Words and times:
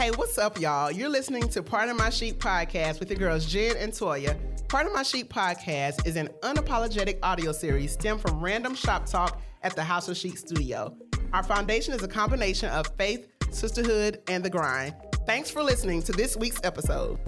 Hey, 0.00 0.10
what's 0.12 0.38
up, 0.38 0.58
y'all? 0.58 0.90
You're 0.90 1.10
listening 1.10 1.46
to 1.50 1.62
Pardon 1.62 1.94
My 1.94 2.08
Chic 2.08 2.38
podcast 2.38 3.00
with 3.00 3.10
your 3.10 3.18
girls 3.18 3.44
Jenn 3.44 3.76
and 3.76 3.92
Toya. 3.92 4.34
Pardon 4.66 4.94
My 4.94 5.02
Chic 5.02 5.28
podcast 5.28 6.06
is 6.06 6.16
an 6.16 6.30
unapologetic 6.40 7.18
audio 7.22 7.52
series 7.52 7.92
stemmed 7.92 8.22
from 8.22 8.40
random 8.40 8.74
shop 8.74 9.04
talk 9.04 9.42
at 9.62 9.76
the 9.76 9.82
House 9.82 10.08
of 10.08 10.16
Chic 10.16 10.38
studio. 10.38 10.96
Our 11.34 11.42
foundation 11.42 11.92
is 11.92 12.02
a 12.02 12.08
combination 12.08 12.70
of 12.70 12.86
faith, 12.96 13.28
sisterhood, 13.50 14.22
and 14.26 14.42
the 14.42 14.48
grind. 14.48 14.94
Thanks 15.26 15.50
for 15.50 15.62
listening 15.62 16.02
to 16.04 16.12
this 16.12 16.34
week's 16.34 16.62
episode. 16.64 17.18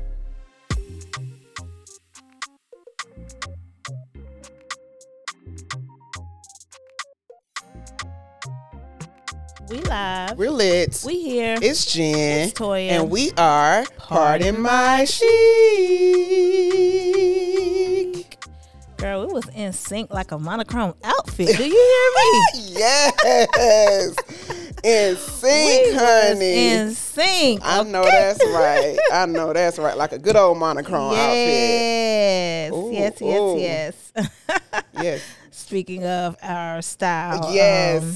We 9.72 9.80
live. 9.80 10.36
We're 10.36 10.50
lit. 10.50 11.02
We 11.06 11.18
here. 11.22 11.56
It's 11.62 11.86
Jenn. 11.94 12.40
It's 12.48 12.52
Toya. 12.52 12.90
And 12.90 13.08
we 13.10 13.30
are 13.38 13.86
Pardon 13.96 14.60
My 14.60 15.06
Chic. 15.06 15.32
Girl, 18.98 19.26
we 19.26 19.32
was 19.32 19.48
in 19.54 19.72
sync 19.72 20.12
like 20.12 20.30
a 20.30 20.38
monochrome 20.38 20.92
outfit. 21.02 21.56
Do 21.56 21.64
you 21.66 21.70
hear 21.70 22.10
me? 22.18 22.42
yes. 22.80 24.14
In 24.84 25.16
sync, 25.16 25.86
We 25.86 25.94
honey. 25.98 26.68
in 26.68 26.90
sync. 26.90 27.60
I 27.64 27.82
know 27.82 28.04
that's 28.04 28.44
right. 28.44 28.98
I 29.10 29.24
know 29.24 29.54
that's 29.54 29.78
right. 29.78 29.96
Like 29.96 30.12
a 30.12 30.18
good 30.18 30.36
old 30.36 30.58
monochrome 30.58 31.14
outfit. 31.14 31.46
Yes. 31.48 32.72
Ooh, 32.74 32.90
yes, 32.92 33.22
ooh. 33.22 33.56
yes, 33.58 34.12
yes. 34.14 34.30
outfit. 34.50 34.84
Yes. 35.02 35.22
Speaking 35.50 36.04
of 36.04 36.36
our 36.42 36.82
style. 36.82 37.46
um, 37.46 38.14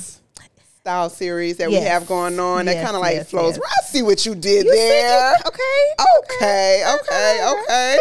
yes. 0.86 0.92
Style 0.92 1.10
series 1.10 1.56
that 1.58 1.68
we 1.68 1.76
have 1.76 2.06
going 2.06 2.38
on 2.38 2.66
that 2.66 2.84
kind 2.84 2.96
of 2.96 3.02
like 3.02 3.16
yes, 3.16 3.30
flows. 3.30 3.56
yes. 3.56 3.66
I 3.66 3.86
see 3.86 4.02
what 4.02 4.24
you 4.24 4.34
did 4.34 4.66
you 4.66 4.72
there. 4.72 5.34
it? 5.34 5.46
Okay. 5.46 5.62
Okay, 6.34 6.84
okay, 6.94 7.54
okay. 7.62 7.98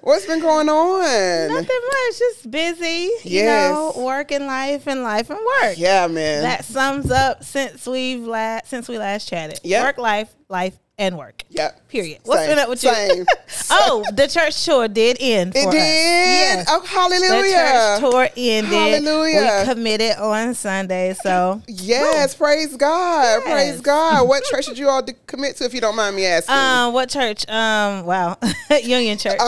What's 0.00 0.26
been 0.26 0.40
going 0.40 0.68
on? 0.68 1.48
Nothing 1.48 1.66
much. 1.66 2.18
Just 2.18 2.50
busy. 2.50 3.10
You 3.22 3.44
know, 3.44 3.92
work 3.96 4.32
and 4.32 4.46
life 4.46 4.88
and 4.88 5.02
life 5.02 5.30
and 5.30 5.38
work. 5.38 5.74
Yeah, 5.76 6.08
man. 6.08 6.42
That 6.42 6.64
sums 6.64 7.10
up 7.10 7.44
since 7.44 7.86
we've 7.86 8.26
last 8.26 8.66
since 8.66 8.88
we 8.88 8.98
last 8.98 9.28
chatted. 9.28 9.60
Yep. 9.62 9.84
Work, 9.84 9.98
life, 9.98 10.34
life, 10.48 10.76
and 11.02 11.18
work. 11.18 11.42
yep. 11.50 11.86
Period. 11.88 12.20
What's 12.24 12.46
been 12.46 12.58
up 12.58 12.68
with 12.68 12.82
you? 12.84 12.90
same. 13.48 13.70
oh, 13.70 14.04
the 14.14 14.28
church 14.28 14.64
tour 14.64 14.86
did 14.88 15.16
end. 15.20 15.50
It 15.54 15.64
did. 15.70 15.74
Yes. 15.74 16.66
Oh, 16.70 16.80
The 16.80 16.86
hallelujah. 16.88 17.52
church 17.52 18.00
tour 18.10 18.28
ended. 18.36 18.72
Hallelujah. 18.72 19.64
We 19.66 19.74
committed 19.74 20.16
on 20.16 20.54
Sunday. 20.54 21.14
So, 21.22 21.60
Yes, 21.66 22.34
praise 22.36 22.76
God. 22.76 23.42
Yes. 23.44 23.52
Praise 23.52 23.80
God. 23.80 24.28
What 24.28 24.44
church 24.44 24.66
did 24.66 24.78
you 24.78 24.88
all 24.88 25.02
commit 25.26 25.56
to 25.56 25.64
if 25.64 25.74
you 25.74 25.80
don't 25.80 25.96
mind 25.96 26.14
me 26.16 26.24
asking? 26.24 26.54
um, 26.54 26.92
what 26.94 27.08
church? 27.10 27.46
Um, 27.48 28.06
wow, 28.06 28.38
Union 28.82 29.18
Church. 29.18 29.38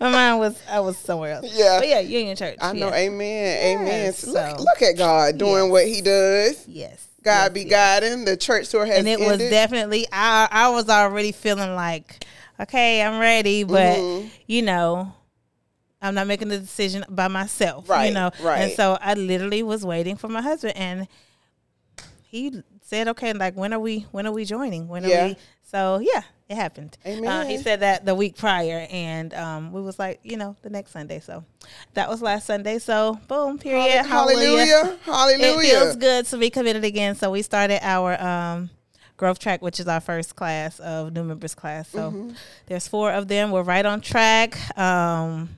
My 0.00 0.10
mind 0.10 0.38
was 0.38 0.60
I 0.70 0.80
was 0.80 0.96
somewhere 0.98 1.32
else. 1.34 1.46
Oh. 1.48 1.52
Yeah. 1.54 1.78
but 1.80 1.88
yeah, 1.88 2.00
Union 2.00 2.36
Church. 2.36 2.56
I 2.60 2.72
know. 2.72 2.88
yeah. 2.88 2.94
Amen. 2.94 3.78
Amen. 3.78 3.86
Yes, 3.86 4.18
So 4.18 4.32
look, 4.32 4.58
look 4.60 4.82
at 4.82 4.96
God 4.96 5.38
doing 5.38 5.64
Yes. 5.64 5.70
what 5.72 5.86
he 5.86 6.00
does. 6.02 6.68
Yes. 6.68 7.07
God 7.28 7.44
yes, 7.44 7.52
be 7.54 7.60
yes. 7.62 7.70
guiding. 7.70 8.24
The 8.24 8.36
church 8.36 8.68
tour 8.70 8.84
has 8.86 8.98
and 8.98 9.08
it 9.08 9.20
was 9.20 9.38
definitely 9.38 10.06
I 10.12 10.48
I 10.50 10.68
was 10.70 10.88
already 10.88 11.32
feeling 11.32 11.74
like, 11.74 12.24
okay, 12.60 13.02
I'm 13.02 13.18
ready, 13.20 13.64
but 13.64 13.98
Mhm. 13.98 14.30
you 14.46 14.62
know, 14.62 15.12
I'm 16.02 16.14
not 16.14 16.26
making 16.26 16.48
the 16.48 16.58
decision 16.58 17.04
by 17.08 17.28
myself. 17.28 17.88
Right, 17.88 18.06
You 18.08 18.14
know. 18.14 18.30
right. 18.40 18.60
And 18.62 18.72
so 18.72 18.96
I 19.00 19.14
literally 19.14 19.62
was 19.62 19.84
waiting 19.84 20.16
for 20.16 20.28
my 20.28 20.40
husband 20.42 20.76
and 20.76 21.08
he 22.22 22.62
said, 22.82 23.08
Okay, 23.08 23.32
like 23.32 23.54
when 23.56 23.72
are 23.72 23.78
we 23.80 24.06
when 24.12 24.26
are 24.26 24.32
we 24.32 24.44
joining? 24.44 24.88
When 24.88 25.04
are 25.04 25.08
Yeah. 25.08 25.26
we 25.28 25.36
so 25.70 25.98
yeah, 26.02 26.22
it 26.48 26.54
happened. 26.56 26.96
Uh, 27.04 27.44
he 27.44 27.58
said 27.58 27.80
that 27.80 28.04
the 28.06 28.14
week 28.14 28.36
prior 28.36 28.86
and 28.90 29.34
um 29.34 29.72
we 29.72 29.80
was 29.82 29.98
like, 29.98 30.20
you 30.22 30.36
know, 30.36 30.56
the 30.62 30.70
next 30.70 30.92
Sunday. 30.92 31.20
So 31.20 31.44
that 31.94 32.08
was 32.08 32.22
last 32.22 32.46
Sunday. 32.46 32.78
So 32.78 33.18
boom, 33.28 33.58
period. 33.58 34.04
Hallelujah. 34.06 34.98
Hallelujah. 35.02 35.58
It 35.58 35.80
feels 35.82 35.96
good 35.96 36.26
to 36.26 36.38
be 36.38 36.50
committed 36.50 36.84
again. 36.84 37.14
So 37.14 37.30
we 37.30 37.42
started 37.42 37.80
our 37.84 38.20
um, 38.22 38.70
growth 39.16 39.38
track, 39.38 39.60
which 39.62 39.78
is 39.80 39.88
our 39.88 40.00
first 40.00 40.36
class 40.36 40.78
of 40.80 41.12
new 41.12 41.24
members 41.24 41.54
class. 41.54 41.88
So 41.88 42.10
Mm-hmm. 42.12 42.30
there's 42.66 42.88
four 42.88 43.12
of 43.12 43.28
them. 43.28 43.50
We're 43.50 43.62
right 43.62 43.84
on 43.84 44.00
track 44.00 44.56
um, 44.78 45.50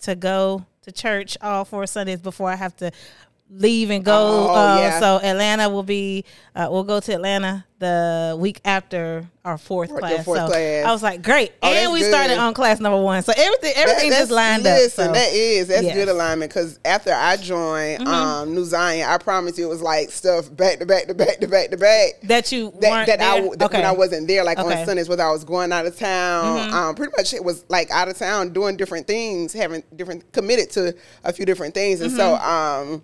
to 0.00 0.14
go 0.16 0.64
to 0.82 0.90
church 0.90 1.36
all 1.40 1.64
four 1.64 1.86
Sundays 1.86 2.20
before 2.20 2.50
I 2.50 2.56
have 2.56 2.74
to 2.78 2.90
leave 3.54 3.90
and 3.90 4.04
go. 4.04 4.12
Oh, 4.50 4.54
uh, 4.54 4.78
yeah. 4.78 5.00
So 5.00 5.16
Atlanta 5.22 5.68
will 5.68 5.82
be. 5.82 6.24
Uh, 6.54 6.68
we'll 6.70 6.84
go 6.84 7.00
to 7.00 7.14
Atlanta 7.14 7.64
the 7.78 8.36
week 8.38 8.60
after 8.64 9.26
our 9.44 9.56
fourth 9.58 9.90
your 9.90 9.98
class. 9.98 10.24
fourth 10.24 10.38
so 10.38 10.46
class. 10.48 10.84
I 10.84 10.92
was 10.92 11.02
like, 11.02 11.22
great, 11.22 11.52
Oh, 11.62 11.68
and 11.72 11.92
we 11.92 12.02
started 12.02 12.38
on 12.38 12.54
class 12.54 12.78
number 12.78 13.00
one. 13.02 13.22
So 13.22 13.32
everything, 13.36 13.72
That- 13.74 13.80
everything 13.88 14.10
that's- 14.10 14.28
just 14.28 14.30
lined 14.30 14.62
listen, 14.62 15.08
up. 15.08 15.16
So. 15.16 15.20
that 15.20 15.32
is 15.32 15.66
that's 15.68 15.82
Yes. 15.82 15.94
good 15.94 16.08
alignment 16.08 16.50
because 16.52 16.78
after 16.84 17.12
I 17.12 17.36
joined 17.38 18.00
Mm-hmm. 18.00 18.06
um, 18.06 18.54
New 18.54 18.64
Zion, 18.64 19.08
I 19.08 19.16
promise 19.18 19.58
you 19.58 19.64
it 19.66 19.68
was 19.68 19.82
like 19.82 20.10
stuff 20.12 20.54
back 20.54 20.78
to 20.78 20.86
back 20.86 21.06
to 21.08 21.14
back 21.14 21.38
to 21.40 21.48
back 21.48 21.70
to 21.70 21.76
back. 21.76 22.20
that 22.24 22.52
you 22.52 22.70
that, 22.80 23.06
that 23.06 23.20
I 23.20 23.40
that 23.56 23.72
when 23.72 23.84
I 23.84 23.92
wasn't 23.92 24.28
there, 24.28 24.44
like 24.44 24.58
Okay. 24.58 24.68
Mm-hmm. 24.68 24.78
on 24.80 24.86
Sundays, 24.86 25.08
whether 25.08 25.24
I 25.24 25.30
was 25.32 25.42
going 25.44 25.72
out 25.72 25.86
of 25.86 25.98
town, 25.98 26.72
um, 26.72 26.94
pretty 26.94 27.12
much 27.16 27.32
it 27.34 27.42
was 27.42 27.64
like 27.68 27.90
out 27.90 28.06
of 28.08 28.16
town 28.16 28.50
doing 28.52 28.76
different 28.76 29.06
things, 29.08 29.52
having 29.54 29.82
different 29.96 30.30
committed 30.32 30.70
to 30.72 30.94
a 31.24 31.32
few 31.32 31.46
different 31.46 31.74
things, 31.74 32.00
and 32.00 32.12
so 32.12 32.36
Mm-hmm. 32.36 32.92
um, 32.92 33.02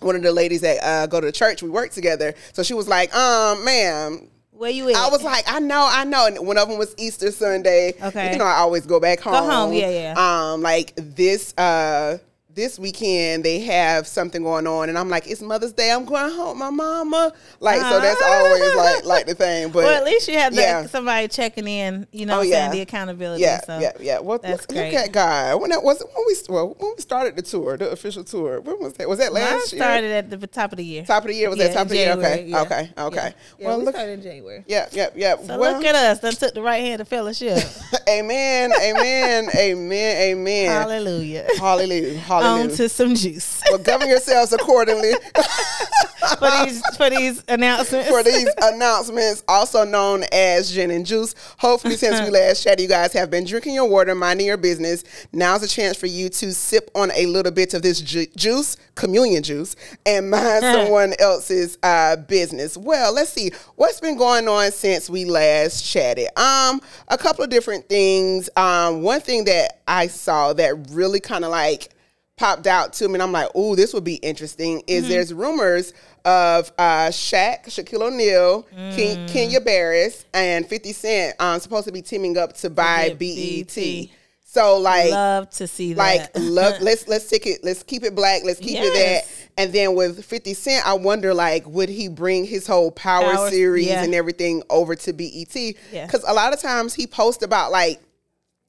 one 0.00 0.16
of 0.16 0.22
the 0.22 0.32
ladies 0.32 0.60
that 0.62 0.82
uh, 0.82 1.06
go 1.06 1.20
to 1.20 1.26
the 1.26 1.32
church, 1.32 1.62
we 1.62 1.70
work 1.70 1.90
together, 1.90 2.34
so 2.52 2.62
she 2.62 2.74
was 2.74 2.88
like, 2.88 3.14
um, 3.14 3.64
ma'am. 3.64 4.28
Where 4.52 4.70
you 4.70 4.90
at? 4.90 4.96
I 4.96 5.08
was 5.08 5.22
like, 5.22 5.44
I 5.46 5.58
know, 5.58 5.88
I 5.90 6.04
know. 6.04 6.26
And 6.26 6.46
one 6.46 6.58
of 6.58 6.68
them 6.68 6.76
was 6.76 6.94
Easter 6.98 7.30
Sunday. 7.30 7.94
Okay. 8.02 8.32
You 8.32 8.38
know, 8.38 8.44
I 8.44 8.56
always 8.56 8.84
go 8.84 9.00
back 9.00 9.20
home. 9.20 9.32
Go 9.32 9.50
home, 9.50 9.72
yeah, 9.72 9.88
yeah. 9.88 10.52
Um, 10.52 10.60
like 10.60 10.92
this, 10.96 11.56
uh, 11.56 12.18
this 12.54 12.78
weekend 12.78 13.44
they 13.44 13.60
have 13.60 14.06
something 14.06 14.42
going 14.42 14.66
on, 14.66 14.88
and 14.88 14.98
I'm 14.98 15.08
like, 15.08 15.26
it's 15.26 15.40
Mother's 15.40 15.72
Day. 15.72 15.90
I'm 15.90 16.04
going 16.04 16.32
home, 16.32 16.58
my 16.58 16.70
mama. 16.70 17.32
Like, 17.60 17.80
so 17.80 18.00
that's 18.00 18.22
always 18.22 18.76
like 18.76 19.04
like 19.04 19.26
the 19.26 19.34
thing. 19.34 19.70
But 19.70 19.84
well, 19.84 19.96
at 19.96 20.04
least 20.04 20.28
you 20.28 20.34
had 20.34 20.52
that 20.54 20.60
yeah. 20.60 20.86
somebody 20.86 21.28
checking 21.28 21.66
in. 21.66 22.06
You 22.12 22.26
know, 22.26 22.40
Oh, 22.40 22.42
yeah. 22.42 22.68
saying 22.68 22.72
the 22.72 22.80
accountability. 22.80 23.42
Yeah, 23.42 23.60
so. 23.60 23.78
yeah, 23.78 23.92
yeah. 24.00 24.18
Well, 24.18 24.38
that's 24.38 24.62
look, 24.62 24.68
great. 24.68 24.92
look 24.92 25.02
at 25.02 25.12
God. 25.12 25.60
When 25.60 25.70
that 25.70 25.82
was 25.82 26.02
when 26.14 26.24
we 26.26 26.34
well 26.48 26.74
when 26.78 26.94
we 26.96 27.02
started 27.02 27.36
the 27.36 27.42
tour, 27.42 27.76
the 27.76 27.90
official 27.90 28.24
tour. 28.24 28.60
When 28.60 28.78
was 28.80 28.94
that? 28.94 29.08
Was 29.08 29.18
that 29.18 29.32
Mine 29.32 29.42
last 29.42 29.72
year? 29.72 29.82
started 29.82 30.10
at 30.10 30.30
the 30.30 30.46
top 30.46 30.72
of 30.72 30.78
the 30.78 30.84
year. 30.84 31.04
Top 31.04 31.22
of 31.22 31.28
the 31.28 31.34
year 31.34 31.50
was 31.50 31.58
that 31.58 31.72
top 31.72 31.82
of 31.82 31.88
the 31.90 31.96
year? 31.96 32.12
Okay, 32.12 32.46
yeah. 32.46 32.62
okay, 32.62 32.90
okay. 32.98 33.16
Yeah. 33.16 33.32
Yeah, 33.58 33.66
well, 33.66 33.78
we 33.78 33.84
look. 33.84 33.94
started 33.94 34.12
in 34.12 34.22
January. 34.22 34.64
Yeah, 34.66 34.88
yeah, 34.92 35.08
yeah. 35.14 35.36
So 35.36 35.58
well, 35.58 35.74
look 35.74 35.84
at 35.84 35.94
us. 35.94 36.20
Done 36.20 36.32
took 36.32 36.54
the 36.54 36.62
right 36.62 36.80
hand 36.80 37.00
of 37.00 37.08
fellowship. 37.08 37.62
amen, 38.08 38.72
amen, 38.82 39.48
amen, 39.56 40.16
amen. 40.16 40.66
Hallelujah. 40.70 41.46
Hallelujah, 41.58 42.18
On 42.40 42.44
hallelujah. 42.44 42.76
to 42.76 42.88
some 42.88 43.14
juice 43.14 43.62
well, 43.68 43.78
govern 43.78 44.08
yourselves 44.08 44.52
accordingly 44.52 45.12
for 46.38 46.50
these 46.50 46.96
for 46.96 47.10
these 47.10 47.42
announcements. 47.48 48.08
for 48.08 48.22
these 48.22 48.48
announcements, 48.62 49.42
also 49.48 49.84
known 49.84 50.24
as 50.32 50.72
gin 50.72 50.90
and 50.90 51.06
juice. 51.06 51.34
Hopefully, 51.58 51.96
since 51.96 52.20
we 52.20 52.30
last 52.38 52.62
chatted, 52.62 52.80
you 52.80 52.88
guys 52.88 53.12
have 53.12 53.30
been 53.30 53.44
drinking 53.44 53.74
your 53.74 53.88
water, 53.88 54.14
minding 54.14 54.46
your 54.46 54.56
business. 54.56 55.04
Now's 55.32 55.62
a 55.62 55.68
chance 55.68 55.96
for 55.96 56.06
you 56.06 56.28
to 56.28 56.52
sip 56.52 56.90
on 56.94 57.10
a 57.12 57.26
little 57.26 57.52
bit 57.52 57.74
of 57.74 57.82
this 57.82 58.00
ju- 58.00 58.26
juice, 58.36 58.76
communion 58.94 59.42
juice, 59.42 59.76
and 60.06 60.30
mind 60.30 60.62
someone 60.62 61.14
else's 61.18 61.78
uh, 61.82 62.16
business. 62.16 62.76
Well, 62.76 63.14
let's 63.14 63.32
see 63.32 63.52
what's 63.76 64.00
been 64.00 64.16
going 64.16 64.48
on 64.48 64.72
since 64.72 65.08
we 65.08 65.24
last 65.24 65.84
chatted. 65.84 66.28
Um, 66.36 66.80
a 67.08 67.18
couple 67.18 67.44
of 67.44 67.50
different 67.50 67.88
things. 67.88 68.50
Um, 68.56 69.02
one 69.02 69.20
thing 69.20 69.44
that 69.44 69.80
I 69.86 70.06
saw 70.08 70.52
that 70.54 70.90
really 70.90 71.20
kind 71.20 71.44
of 71.44 71.50
like 71.50 71.90
popped 72.40 72.66
out 72.66 72.92
to 72.94 73.06
me, 73.06 73.14
and 73.14 73.22
I'm 73.22 73.30
like, 73.32 73.54
"Ooh, 73.54 73.76
this 73.76 73.94
would 73.94 74.02
be 74.04 74.16
interesting." 74.16 74.82
Is 74.88 75.02
Mm-hmm. 75.04 75.10
there's 75.12 75.32
rumors 75.32 75.92
of 76.24 76.72
uh, 76.78 77.08
Shaq, 77.10 77.66
Shaquille 77.66 78.02
O'Neal, 78.02 78.62
Ken- 78.96 79.18
Mm. 79.26 79.28
Kenya 79.32 79.60
Barris, 79.60 80.24
and 80.34 80.66
50 80.66 80.92
Cent 80.92 81.36
um, 81.40 81.60
supposed 81.60 81.86
to 81.86 81.92
be 81.92 82.02
teaming 82.02 82.36
up 82.36 82.54
to 82.54 82.70
buy 82.70 83.14
BET. 83.18 84.08
So 84.44 84.78
like, 84.78 85.10
Love 85.12 85.48
to 85.50 85.68
see 85.68 85.94
like 85.94 86.32
that. 86.32 86.42
love, 86.42 86.74
let's 86.80 87.06
let's 87.06 87.28
take 87.28 87.46
it, 87.46 87.60
let's 87.62 87.84
keep 87.84 88.02
it 88.02 88.16
black, 88.16 88.42
let's 88.44 88.58
keep 88.58 88.78
it 88.80 88.92
Yes. 88.94 89.26
that. 89.26 89.36
And 89.62 89.72
then 89.72 89.94
with 89.94 90.24
50 90.24 90.54
Cent, 90.54 90.86
I 90.86 90.94
wonder 90.94 91.32
like, 91.34 91.66
would 91.66 91.88
he 91.88 92.08
bring 92.08 92.44
his 92.46 92.66
whole 92.66 92.90
Power, 92.90 93.32
Power- 93.34 93.50
series 93.50 93.86
yeah. 93.88 94.02
and 94.02 94.12
everything 94.14 94.62
over 94.68 94.96
to 94.96 95.12
BET? 95.12 95.54
Yeah. 95.54 96.06
Because 96.06 96.24
a 96.26 96.32
lot 96.32 96.52
of 96.52 96.60
times 96.60 96.94
he 96.94 97.06
posts 97.06 97.44
about 97.44 97.70
like 97.70 98.00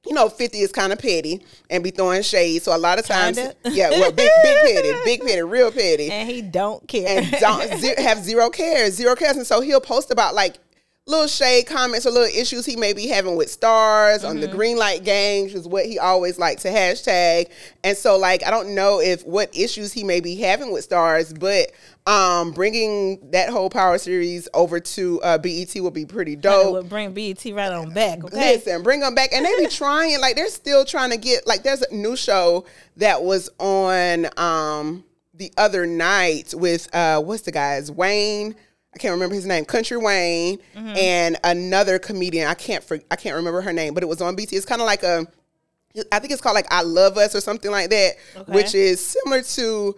you 0.06 0.14
know, 0.14 0.30
50 0.30 0.58
is 0.60 0.72
kind 0.72 0.92
of 0.92 1.00
petty 1.00 1.42
and 1.70 1.84
be 1.84 1.92
throwing 1.92 2.24
shade. 2.24 2.64
So 2.64 2.76
a 2.76 2.78
lot 2.78 3.00
of 3.00 3.06
times, 3.06 3.38
Kinda. 3.38 3.56
yeah, 3.66 3.90
well, 3.92 4.12
big, 4.12 4.32
big 4.44 4.58
petty, 4.76 4.94
big 5.06 5.22
petty, 5.22 5.42
real 5.44 5.72
petty. 5.72 6.10
and 6.12 6.30
he 6.30 6.42
don't 6.42 6.88
care. 6.88 7.20
And 7.20 7.32
don't 7.40 7.70
have 8.00 8.24
zero 8.24 8.50
cares, 8.50 8.94
zero 8.96 9.16
cares. 9.16 9.38
And 9.38 9.46
so 9.46 9.62
he'll 9.62 9.82
post 9.82 10.12
about 10.12 10.34
like, 10.34 10.58
little 11.08 11.28
shade 11.28 11.66
comments 11.66 12.06
or 12.06 12.12
little 12.12 12.28
issues 12.40 12.66
he 12.66 12.76
may 12.76 12.94
be 12.94 13.08
having 13.08 13.36
with 13.36 13.50
stars 13.50 14.24
on 14.24 14.40
the 14.40 14.48
Mm-hmm. 14.48 14.56
green 14.56 14.78
light 14.78 15.04
gang, 15.04 15.46
which 15.46 15.54
is 15.56 15.68
what 15.68 15.86
he 15.86 15.98
always 15.98 16.38
likes 16.38 16.62
to 16.62 16.70
hashtag. 16.70 17.50
And 17.84 17.98
so, 17.98 18.18
like, 18.18 18.46
I 18.46 18.52
don't 18.52 18.76
know 18.76 19.02
if 19.02 19.26
what 19.26 19.56
issues 19.58 19.92
he 19.92 20.04
may 20.04 20.20
be 20.20 20.36
having 20.36 20.72
with 20.72 20.84
stars, 20.84 21.34
but 21.34 21.72
um, 22.06 22.52
bringing 22.52 23.32
that 23.32 23.50
whole 23.50 23.70
Power 23.70 23.98
series 23.98 24.48
over 24.54 24.80
to 24.80 25.22
uh, 25.24 25.38
BET 25.40 25.74
would 25.76 25.94
be 25.94 26.06
pretty 26.06 26.36
dope. 26.36 26.74
would 26.74 26.90
bring 26.90 27.14
BET 27.14 27.44
right 27.46 27.72
on 27.72 27.92
back. 27.94 28.24
Okay. 28.24 28.54
Listen, 28.58 28.84
bring 28.84 29.00
them 29.00 29.16
back, 29.16 29.34
and 29.34 29.44
they 29.46 29.56
be 29.58 29.68
trying. 29.70 30.20
Like 30.22 30.36
they're 30.36 30.50
still 30.50 30.86
trying 30.86 31.10
to 31.10 31.18
get. 31.18 31.46
Like 31.48 31.64
there's 31.64 31.82
a 31.82 31.94
new 31.94 32.16
show 32.16 32.66
that 32.98 33.24
was 33.24 33.50
on 33.60 34.28
um 34.38 35.04
the 35.34 35.52
other 35.58 35.86
night 35.88 36.54
with 36.56 36.94
uh 36.96 37.20
what's 37.22 37.42
the 37.42 37.52
guy's 37.52 37.92
Wayne. 37.92 38.56
I 38.94 38.98
can't 38.98 39.14
remember 39.14 39.36
his 39.36 39.46
name. 39.46 39.66
Country 39.66 39.98
Wayne 39.98 40.60
Mm-hmm. 40.76 40.98
and 40.98 41.38
another 41.44 41.98
comedian. 42.00 42.48
I 42.48 42.54
can't 42.54 42.84
for, 42.84 43.00
I 43.10 43.16
can't 43.16 43.36
remember 43.36 43.62
her 43.62 43.72
name, 43.74 43.94
but 43.94 44.04
it 44.04 44.08
was 44.08 44.22
on 44.22 44.36
BT. 44.36 44.56
It's 44.56 44.66
kind 44.66 44.82
of 44.82 44.86
like 44.86 45.04
a. 45.04 45.26
I 46.12 46.20
think 46.20 46.32
it's 46.32 46.42
called 46.42 46.56
like 46.56 46.72
I 46.72 46.84
Love 46.84 47.18
Us 47.18 47.36
or 47.36 47.42
something 47.42 47.70
like 47.70 47.90
that, 47.90 48.14
Okay. 48.38 48.52
which 48.54 48.74
is 48.76 49.06
similar 49.06 49.42
to 49.42 49.96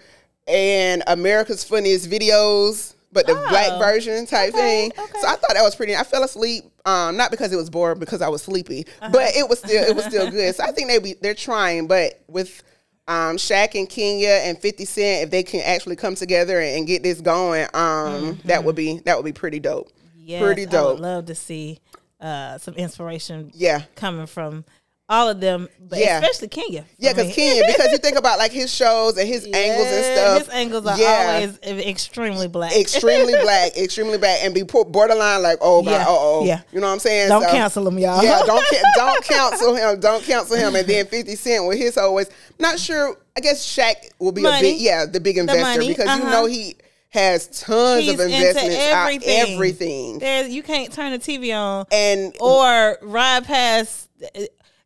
an 0.48 1.04
America's 1.08 1.64
Funniest 1.64 2.10
Videos, 2.10 2.96
but 3.12 3.28
the 3.28 3.36
black 3.50 3.74
Oh. 3.74 3.80
version 3.80 4.26
type 4.26 4.54
Okay, 4.56 4.90
thing. 4.90 4.92
okay. 4.98 5.20
So 5.22 5.28
I 5.28 5.36
thought 5.36 5.54
that 5.54 5.62
was 5.64 5.76
pretty. 5.76 5.96
I 5.96 6.04
fell 6.04 6.24
asleep, 6.24 6.66
um, 6.86 7.16
not 7.16 7.30
because 7.32 7.54
it 7.54 7.58
was 7.58 7.70
bored, 7.70 8.00
because 8.00 8.22
I 8.24 8.28
was 8.30 8.42
sleepy, 8.42 8.86
Uh-huh. 9.02 9.10
but 9.14 9.36
it 9.36 9.48
was 9.48 9.60
still 9.60 9.84
it 9.84 9.96
was 9.96 10.06
still 10.06 10.30
good. 10.32 10.56
So 10.56 10.64
I 10.64 10.72
think 10.72 10.88
they 10.90 10.98
be 11.00 11.14
they're 11.22 11.36
trying, 11.36 11.86
but 11.88 12.20
with 12.28 12.64
um, 13.08 13.38
Shaq 13.38 13.76
and 13.76 13.90
Kenya 13.90 14.30
and 14.44 14.58
Fifty 14.58 14.86
Cent, 14.86 15.24
if 15.26 15.30
they 15.32 15.44
can 15.44 15.62
actually 15.62 15.96
come 15.96 16.16
together 16.16 16.60
and, 16.60 16.78
and 16.80 16.88
get 16.88 17.04
this 17.04 17.22
going, 17.22 17.68
um, 17.74 18.40
that 18.46 18.64
would 18.64 18.76
be 18.76 19.00
that 19.06 19.18
would 19.18 19.26
be 19.26 19.34
pretty 19.34 19.60
dope. 19.60 19.90
Yes, 20.16 20.42
pretty 20.42 20.62
I 20.62 20.66
would 20.66 20.72
dope. 20.72 21.00
love 21.00 21.26
to 21.26 21.36
see 21.36 21.80
uh, 22.22 22.58
some 22.58 22.74
inspiration 22.76 23.52
Yeah. 23.54 23.82
coming 23.96 24.26
from 24.26 24.64
all 25.10 25.28
of 25.28 25.42
them, 25.42 25.68
but 25.80 26.00
Yeah. 26.00 26.20
especially 26.20 26.48
Kenya. 26.48 26.86
Yeah, 26.98 27.14
because. 27.14 27.36
Kenya, 27.36 27.64
because 27.68 27.92
you 27.92 27.98
think 27.98 28.18
about 28.18 28.40
like 28.40 28.52
his 28.52 28.74
shows 28.74 29.18
and 29.18 29.28
his 29.28 29.46
angles 29.46 29.88
and 29.88 30.06
stuff. 30.06 30.40
His 30.40 30.50
angles 30.50 30.86
are 30.86 30.98
yeah. 30.98 31.34
always 31.36 31.60
extremely 31.86 32.48
black. 32.48 32.76
extremely 32.76 33.34
black, 33.42 33.78
extremely 33.78 34.18
black, 34.18 34.40
and 34.44 34.54
be 34.54 34.64
borderline 34.64 35.42
like, 35.42 35.58
oh 35.62 35.84
Yeah, 35.84 36.06
oh, 36.08 36.46
yeah. 36.46 36.62
you 36.72 36.80
know 36.80 36.88
what 36.88 36.94
I'm 36.94 37.00
saying? 37.00 37.30
Don't 37.30 37.44
So- 37.44 37.52
cancel 37.52 37.88
him, 37.88 38.00
y'all. 38.00 38.24
Yeah, 38.24 38.42
don't 38.46 38.66
don't 38.96 39.24
cancel 39.24 39.76
him, 39.76 40.00
don't 40.00 40.24
cancel 40.24 40.56
him. 40.56 40.76
And 40.76 40.88
then 40.88 41.06
Fifty 41.08 41.36
Cent 41.36 41.68
with 41.68 41.78
his 41.78 41.98
always 41.98 42.30
not 42.60 42.80
sure. 42.80 43.18
I 43.36 43.42
guess 43.42 43.66
Shaq 43.66 43.96
will 44.20 44.32
be 44.32 44.46
a 44.46 44.60
big, 44.62 44.80
yeah, 44.80 45.06
the 45.08 45.20
big 45.20 45.38
investor 45.40 45.64
money, 45.64 45.88
because 45.88 46.06
you 46.06 46.24
uh-huh. 46.24 46.32
know 46.32 46.46
he 46.46 46.76
has 47.10 47.48
tons 47.48 48.04
He's 48.04 48.14
of 48.14 48.22
investments, 48.22 48.76
everything. 48.80 49.54
everything, 49.54 50.20
There's 50.20 50.50
you 50.50 50.64
can't 50.64 50.92
turn 50.94 51.12
the 51.12 51.20
TV 51.20 51.56
on 51.56 51.86
and 51.92 52.36
or 52.40 52.98
ride 53.02 53.46
past. 53.46 54.10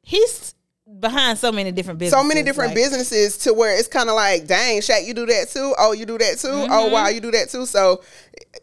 He's 0.08 0.56
behind 1.02 1.38
so 1.38 1.52
many 1.52 1.70
different 1.74 2.00
businesses. 2.00 2.24
so 2.24 2.26
many 2.26 2.42
different 2.42 2.70
like, 2.70 2.76
businesses 2.76 3.38
to 3.40 3.54
where 3.54 3.78
it's 3.78 3.90
kind 3.90 4.08
of 4.08 4.16
like, 4.16 4.48
dang, 4.48 4.80
Shaq, 4.80 5.06
you 5.06 5.14
do 5.14 5.26
that 5.26 5.50
too. 5.50 5.76
Oh, 5.78 5.92
you 5.92 6.06
do 6.06 6.18
that 6.18 6.38
too. 6.38 6.48
Mm-hmm. 6.48 6.72
Oh, 6.72 6.88
wow, 6.88 7.10
you 7.10 7.20
do 7.20 7.30
that 7.32 7.50
too. 7.50 7.66
So 7.66 8.02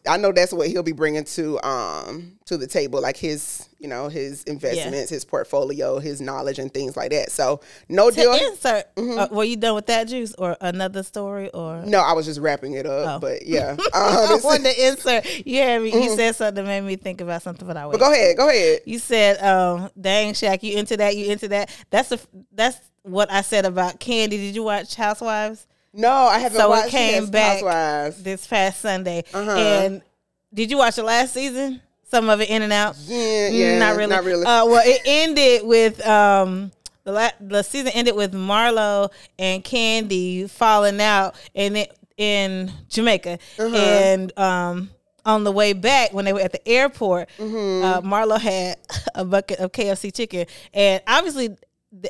I 0.09 0.17
know 0.17 0.33
that's 0.33 0.55
what 0.55 0.69
he'll 0.69 0.83
be 0.83 0.93
bringing 0.93 1.25
to 1.25 1.61
um 1.63 2.39
to 2.47 2.57
the 2.57 2.67
table, 2.67 3.03
like 3.03 3.19
his 3.19 3.69
you 3.85 3.91
know 3.91 4.09
his 4.09 4.43
investments, 4.45 5.11
his 5.11 5.27
portfolio, 5.27 5.99
his 5.99 6.23
knowledge, 6.23 6.59
and 6.59 6.73
things 6.73 6.97
like 6.97 7.11
that. 7.11 7.31
So 7.31 7.61
no 7.91 8.09
To 8.11 8.17
deal. 8.17 8.33
insert. 8.33 8.95
Mm-hmm. 8.97 9.19
Uh, 9.19 9.27
were 9.31 9.45
you 9.45 9.57
done 9.57 9.75
with 9.75 9.85
that 9.87 10.09
juice 10.09 10.35
or 10.39 10.57
another 10.63 11.03
story 11.03 11.51
or? 11.51 11.83
No, 11.85 11.99
I 12.01 12.15
was 12.15 12.25
just 12.25 12.41
wrapping 12.41 12.73
it 12.73 12.87
up, 12.87 13.17
Oh. 13.17 13.19
but 13.19 13.45
yeah. 13.47 13.73
Um, 13.77 13.81
I 13.93 14.39
wanted 14.43 14.73
to 14.75 14.87
insert. 14.89 15.47
You 15.47 15.61
had 15.61 15.83
me. 15.83 15.93
You 15.93 16.17
said 16.17 16.35
something 16.35 16.65
that 16.65 16.67
made 16.67 16.81
me 16.81 16.97
think 16.97 17.21
about 17.21 17.43
something, 17.43 17.67
but 17.69 17.77
I 17.77 17.87
wait. 17.87 17.93
Mm-hmm. 17.93 18.01
but 18.01 18.07
go 18.07 18.13
ahead, 18.13 18.37
go 18.39 18.49
ahead. 18.49 18.81
You 18.87 18.99
said, 18.99 19.43
um, 19.45 19.91
"Dang, 20.01 20.33
Shaq, 20.33 20.63
you 20.63 20.79
into 20.79 20.97
that? 20.97 21.15
You 21.15 21.31
into 21.31 21.49
that?" 21.49 21.69
That's 21.91 22.11
a, 22.13 22.19
that's 22.53 22.79
what 23.03 23.31
I 23.31 23.43
said 23.43 23.67
about 23.67 24.01
Kandi. 24.01 24.31
Did 24.31 24.55
you 24.55 24.63
watch 24.63 24.95
Housewives 24.95 25.67
No, 25.93 26.11
I 26.11 26.39
haven't 26.39 26.59
So 26.59 26.73
it 26.73 26.89
came 26.91 27.27
back. 27.31 27.57
Housewives. 27.63 28.23
this 28.23 28.47
past 28.47 28.81
Sunday? 28.81 29.25
Uh-huh. 29.35 29.51
And 29.51 30.03
did 30.55 30.71
you 30.71 30.79
watch 30.79 30.97
the 30.97 31.03
last 31.03 31.35
season? 31.35 31.83
Some 32.15 32.29
of 32.31 32.41
it 32.41 32.49
in 32.49 32.63
and 32.63 32.73
out. 32.73 32.97
Yeah, 33.07 33.49
yeah, 33.49 33.79
not 33.79 33.97
really. 33.97 34.11
not 34.11 34.25
really. 34.25 34.45
Uh, 34.47 34.67
well, 34.67 34.83
it 34.85 35.01
ended 35.05 35.67
with 35.67 36.07
um. 36.07 36.71
The, 37.05 37.13
la- 37.13 37.31
the 37.39 37.63
season 37.63 37.93
ended 37.95 38.15
with 38.17 38.33
Marlo 38.33 39.11
and 39.39 39.63
Kandi 39.63 40.49
falling 40.49 41.03
out, 41.03 41.35
and 41.55 41.77
it 41.77 41.95
in 42.17 42.73
Jamaica, 42.89 43.39
Uh-huh. 43.59 43.77
and 43.77 44.39
um, 44.39 44.89
on 45.27 45.45
the 45.45 45.53
way 45.53 45.75
back 45.75 46.15
when 46.15 46.25
they 46.25 46.33
were 46.33 46.41
at 46.41 46.53
the 46.53 46.67
airport, 46.67 47.29
Mm-hmm. 47.39 47.85
uh, 47.85 48.01
Marlo 48.01 48.41
had 48.41 48.79
a 49.15 49.23
bucket 49.23 49.59
of 49.59 49.71
KFC 49.73 50.15
chicken, 50.15 50.47
and 50.73 51.03
obviously, 51.07 51.55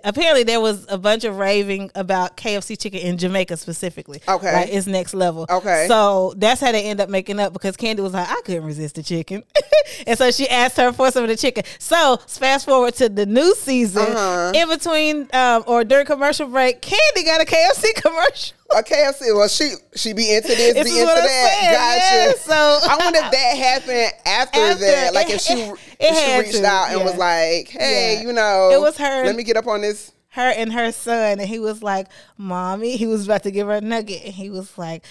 apparently, 0.04 0.42
there 0.44 0.60
was 0.60 0.86
a 0.88 0.98
bunch 0.98 1.24
of 1.24 1.36
raving 1.38 1.90
about 1.94 2.36
KFC 2.36 2.78
chicken 2.80 3.00
in 3.00 3.18
Jamaica 3.18 3.56
specifically. 3.56 4.20
Okay. 4.28 4.52
like 4.52 4.68
it's 4.70 4.86
next 4.86 5.14
level. 5.14 5.46
Okay. 5.50 5.86
so 5.88 6.34
that's 6.36 6.60
how 6.60 6.72
they 6.72 6.84
end 6.84 7.00
up 7.00 7.08
making 7.08 7.38
up 7.40 7.52
because 7.52 7.76
Kandi 7.76 8.00
was 8.00 8.12
like, 8.14 8.28
I 8.28 8.40
couldn't 8.44 8.64
resist 8.64 8.94
the 8.96 9.02
chicken, 9.02 9.42
and 10.06 10.18
so 10.18 10.30
she 10.30 10.48
asked 10.48 10.76
her 10.76 10.92
for 10.92 11.10
some 11.10 11.22
of 11.24 11.28
the 11.28 11.36
chicken. 11.36 11.64
So 11.78 12.16
fast 12.26 12.64
forward 12.66 12.94
to 12.94 13.08
the 13.08 13.26
new 13.26 13.54
season, 13.54 14.02
Uh-huh. 14.02 14.52
in 14.54 14.68
between 14.68 15.28
um, 15.32 15.64
or 15.66 15.84
during 15.84 16.06
commercial 16.06 16.48
break, 16.48 16.80
Kandi 16.80 17.24
got 17.24 17.40
a 17.40 17.44
KFC 17.44 17.94
commercial. 18.02 18.56
A 18.70 18.82
KFC. 18.82 19.34
Well, 19.36 19.46
she 19.48 19.72
she 19.94 20.12
be 20.14 20.34
into 20.34 20.48
this, 20.48 20.74
This 20.74 20.84
be 20.92 20.98
into 21.00 21.06
that. 21.06 21.58
saying, 21.60 21.72
Gotcha. 21.72 22.50
yeah, 22.50 22.78
so- 22.80 22.88
I 22.90 22.96
wonder 22.98 23.18
if 23.22 23.30
that 23.30 23.56
happened 23.56 24.12
after, 24.26 24.60
After, 24.60 24.80
that. 24.84 25.14
Like 25.14 25.26
it- 25.30 25.34
if 25.34 25.40
she 25.42 25.52
it- 25.60 25.78
if 26.00 26.16
she 26.18 26.38
reached 26.38 26.58
to, 26.64 26.66
out 26.66 26.90
and 26.90 27.04
was 27.04 27.16
like, 27.16 27.68
"Hey, 27.68 28.14
Yeah. 28.16 28.22
you 28.26 28.32
know, 28.32 28.70
It 28.72 28.80
was 28.80 28.96
her- 28.96 29.24
Let 29.26 29.36
me 29.36 29.42
get 29.44 29.56
up 29.56 29.66
on 29.66 29.82
this." 29.82 30.12
her 30.30 30.48
and 30.48 30.72
her 30.72 30.90
son, 30.90 31.38
and 31.38 31.48
he 31.48 31.58
was 31.60 31.82
like, 31.82 32.08
"Mommy," 32.38 32.96
he 32.96 33.06
was 33.06 33.24
about 33.26 33.42
to 33.44 33.50
give 33.52 33.66
her 33.68 33.74
a 33.74 33.80
nugget, 33.80 34.24
and 34.24 34.34
he 34.34 34.50
was 34.50 34.76
like, 34.76 35.04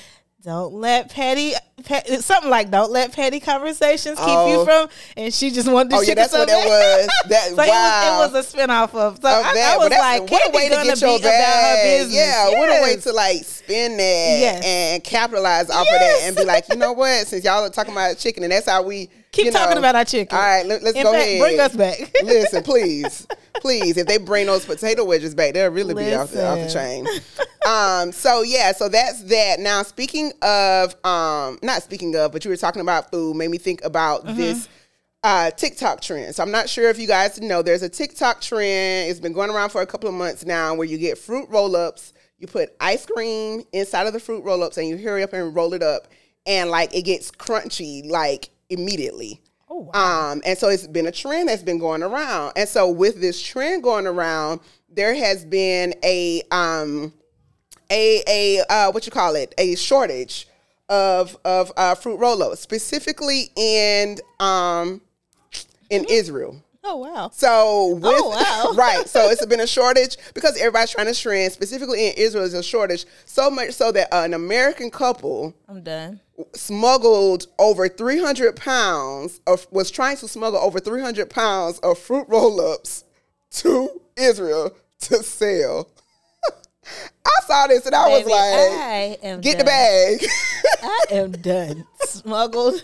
"Don't 0.44 0.74
let 0.74 1.10
petty, 1.10 1.54
pe- 1.86 2.18
something 2.18 2.50
like, 2.50 2.69
don't 2.69 2.92
let 2.92 3.13
petty 3.13 3.40
conversations 3.40 4.18
keep 4.19 4.28
Oh. 4.28 4.51
you 4.60 4.66
from." 4.66 4.90
And 5.18 5.34
she 5.34 5.51
just 5.51 5.72
wanted 5.72 5.92
to 5.92 5.95
Oh 5.98 6.01
yeah, 6.01 6.13
that's 6.16 6.34
what 6.34 6.48
bad. 6.48 6.66
was. 6.68 7.10
That 7.30 7.44
so 7.50 7.56
wow. 7.56 7.63
it 7.63 7.68
was, 7.68 8.30
it 8.30 8.34
was 8.36 8.54
a 8.54 8.57
spinoff 8.57 8.94
of. 8.95 9.16
So 9.22 9.22
oh, 9.30 9.40
of 9.40 9.45
I, 9.45 9.54
that, 9.54 9.74
I 9.74 9.78
was 9.78 9.90
like, 9.90 10.31
what 10.31 10.48
a 10.48 10.51
way 10.57 10.69
to 10.69 10.75
get 10.84 11.01
your 11.01 11.18
be 11.19 11.24
about 11.24 11.31
her 11.34 11.40
bag. 11.40 12.00
business. 12.00 12.16
Yeah, 12.16 12.50
what 12.60 12.69
a 12.69 12.84
way 12.84 12.98
to 12.98 13.12
like 13.13 13.44
spin 13.44 13.98
that 13.98 14.38
Yes. 14.40 14.63
and 14.66 15.04
capitalize 15.04 15.69
off 15.69 15.81
of 15.88 16.00
that 16.00 16.19
and 16.24 16.36
be 16.36 16.44
like, 16.44 16.66
you 16.69 16.75
know 16.75 16.94
what? 16.94 17.28
Since 17.28 17.46
y'all 17.46 17.63
are 17.66 17.69
talking 17.69 17.94
about 17.94 18.18
chicken, 18.18 18.44
and 18.44 18.51
that's 18.51 18.68
how 18.69 18.84
we 18.84 19.10
Keep 19.33 19.45
you 19.45 19.51
know- 19.51 19.59
talking 19.59 19.77
about 19.77 19.95
our 19.95 20.06
chicken. 20.06 20.38
All 20.38 20.41
right, 20.44 20.65
let, 20.65 20.81
us 20.83 20.94
go 20.94 21.03
fact, 21.12 21.15
ahead. 21.15 21.39
bring 21.41 21.59
us 21.59 21.75
back. 21.75 22.00
Listen, 22.24 22.63
please, 22.63 23.27
please. 23.62 23.97
If 23.97 24.07
they 24.07 24.18
bring 24.18 24.45
those 24.45 24.65
potato 24.65 25.03
wedges 25.03 25.35
back, 25.35 25.53
they'll 25.53 25.71
really 25.71 25.94
be 25.95 26.13
off 26.13 26.31
the, 26.31 26.45
off 26.47 26.59
the 26.59 26.69
chain. 26.71 27.06
Um. 27.68 28.12
So 28.12 28.41
yeah. 28.44 28.72
So 28.74 28.89
that's 28.89 29.24
that. 29.24 29.60
Now 29.60 29.84
speaking 29.84 30.31
of, 30.41 30.93
um, 31.05 31.58
not 31.62 31.84
speaking 31.84 32.15
of, 32.15 32.31
but 32.31 32.46
you 32.46 32.50
were 32.51 32.58
talking 32.58 32.81
about 32.81 33.12
food, 33.12 33.36
made 33.36 33.50
me 33.50 33.58
think 33.58 33.84
about 33.84 34.25
Mm-hmm. 34.25 34.38
this. 34.38 34.69
Uh, 35.25 35.50
TikTok 35.51 36.01
trend. 36.01 36.36
So 36.36 36.43
I'm 36.43 36.51
not 36.51 36.67
sure 36.67 36.89
if 36.89 37.00
you 37.00 37.08
guys 37.08 37.39
know. 37.39 37.62
There's 37.62 37.81
a 37.81 37.88
TikTok 37.88 38.41
trend. 38.41 39.10
It's 39.10 39.22
been 39.22 39.31
going 39.31 39.50
around 39.50 39.69
for 39.69 39.81
a 39.81 39.86
couple 39.86 40.10
of 40.10 40.15
months 40.15 40.46
now, 40.46 40.75
where 40.75 40.86
you 40.86 40.98
get 40.98 41.17
fruit 41.17 41.48
roll-ups. 41.50 42.12
You 42.39 42.48
put 42.48 42.75
ice 42.81 43.05
cream 43.05 43.63
inside 43.72 44.05
of 44.05 44.12
the 44.12 44.19
fruit 44.19 44.43
roll-ups, 44.43 44.75
and 44.77 44.86
you 44.86 44.98
hurry 44.98 45.24
up 45.24 45.31
and 45.31 45.55
roll 45.55 45.74
it 45.74 45.81
up, 45.81 46.10
and 46.46 46.69
like 46.69 46.93
it 46.93 47.03
gets 47.03 47.31
crunchy 47.31 48.05
like 48.05 48.50
immediately. 48.74 49.42
Oh, 49.70 49.89
wow. 49.94 50.32
Um, 50.32 50.42
and 50.46 50.58
so 50.58 50.70
it's 50.70 50.88
been 50.88 51.08
a 51.08 51.12
trend 51.12 51.50
that's 51.50 51.63
been 51.63 51.80
going 51.80 52.03
around. 52.03 52.53
And 52.56 52.68
so 52.68 52.89
with 52.89 53.22
this 53.22 53.42
trend 53.42 53.84
going 53.84 54.06
around, 54.06 54.60
there 54.89 55.15
has 55.15 55.46
been 55.46 55.96
a 56.03 56.44
um 56.51 57.13
a 57.89 58.24
a 58.27 58.63
uh 58.70 58.92
what 58.92 59.06
you 59.06 59.12
call 59.12 59.36
it, 59.36 59.53
a 59.58 59.75
shortage 59.75 60.48
of 60.89 61.38
of 61.44 61.72
uh 61.77 61.96
fruit 61.96 62.18
roll-ups, 62.18 62.60
specifically 62.60 63.50
in 63.56 64.18
um 64.39 65.01
in 65.89 66.06
Israel. 66.10 66.62
Oh 66.84 66.98
wow. 66.98 67.30
So 67.34 67.96
with 67.96 68.03
Oh, 68.06 68.30
wow. 68.30 68.74
right, 68.75 69.08
so 69.08 69.30
it's 69.30 69.46
been 69.46 69.62
a 69.62 69.68
shortage 69.80 70.18
because 70.34 70.58
everybody's 70.58 70.92
trying 70.92 71.12
to 71.12 71.20
trend. 71.20 71.51
Specifically 71.53 72.08
in 72.08 72.13
Israel, 72.18 72.44
is 72.44 72.53
a 72.53 72.62
shortage 72.62 73.06
so 73.25 73.50
much 73.50 73.72
so 73.72 73.92
that 73.94 74.13
an 74.13 74.34
American 74.34 74.92
couple 74.92 75.56
I'm 75.68 75.82
done. 75.82 76.20
Smuggled 76.54 77.48
over 77.60 77.88
300 77.88 78.56
pounds 78.56 79.40
of 79.46 79.68
was 79.72 79.92
trying 79.92 80.18
to 80.18 80.28
smuggle 80.28 80.60
over 80.60 80.80
300 80.80 81.30
pounds 81.30 81.80
of 81.80 81.98
fruit 81.98 82.25
roll-ups 82.28 83.04
to 83.52 84.02
Israel 84.18 84.75
to 85.02 85.24
sell. 85.24 85.90
I 87.25 87.46
saw 87.46 87.68
this 87.68 87.86
and 87.86 87.96
I 87.96 88.08
was 88.10 88.20
Baby, 88.20 88.32
like, 88.32 88.42
I 88.42 89.18
am 89.24 89.42
get 89.42 89.58
the 89.58 89.63
bag. 89.63 90.25
I 90.82 91.06
am 91.12 91.32
done. 91.32 91.86
Smuggled. 92.02 92.84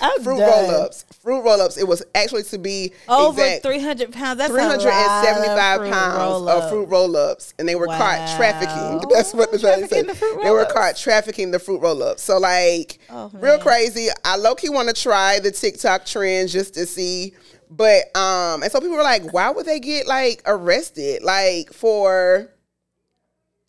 I'm 0.00 0.22
fruit 0.22 0.40
roll 0.40 0.70
ups. 0.70 1.04
Fruit 1.22 1.40
roll 1.42 1.60
ups. 1.60 1.76
It 1.76 1.86
was 1.88 2.02
actually 2.14 2.42
to 2.44 2.58
be 2.58 2.92
Over 3.08 3.42
exact, 3.42 3.62
300 3.64 4.12
pounds. 4.12 4.38
That's 4.38 4.52
375 4.52 5.78
375 5.80 5.92
pounds 5.92 6.48
of 6.48 6.70
fruit 6.70 6.88
roll 6.88 7.16
ups, 7.16 7.54
and 7.58 7.68
they 7.68 7.74
were 7.74 7.86
caught 7.86 8.36
trafficking. 8.36 9.08
That's 9.14 9.34
what 9.34 9.50
the 9.52 9.58
thing 9.58 9.66
Trafficking 9.68 9.88
said. 9.88 10.08
the 10.08 10.14
fruit 10.14 10.42
They 10.42 10.50
were 10.50 10.64
caught 10.66 10.96
trafficking 10.96 11.50
the 11.50 11.58
fruit 11.58 11.80
roll 11.80 12.02
ups. 12.02 12.22
So, 12.22 12.38
like, 12.38 12.98
Oh, 13.10 13.30
real 13.34 13.58
crazy. 13.58 14.08
I 14.24 14.36
low 14.36 14.54
key 14.54 14.68
want 14.68 14.94
to 14.94 15.00
try 15.00 15.38
the 15.40 15.50
TikTok 15.50 16.04
trend 16.06 16.48
just 16.50 16.74
to 16.74 16.86
see. 16.86 17.34
But, 17.68 18.16
um, 18.16 18.62
and 18.62 18.70
so 18.70 18.80
people 18.80 18.96
were 18.96 19.02
like, 19.02 19.32
why 19.32 19.50
would 19.50 19.66
they 19.66 19.80
get 19.80 20.06
like 20.06 20.40
arrested? 20.46 21.22
Like, 21.24 21.72
for 21.72 22.52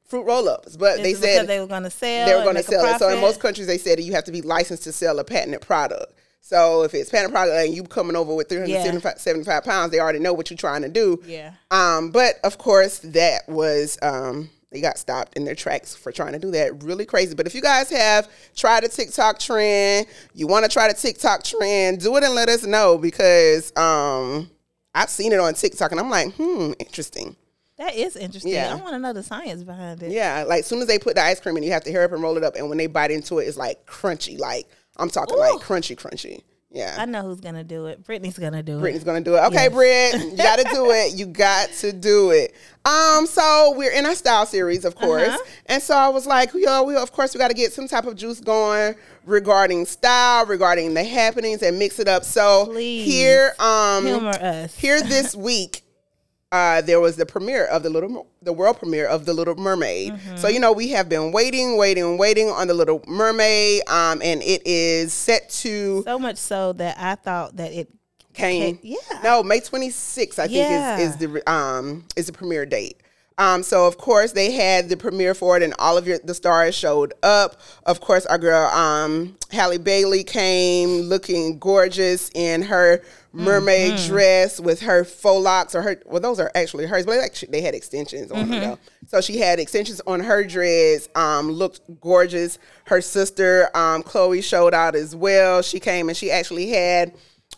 fruit 0.06 0.24
roll 0.24 0.48
ups. 0.48 0.78
But 0.78 0.98
they 1.04 1.14
said 1.14 1.48
they 1.48 1.60
were 1.60 1.68
going 1.68 1.84
to 1.84 1.90
sell. 1.90 2.28
they 2.28 2.36
were 2.36 2.44
going 2.44 2.56
to 2.56 2.64
sell 2.64 2.86
it. 2.86 3.00
So 3.00 3.10
in 3.10 3.20
most 3.22 3.40
countries, 3.40 3.68
they 3.68 3.78
said 3.78 4.00
you 4.00 4.14
have 4.14 4.24
to 4.26 4.32
be 4.32 4.42
licensed 4.42 4.84
to 4.84 4.92
sell 4.92 5.20
a 5.20 5.24
patented 5.24 5.62
product. 5.62 6.14
So 6.48 6.84
if 6.84 6.94
it's 6.94 7.10
patented 7.10 7.34
product 7.34 7.58
and 7.58 7.76
you 7.76 7.84
coming 7.84 8.16
over 8.16 8.34
with 8.34 8.48
375 8.48 9.20
75 9.20 9.66
pounds, 9.66 9.92
they 9.92 10.00
already 10.00 10.20
know 10.20 10.32
what 10.32 10.50
you're 10.50 10.56
trying 10.56 10.82
to 10.82 10.88
do. 10.88 11.22
Yeah. 11.26 11.52
Um, 11.72 12.10
but 12.10 12.36
of 12.46 12.58
course, 12.58 13.00
that 13.00 13.50
was 13.50 13.98
um, 14.02 14.50
they 14.72 14.80
got 14.80 14.98
stopped 14.98 15.36
in 15.36 15.44
their 15.44 15.56
tracks 15.56 15.94
for 15.94 16.10
trying 16.14 16.32
to 16.32 16.40
do 16.40 16.50
that. 16.52 16.84
Really 16.84 17.06
crazy. 17.06 17.36
But 17.36 17.48
if 17.48 17.54
you 17.54 17.60
guys 17.60 17.90
have 17.90 18.30
tried 18.56 18.86
a 18.86 18.88
TikTok 18.88 19.40
trend, 19.40 20.08
you 20.34 20.48
want 20.48 20.64
to 20.64 20.72
try 20.72 20.88
the 20.88 20.94
TikTok 20.94 21.44
trend, 21.44 22.00
do 22.00 22.16
it 22.16 22.24
and 22.24 22.34
let 22.34 22.48
us 22.48 22.66
know 22.66 22.98
because 22.98 23.76
um, 23.76 24.50
I've 24.96 25.10
seen 25.10 25.34
it 25.34 25.42
on 25.42 25.54
TikTok 25.54 25.92
and 25.92 26.00
I'm 26.00 26.10
like, 26.10 26.34
hmm, 26.36 26.72
interesting. 26.80 27.36
That 27.78 27.94
is 27.94 28.16
interesting. 28.16 28.54
Yeah. 28.54 28.72
I 28.72 28.76
want 28.76 28.94
to 28.94 29.00
know 29.00 29.12
the 29.12 29.22
science 29.22 29.64
behind 29.64 30.02
it. 30.02 30.12
Yeah, 30.12 30.46
like 30.48 30.62
as 30.62 30.66
soon 30.66 30.80
as 30.80 30.88
they 30.88 30.98
put 30.98 31.16
the 31.16 31.24
ice 31.24 31.42
cream 31.42 31.58
in, 31.58 31.64
you 31.64 31.74
have 31.74 31.84
to 31.84 31.92
hurry 31.92 32.06
up 32.06 32.14
and 32.14 32.24
roll 32.24 32.38
it 32.38 32.44
up. 32.46 32.56
And 32.56 32.70
when 32.70 32.78
they 32.78 32.88
bite 32.88 33.12
into 33.12 33.40
it, 33.40 33.50
it's 33.50 33.58
like 33.58 33.86
crunchy. 33.86 34.40
Like 34.40 34.66
I'm 34.98 35.10
talking 35.10 35.38
like 35.38 35.54
crunchy, 35.62 35.96
crunchy. 35.96 36.42
Yeah. 36.70 36.96
I 37.00 37.06
know 37.06 37.22
who's 37.24 37.40
going 37.40 37.56
to 37.56 37.64
do 37.64 37.86
it. 37.86 38.04
Brittany's 38.04 38.38
going 38.38 38.52
to 38.54 38.62
do 38.62 38.80
Brittany's 38.80 39.04
it. 39.04 39.06
Brittany's 39.06 39.24
gonna 39.24 39.24
do 39.24 39.36
it. 39.36 39.48
Okay, 39.48 39.64
Yes. 39.64 40.20
Britt, 40.20 40.32
you 40.32 40.38
gotta 40.44 40.64
do 40.74 40.92
it. 40.92 41.16
You 41.18 41.26
got 41.26 41.72
to 41.80 41.94
do 41.94 42.32
it. 42.32 42.54
Um, 42.84 43.26
so 43.26 43.74
we're 43.78 43.92
in 43.92 44.06
our 44.06 44.16
style 44.16 44.46
series, 44.46 44.84
of 44.86 44.94
course, 44.96 45.28
Uh-huh. 45.30 45.44
and 45.68 45.82
so 45.82 45.96
I 45.96 46.10
was 46.10 46.28
like, 46.28 46.54
yo, 46.54 46.84
we 46.84 46.96
of 46.96 47.12
course 47.14 47.34
we 47.34 47.38
got 47.38 47.48
to 47.50 47.54
get 47.54 47.72
some 47.74 47.88
type 47.88 48.06
of 48.06 48.16
juice 48.16 48.40
going 48.42 48.96
regarding 49.26 49.86
style, 49.86 50.46
regarding 50.46 50.94
the 50.94 51.04
happenings, 51.04 51.62
and 51.64 51.80
mix 51.80 52.00
it 52.00 52.08
up. 52.08 52.24
So 52.26 52.66
Please. 52.66 53.06
here, 53.06 53.54
um, 53.60 54.06
Humor 54.06 54.30
us. 54.40 54.76
here 54.78 55.02
this 55.02 55.36
week 55.36 55.84
uh, 56.52 56.82
there 56.82 57.00
was 57.00 57.18
the 57.18 57.26
premiere 57.26 57.66
of 57.66 57.84
the 57.84 57.90
little 57.90 58.28
the 58.42 58.54
world 58.54 58.78
premiere 58.78 59.06
of 59.08 59.26
the 59.26 59.34
little 59.34 59.56
mermaid 59.56 60.14
Mm-hmm. 60.14 60.38
so 60.38 60.48
you 60.48 60.60
know 60.60 60.72
we 60.72 60.90
have 60.90 61.10
been 61.10 61.32
waiting 61.32 61.78
waiting 61.78 62.18
waiting 62.18 62.50
on 62.50 62.68
the 62.68 62.74
little 62.74 63.04
mermaid 63.08 63.82
um, 63.90 64.22
and 64.24 64.42
it 64.42 64.62
is 64.66 65.12
set 65.14 65.50
to 65.50 66.04
So 66.04 66.18
much 66.18 66.38
so 66.38 66.74
that 66.74 66.96
I 67.00 67.16
thought 67.16 67.58
that 67.58 67.74
it 67.74 67.90
came 68.34 68.76
Okay, 68.76 68.80
yeah. 68.84 69.20
no 69.24 69.42
may 69.44 69.60
26th 69.60 70.38
i 70.40 70.48
think 70.48 71.00
is, 71.02 71.12
is 71.12 71.18
the 71.18 71.52
um 71.52 72.06
is 72.16 72.28
the 72.28 72.34
premiere 72.34 72.66
date 72.66 73.02
um, 73.40 73.62
so 73.62 73.86
of 73.86 73.98
course 74.00 74.32
they 74.32 74.52
had 74.52 74.90
the 74.90 74.98
premiere 74.98 75.36
for 75.36 75.58
it, 75.58 75.62
and 75.64 75.76
all 75.78 75.96
of 75.96 76.08
your 76.08 76.18
the 76.24 76.34
stars 76.34 76.74
showed 76.74 77.14
up. 77.22 77.62
Of 77.86 78.02
course, 78.02 78.26
our 78.26 78.40
girl 78.40 78.66
um, 78.70 79.38
Halle 79.52 79.78
Bailey 79.78 80.24
came 80.24 81.02
looking 81.02 81.60
gorgeous 81.60 82.32
in 82.34 82.64
her 82.64 83.04
mermaid 83.38 83.94
Mm-hmm. 83.94 84.08
dress 84.08 84.60
with 84.60 84.82
her 84.82 85.04
faux 85.04 85.44
locks, 85.44 85.76
or 85.76 85.82
her 85.84 86.02
well, 86.06 86.20
those 86.22 86.40
are 86.40 86.52
actually 86.56 86.86
hers, 86.88 87.06
but 87.06 87.20
actually 87.20 87.50
they 87.52 87.62
had 87.62 87.76
extensions 87.76 88.32
on 88.32 88.44
Mm-hmm. 88.44 88.52
them 88.52 88.62
though. 88.62 88.80
So 89.08 89.22
she 89.22 89.38
had 89.38 89.60
extensions 89.60 90.02
on 90.08 90.20
her 90.22 90.44
dress. 90.44 91.08
Um, 91.16 91.50
looked 91.52 91.82
gorgeous. 92.02 92.60
Her 92.86 93.00
sister 93.02 93.70
um, 93.76 94.04
Chloe 94.04 94.42
showed 94.42 94.74
out 94.74 94.96
as 94.96 95.16
well. 95.16 95.62
She 95.62 95.80
came 95.80 96.10
and 96.10 96.18
she 96.18 96.32
actually 96.32 96.70
had 96.70 97.14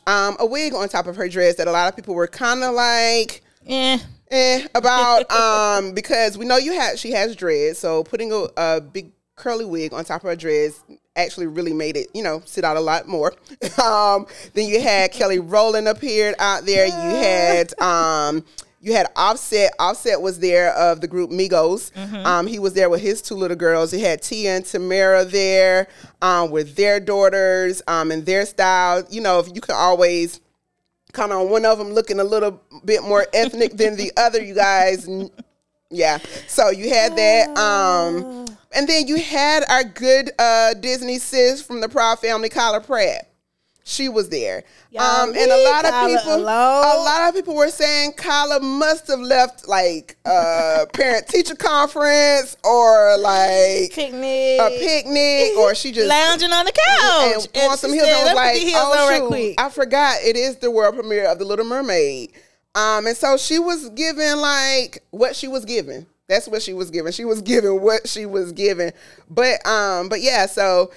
um, 0.06 0.36
a 0.40 0.46
wig 0.46 0.74
on 0.74 0.88
top 0.90 1.08
of 1.08 1.16
her 1.16 1.28
dress 1.30 1.56
that 1.56 1.68
a 1.68 1.72
lot 1.72 1.88
of 1.90 1.96
people 1.96 2.14
were 2.16 2.28
kind 2.28 2.64
of 2.64 2.74
like 2.76 3.42
eh. 3.68 3.98
eh, 4.32 4.68
about 4.76 5.32
um 5.32 5.94
because 5.94 6.38
we 6.38 6.46
know 6.46 6.58
you 6.58 6.74
have 6.74 7.00
she 7.00 7.12
has 7.12 7.36
dreads, 7.36 7.80
so 7.80 8.04
putting 8.04 8.32
a, 8.32 8.48
a 8.58 8.82
big 8.82 9.12
curly 9.36 9.66
wig 9.66 9.94
on 9.94 10.04
top 10.04 10.22
of 10.24 10.30
her 10.30 10.36
dreads 10.36 10.84
actually 11.24 11.48
really 11.48 11.74
made 11.74 11.98
it 11.98 12.08
you 12.14 12.24
know 12.24 12.42
sit 12.46 12.64
out 12.64 12.78
a 12.78 12.82
lot 12.82 13.08
more. 13.08 13.34
um, 13.84 14.26
then 14.54 14.68
you 14.68 14.82
had 14.82 15.12
Kelly 15.12 15.40
Rowland 15.40 15.88
appeared 15.88 16.36
out 16.40 16.66
there. 16.66 16.86
You 16.88 16.94
had 16.94 17.80
um. 17.82 18.46
You 18.82 18.94
had 18.94 19.08
Offset. 19.18 19.74
Offset 19.78 20.22
was 20.22 20.40
there 20.40 20.72
of 20.72 21.02
the 21.02 21.08
group 21.10 21.32
Migos. 21.32 21.92
Um, 22.26 22.48
he 22.48 22.60
was 22.60 22.72
there 22.72 22.90
with 22.90 23.02
his 23.02 23.22
two 23.22 23.36
little 23.36 23.58
girls. 23.58 23.92
He 23.92 24.02
had 24.02 24.22
Tia 24.22 24.56
and 24.56 24.64
Tamera 24.64 25.30
there 25.30 25.90
um, 26.22 26.50
with 26.50 26.78
their 26.78 27.02
daughters 27.02 27.82
um, 27.90 28.10
and 28.10 28.26
their 28.26 28.46
style. 28.46 29.04
You 29.10 29.20
know, 29.20 29.40
if 29.40 29.54
you 29.54 29.60
can 29.60 29.76
always 29.76 30.40
kind 31.12 31.32
of 31.32 31.50
one 31.50 31.66
of 31.66 31.78
them 31.78 31.90
looking 31.90 32.20
a 32.20 32.24
little 32.24 32.62
bit 32.86 33.04
more 33.04 33.26
ethnic 33.34 33.74
than 33.74 33.96
the 33.96 34.12
other 34.18 34.44
you 34.44 34.54
guys 34.54 35.10
yeah 35.90 36.20
so 36.48 36.70
you 36.70 36.90
had 36.90 37.16
that 37.16 37.58
um 37.58 38.46
and 38.72 38.88
then 38.88 39.08
you 39.08 39.18
had 39.18 39.64
our 39.70 39.84
good 39.84 40.32
uh 40.40 40.74
disney 40.76 41.20
sis 41.20 41.62
from 41.62 41.82
the 41.82 41.90
proud 41.90 42.20
family 42.20 42.50
kyla 42.50 42.80
pratt 42.82 43.30
she 43.84 44.08
was 44.08 44.30
there 44.30 44.64
um 45.00 45.30
and 45.36 45.52
a 45.52 45.64
lot 45.64 45.84
of 45.84 46.08
people 46.08 46.36
alone. 46.36 46.46
a 46.46 47.00
lot 47.02 47.28
of 47.28 47.34
people 47.34 47.56
were 47.56 47.70
saying 47.70 48.12
kyla 48.14 48.60
must 48.60 49.08
have 49.08 49.20
left 49.20 49.68
like 49.68 50.16
uh 50.26 50.86
parent 50.94 51.28
teacher 51.28 51.56
conference 51.56 52.56
or 52.64 53.18
like 53.18 53.92
Picnic. 53.92 54.60
a 54.62 54.70
picnic 54.80 55.58
or 55.58 55.74
she 55.74 55.92
just 55.92 56.08
lounging 56.08 56.52
on 56.52 56.66
the 56.66 56.72
couch. 56.72 57.48
and 57.56 57.72
on 57.72 57.78
some 57.78 57.92
heels 57.92 58.08
said, 58.08 58.18
and 58.18 58.26
was 58.26 58.36
like, 58.36 58.58
oh 58.76 59.18
shoot, 59.18 59.28
quick." 59.28 59.56
I 59.60 59.70
forgot 59.70 60.18
it 60.24 60.36
is 60.36 60.58
the 60.58 60.70
world 60.70 60.94
premiere 60.96 61.28
of 61.28 61.40
the 61.40 61.46
Little 61.46 61.66
Mermaid. 61.66 62.32
Um, 62.76 63.08
and 63.08 63.18
so 63.18 63.38
she 63.38 63.58
was 63.58 63.90
giving 63.90 64.38
like 64.38 65.04
what 65.10 65.36
she 65.36 65.48
was 65.48 65.66
given. 65.66 66.06
That's 66.30 66.48
what 66.48 66.62
she 66.62 66.74
was 66.74 66.92
given. 66.92 67.12
She 67.12 67.26
was 67.26 67.42
given 67.42 67.82
what 67.82 68.08
she 68.08 68.26
was 68.26 68.54
given. 68.54 68.94
But 69.30 69.66
um, 69.68 70.08
but 70.08 70.22
yeah, 70.22 70.46
so 70.46 70.92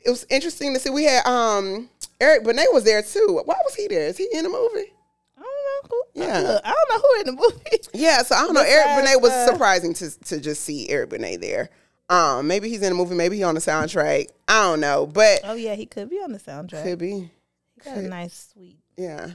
it 0.00 0.10
was 0.10 0.26
interesting 0.30 0.74
to 0.74 0.80
see. 0.80 0.90
We 0.90 1.04
had 1.04 1.24
um 1.26 1.88
Eric 2.20 2.44
Benet 2.44 2.72
was 2.72 2.82
there 2.84 3.02
too. 3.02 3.40
Why 3.44 3.54
was 3.64 3.74
he 3.74 3.86
there? 3.86 4.06
Is 4.06 4.16
he 4.16 4.26
in 4.32 4.42
the 4.44 4.48
movie? 4.48 4.92
I 5.36 5.42
don't 5.42 5.44
know 5.44 5.88
who. 5.90 6.02
Yeah. 6.14 6.40
Look, 6.40 6.62
I 6.64 6.72
don't 6.72 6.88
know 6.88 6.98
who 7.08 7.20
in 7.20 7.26
the 7.26 7.42
movie. 7.42 7.78
Yeah, 7.94 8.22
so 8.22 8.34
I 8.34 8.40
don't 8.40 8.54
know. 8.54 8.60
Eric 8.66 8.86
Besides, 8.86 9.02
Benet 9.08 9.20
was 9.22 9.30
uh, 9.32 9.46
surprising 9.52 9.94
to 9.94 10.18
to 10.24 10.40
just 10.40 10.64
see 10.64 10.88
Eric 10.88 11.10
Benet 11.10 11.36
there. 11.36 11.70
Um, 12.10 12.46
maybe 12.46 12.70
he's 12.70 12.80
in 12.80 12.88
the 12.88 12.94
movie, 12.94 13.14
maybe 13.14 13.36
he 13.36 13.42
on 13.42 13.54
the 13.54 13.60
soundtrack. 13.60 14.28
I 14.48 14.62
don't 14.62 14.80
know, 14.80 15.06
but 15.06 15.40
Oh 15.44 15.54
yeah, 15.54 15.74
he 15.74 15.84
could 15.84 16.08
be 16.08 16.16
on 16.16 16.32
the 16.32 16.38
soundtrack. 16.38 16.82
could 16.82 16.98
be. 16.98 17.30
He 17.74 17.80
got 17.84 17.98
a 17.98 18.02
nice 18.02 18.48
sweet. 18.54 18.78
Yeah. 18.96 19.32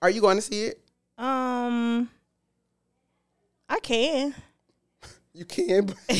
Are 0.00 0.08
you 0.08 0.20
going 0.20 0.36
to 0.36 0.42
see 0.42 0.66
it? 0.66 0.80
Um, 1.18 2.08
I 3.68 3.80
can. 3.80 4.34
You 5.34 5.44
can. 5.44 5.94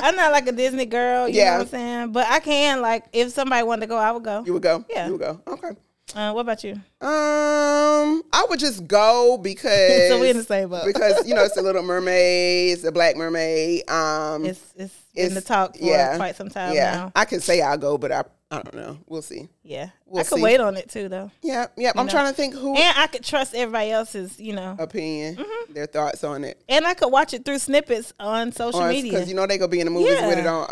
I'm 0.00 0.16
not 0.16 0.32
like 0.32 0.46
a 0.48 0.52
Disney 0.52 0.84
girl. 0.86 1.28
You 1.28 1.36
Yeah. 1.36 1.44
know 1.52 1.52
what 1.58 1.60
I'm 1.62 1.68
saying? 1.68 2.12
But 2.12 2.26
I 2.28 2.40
can. 2.40 2.80
Like, 2.82 3.04
if 3.12 3.32
somebody 3.32 3.62
wanted 3.64 3.82
to 3.82 3.86
go, 3.86 3.96
I 3.96 4.10
would 4.12 4.22
go. 4.24 4.42
You 4.44 4.52
would 4.54 4.62
go. 4.62 4.84
Yeah. 4.90 5.06
You 5.06 5.12
would 5.12 5.20
go. 5.20 5.40
Okay. 5.46 5.70
Uh, 6.14 6.32
what 6.32 6.42
about 6.42 6.62
you? 6.62 6.72
Um, 7.00 8.22
I 8.32 8.46
would 8.48 8.60
just 8.60 8.86
go 8.86 9.38
because 9.38 10.08
So 10.10 10.20
we 10.20 10.30
in 10.30 10.36
the 10.36 10.44
same 10.44 10.68
boat. 10.68 10.84
because 10.86 11.26
you 11.26 11.34
know 11.34 11.42
it's 11.44 11.54
the 11.54 11.62
Little 11.62 11.82
Mermaid, 11.82 12.74
it's 12.74 12.82
the 12.82 12.92
Black 12.92 13.16
Mermaid. 13.16 13.88
Um, 13.90 14.44
It's 14.44 14.60
it's, 14.76 14.94
in 15.14 15.34
the 15.34 15.40
talk 15.40 15.76
for 15.76 15.84
yeah, 15.84 16.16
quite 16.16 16.36
some 16.36 16.48
time 16.48 16.74
yeah. 16.74 16.92
now. 16.94 17.12
I 17.14 17.24
can 17.24 17.40
say 17.40 17.60
I'll 17.60 17.78
go, 17.78 17.96
but 17.98 18.12
I 18.12 18.24
I 18.50 18.62
don't 18.62 18.74
know. 18.74 18.98
We'll 19.06 19.22
see. 19.22 19.48
Yeah, 19.64 19.88
We'll 20.06 20.20
I 20.20 20.24
could 20.24 20.36
see. 20.38 20.42
wait 20.42 20.60
on 20.60 20.76
it 20.76 20.88
too, 20.88 21.08
though, 21.08 21.30
Yeah, 21.42 21.66
yeah. 21.76 21.90
I'm 21.96 22.06
know. 22.06 22.12
trying 22.12 22.28
to 22.30 22.36
think 22.36 22.54
who 22.54 22.76
and 22.76 22.98
I 22.98 23.08
could 23.08 23.24
trust 23.24 23.52
everybody 23.54 23.90
else's, 23.90 24.38
you 24.38 24.52
know, 24.52 24.76
opinion, 24.78 25.36
Mm-hmm. 25.36 25.72
their 25.72 25.86
thoughts 25.86 26.22
on 26.22 26.44
it. 26.44 26.62
and 26.68 26.86
I 26.86 26.94
could 26.94 27.10
watch 27.10 27.34
it 27.34 27.44
through 27.44 27.58
snippets 27.58 28.12
on 28.20 28.52
social 28.52 28.86
media. 28.86 29.10
because 29.12 29.28
you 29.28 29.34
know 29.34 29.46
they 29.46 29.58
gonna 29.58 29.68
be 29.68 29.80
in 29.80 29.86
the 29.86 29.90
movies 29.90 30.20
with 30.22 30.38
it 30.38 30.46
on 30.46 30.70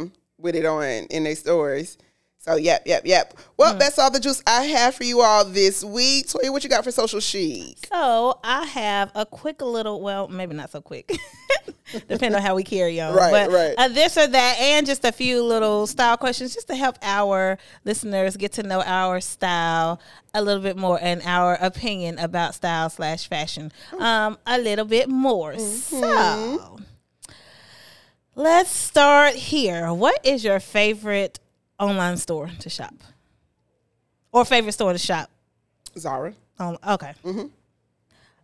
um 0.00 0.12
with 0.38 0.56
it 0.56 0.66
on 0.66 0.82
in 0.84 1.24
their 1.24 1.36
stories. 1.36 1.96
So 2.44 2.56
yep, 2.56 2.82
yep, 2.86 3.02
yep. 3.06 3.34
Well, 3.56 3.72
Hmm. 3.74 3.78
that's 3.78 4.00
all 4.00 4.10
the 4.10 4.18
juice 4.18 4.42
I 4.48 4.64
have 4.64 4.96
for 4.96 5.04
you 5.04 5.20
all 5.20 5.44
this 5.44 5.84
week. 5.84 6.26
Toya, 6.26 6.50
what 6.50 6.64
you 6.64 6.70
got 6.70 6.82
for 6.82 6.90
social 6.90 7.20
chic? 7.20 7.86
So 7.88 8.40
I 8.42 8.64
have 8.66 9.12
a 9.14 9.24
quick 9.24 9.62
little, 9.62 10.00
well, 10.00 10.26
maybe 10.26 10.52
not 10.52 10.70
so 10.70 10.80
quick, 10.80 11.16
depending 12.08 12.34
on 12.34 12.42
how 12.42 12.56
we 12.56 12.64
carry 12.64 13.00
on. 13.00 13.14
Right, 13.14 13.30
but 13.30 13.50
right. 13.52 13.74
Uh, 13.78 13.86
this 13.86 14.16
or 14.18 14.26
that, 14.26 14.56
and 14.58 14.84
just 14.84 15.04
a 15.04 15.12
few 15.12 15.40
little 15.44 15.86
style 15.86 16.16
questions, 16.16 16.52
just 16.52 16.66
to 16.66 16.74
help 16.74 16.98
our 17.00 17.58
listeners 17.84 18.36
get 18.36 18.50
to 18.54 18.64
know 18.64 18.82
our 18.82 19.20
style 19.20 20.00
a 20.34 20.42
little 20.42 20.62
bit 20.64 20.76
more 20.76 20.98
and 21.00 21.22
our 21.24 21.54
opinion 21.60 22.18
about 22.18 22.56
style 22.56 22.90
slash 22.90 23.28
fashion 23.28 23.70
um, 24.00 24.36
a 24.48 24.58
little 24.58 24.84
bit 24.86 25.08
more. 25.08 25.56
So 25.60 26.80
let's 28.34 28.70
start 28.70 29.34
here. 29.34 29.92
What 29.92 30.18
is 30.24 30.42
your 30.42 30.58
favorite 30.58 31.38
online 31.82 32.16
store 32.16 32.50
to 32.60 32.70
shop, 32.70 32.94
or 34.32 34.44
favorite 34.44 34.72
store 34.72 34.92
to 34.92 34.98
shop? 34.98 35.30
Zara. 35.98 36.32
Um, 36.58 36.78
okay. 36.86 37.12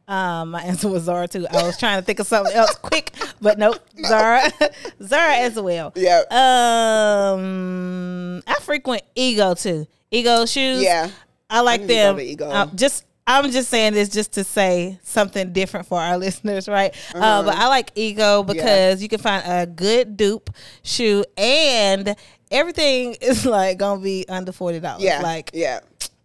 Um, 0.09 0.53
my 0.53 0.63
answer 0.63 0.89
was 0.89 1.03
Zara 1.05 1.29
too. 1.29 1.47
I 1.51 1.63
was 1.65 1.77
trying 1.79 2.01
to 2.01 2.05
think 2.05 2.19
of 2.19 2.27
something 2.27 2.55
else 2.55 2.75
quick, 2.83 3.13
but 3.43 3.59
nope, 3.59 3.77
Zara, 4.07 4.51
Zara 5.03 5.37
as 5.37 5.61
well. 5.61 5.93
Yeah. 5.95 6.23
Um, 6.31 8.43
I 8.47 8.55
frequent 8.61 9.03
Ego 9.15 9.55
too. 9.55 9.87
Ego 10.11 10.47
shoes. 10.47 10.83
Yeah. 10.83 11.11
I 11.51 11.61
like 11.61 11.83
go 11.83 11.87
them. 11.89 12.21
Ego. 12.21 12.49
Uh, 12.49 12.67
just 12.75 13.05
I'm 13.27 13.51
just 13.51 13.69
saying 13.69 13.93
this 13.93 14.09
just 14.09 14.33
to 14.33 14.45
say 14.45 14.99
something 15.03 15.53
different 15.53 15.87
for 15.87 16.01
our 16.01 16.17
listeners, 16.19 16.69
right? 16.69 16.95
Uh, 17.15 17.19
Uh-huh. 17.19 17.43
but 17.45 17.55
I 17.57 17.69
like 17.69 17.93
Ego 17.95 18.43
because 18.43 19.03
you 19.03 19.09
can 19.11 19.19
find 19.19 19.43
a 19.47 19.67
good 19.67 20.17
dupe 20.17 20.49
shoe 20.83 21.23
and 21.37 22.17
everything 22.51 23.15
is 23.21 23.45
like 23.47 23.79
gonna 23.79 24.01
be 24.01 24.27
under 24.29 24.53
forty 24.53 24.81
dollars. 24.81 25.03
Yeah. 25.03 25.21
Like 25.23 25.51
yeah. 25.55 25.81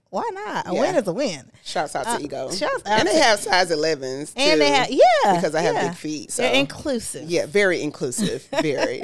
why 0.10 0.30
not? 0.34 0.68
A 0.68 0.74
Yeah. 0.74 0.82
win 0.82 0.96
is 0.96 1.08
a 1.08 1.14
win. 1.14 1.50
Shouts 1.64 1.96
out 1.96 2.04
to 2.04 2.10
Uh, 2.12 2.20
Ego. 2.20 2.52
shouts 2.52 2.84
out 2.86 3.00
and 3.00 3.08
they 3.08 3.18
have 3.20 3.40
size 3.40 3.72
11s. 3.72 4.34
And 4.36 4.60
they 4.60 4.70
have 4.72 4.90
yeah 4.92 5.36
Because 5.36 5.56
I 5.56 5.62
have 5.62 5.76
yeah. 5.76 5.88
big 5.88 5.98
feet. 5.98 6.32
So. 6.32 6.42
They're 6.44 6.54
inclusive. 6.54 7.30
yeah, 7.30 7.46
very 7.46 7.82
inclusive. 7.82 8.48
Very. 8.62 9.04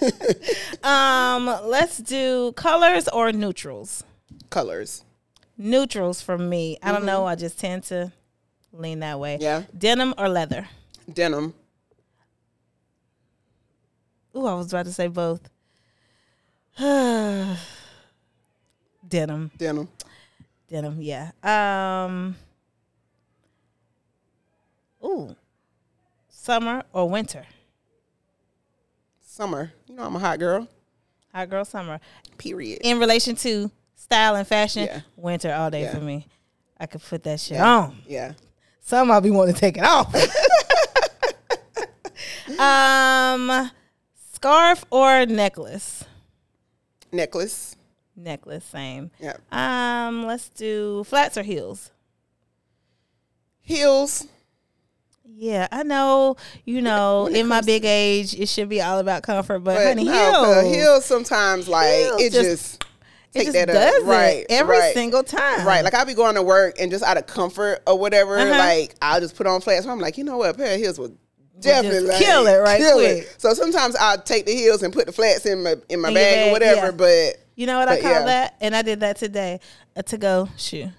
Um, 0.82 1.46
let's 1.64 1.98
do 1.98 2.52
colors 2.52 3.08
or 3.08 3.30
neutrals. 3.32 4.04
Colors. 4.50 5.04
Neutrals 5.56 6.22
for 6.22 6.38
me. 6.38 6.78
I 6.82 6.92
don't 6.92 7.04
know. 7.04 7.26
I 7.26 7.34
just 7.34 7.58
tend 7.58 7.82
to 7.84 8.12
lean 8.72 9.00
that 9.00 9.18
way. 9.20 9.34
Mm-hmm. 9.34 9.42
Yeah. 9.42 9.62
Denim 9.76 10.14
or 10.16 10.28
leather. 10.28 10.68
Denim. 11.12 11.52
Ooh, 14.36 14.46
I 14.46 14.54
was 14.54 14.72
about 14.72 14.86
to 14.86 14.92
say 14.92 15.08
both. 15.08 15.40
Denim. 19.08 19.50
Denim. 19.56 19.88
Denim, 20.68 21.02
yeah. 21.02 21.32
Um 21.42 22.36
Ooh. 25.04 25.34
Summer 26.28 26.84
or 26.92 27.10
winter? 27.10 27.44
Summer. 29.26 29.72
You 29.88 29.96
know 29.96 30.04
I'm 30.04 30.14
a 30.14 30.18
hot 30.20 30.38
girl. 30.38 30.68
Hot 31.34 31.50
girl 31.50 31.64
summer. 31.64 31.98
Period. 32.36 32.78
In 32.82 33.00
relation 33.00 33.34
to 33.36 33.70
style 33.96 34.36
and 34.36 34.46
fashion, 34.46 34.84
Yeah. 34.84 35.00
winter 35.16 35.52
all 35.52 35.70
day 35.70 35.82
Yeah. 35.82 35.94
for 35.94 36.00
me. 36.00 36.28
I 36.78 36.86
could 36.86 37.02
put 37.02 37.24
that 37.24 37.40
shit 37.40 37.56
Yeah. 37.56 37.68
on. 37.76 38.02
Yeah. 38.06 38.34
Some 38.80 39.10
I'll 39.10 39.20
be 39.20 39.30
wanting 39.32 39.54
to 39.54 39.60
take 39.60 39.76
it 39.78 39.84
off. 39.84 40.14
um 42.60 43.70
scarf 44.32 44.84
or 44.90 45.26
necklace? 45.26 46.04
Necklace. 47.12 47.76
Necklace, 48.16 48.64
same. 48.64 49.10
Yeah. 49.20 49.36
Um, 49.52 50.26
let's 50.26 50.48
do 50.48 51.04
flats 51.04 51.36
or 51.38 51.42
heels. 51.42 51.90
Heels. 53.60 54.26
Yeah, 55.24 55.68
I 55.70 55.82
know. 55.82 56.36
You 56.64 56.82
know, 56.82 57.26
in 57.26 57.46
my 57.46 57.60
big 57.60 57.84
age, 57.84 58.34
it 58.34 58.48
should 58.48 58.68
be 58.68 58.80
all 58.80 58.98
about 58.98 59.22
comfort, 59.22 59.60
but, 59.60 59.74
But 59.76 59.86
honey, 59.86 60.04
no, 60.04 60.60
heels, 60.62 60.74
heels 60.74 61.04
sometimes 61.04 61.68
like 61.68 61.94
Heels 61.94 62.20
it 62.22 62.32
just- 62.32 62.48
just, 62.50 62.84
it 63.34 63.38
take 63.38 63.44
just 63.48 63.52
that 63.52 63.66
does 63.68 64.02
up. 64.02 64.08
Right. 64.08 64.46
every 64.48 64.78
right. 64.78 64.94
single 64.94 65.22
time. 65.22 65.66
Right, 65.66 65.84
like 65.84 65.94
I'll 65.94 66.06
be 66.06 66.14
going 66.14 66.34
to 66.36 66.42
work 66.42 66.80
and 66.80 66.90
just 66.90 67.04
out 67.04 67.18
of 67.18 67.26
comfort 67.26 67.82
or 67.86 67.96
whatever, 67.98 68.38
Uh-huh. 68.38 68.50
like 68.58 68.94
I'll 69.02 69.20
just 69.20 69.36
put 69.36 69.46
on 69.46 69.60
flats. 69.60 69.86
I'm 69.86 70.00
like, 70.00 70.16
you 70.18 70.24
know 70.24 70.38
what, 70.38 70.50
a 70.50 70.54
pair 70.54 70.74
of 70.74 70.80
heels 70.80 70.98
would 70.98 71.16
definitely 71.60 72.08
like, 72.08 72.18
kill 72.18 72.46
it 72.46 72.56
right 72.58 72.78
kill 72.78 72.96
quick. 72.98 73.28
So 73.38 73.54
sometimes 73.54 73.96
I'll 73.96 74.20
take 74.20 74.46
the 74.46 74.54
heels 74.54 74.82
and 74.82 74.92
put 74.92 75.06
the 75.06 75.12
flats 75.12 75.46
in 75.46 75.62
my 75.62 75.74
in 75.88 76.00
my 76.00 76.08
In 76.08 76.14
bag, 76.14 76.34
bag, 76.34 76.48
or 76.48 76.52
whatever. 76.52 76.86
yeah. 76.86 76.90
But 77.36 77.42
You 77.56 77.66
know 77.66 77.78
what 77.78 77.88
I 77.88 78.00
call 78.00 78.10
yeah. 78.10 78.24
that? 78.24 78.56
And 78.60 78.74
I 78.76 78.82
did 78.82 79.00
that 79.00 79.16
today. 79.16 79.60
A 79.96 80.02
to 80.04 80.18
go 80.18 80.48
shoe. 80.56 80.90